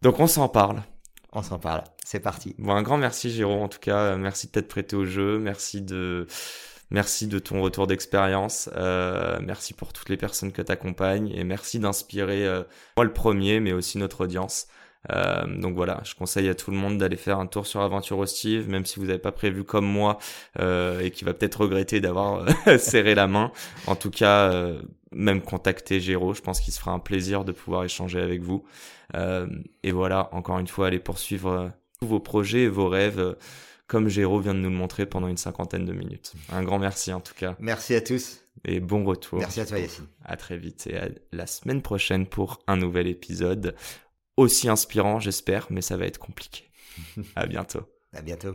donc 0.00 0.18
on 0.18 0.26
s'en 0.26 0.48
parle. 0.48 0.82
On 1.32 1.42
s'en 1.42 1.58
parle. 1.58 1.84
C'est 2.02 2.20
parti. 2.20 2.54
Bon, 2.56 2.72
un 2.72 2.82
grand 2.82 2.96
merci 2.96 3.30
Jérôme. 3.30 3.60
En 3.60 3.68
tout 3.68 3.80
cas, 3.80 4.16
merci 4.16 4.46
de 4.46 4.52
t'être 4.52 4.68
prêté 4.68 4.96
au 4.96 5.04
jeu. 5.04 5.38
Merci 5.38 5.82
de. 5.82 6.26
Merci 6.90 7.26
de 7.26 7.38
ton 7.38 7.62
retour 7.62 7.86
d'expérience. 7.88 8.70
Euh, 8.76 9.38
merci 9.42 9.74
pour 9.74 9.92
toutes 9.92 10.08
les 10.08 10.16
personnes 10.16 10.52
que 10.52 10.62
tu 10.62 10.72
et 11.34 11.44
merci 11.44 11.80
d'inspirer 11.80 12.46
euh, 12.46 12.62
moi 12.96 13.04
le 13.04 13.12
premier, 13.12 13.58
mais 13.58 13.72
aussi 13.72 13.98
notre 13.98 14.24
audience. 14.24 14.68
Euh, 15.10 15.46
donc 15.60 15.74
voilà, 15.74 16.00
je 16.04 16.14
conseille 16.14 16.48
à 16.48 16.54
tout 16.54 16.70
le 16.70 16.76
monde 16.76 16.98
d'aller 16.98 17.16
faire 17.16 17.38
un 17.38 17.46
tour 17.46 17.66
sur 17.66 17.80
Aventure 17.80 18.18
Hostive, 18.18 18.68
même 18.68 18.86
si 18.86 19.00
vous 19.00 19.06
n'avez 19.06 19.18
pas 19.18 19.32
prévu 19.32 19.64
comme 19.64 19.86
moi 19.86 20.18
euh, 20.60 21.00
et 21.00 21.10
qui 21.10 21.24
va 21.24 21.34
peut-être 21.34 21.62
regretter 21.62 22.00
d'avoir 22.00 22.44
serré 22.78 23.16
la 23.16 23.26
main. 23.26 23.50
En 23.88 23.96
tout 23.96 24.10
cas, 24.10 24.72
même 25.10 25.42
contacter 25.42 26.00
Géraud, 26.00 26.34
je 26.34 26.42
pense 26.42 26.60
qu'il 26.60 26.72
se 26.72 26.78
fera 26.78 26.92
un 26.92 26.98
plaisir 27.00 27.44
de 27.44 27.52
pouvoir 27.52 27.84
échanger 27.84 28.20
avec 28.20 28.42
vous. 28.42 28.64
Et 29.82 29.92
voilà, 29.92 30.28
encore 30.32 30.58
une 30.58 30.68
fois, 30.68 30.88
allez 30.88 30.98
poursuivre 30.98 31.72
tous 32.00 32.06
vos 32.06 32.20
projets 32.20 32.62
et 32.62 32.68
vos 32.68 32.88
rêves 32.88 33.36
comme 33.86 34.08
Géraud 34.08 34.40
vient 34.40 34.54
de 34.54 34.60
nous 34.60 34.70
le 34.70 34.76
montrer 34.76 35.06
pendant 35.06 35.28
une 35.28 35.36
cinquantaine 35.36 35.84
de 35.84 35.92
minutes. 35.92 36.32
Un 36.50 36.62
grand 36.62 36.78
merci 36.78 37.12
en 37.12 37.20
tout 37.20 37.34
cas. 37.34 37.56
Merci 37.58 37.94
à 37.94 38.00
tous. 38.00 38.42
Et 38.64 38.80
bon 38.80 39.04
retour. 39.04 39.38
Merci 39.38 39.60
à 39.60 39.66
toi 39.66 39.78
Yacine. 39.78 40.06
À 40.24 40.36
très 40.36 40.56
vite 40.56 40.86
et 40.86 40.96
à 40.96 41.08
la 41.32 41.46
semaine 41.46 41.82
prochaine 41.82 42.26
pour 42.26 42.60
un 42.66 42.76
nouvel 42.76 43.06
épisode 43.06 43.74
aussi 44.36 44.68
inspirant, 44.68 45.20
j'espère, 45.20 45.66
mais 45.70 45.80
ça 45.82 45.96
va 45.96 46.06
être 46.06 46.18
compliqué. 46.18 46.64
à 47.36 47.46
bientôt. 47.46 47.82
À 48.12 48.22
bientôt. 48.22 48.54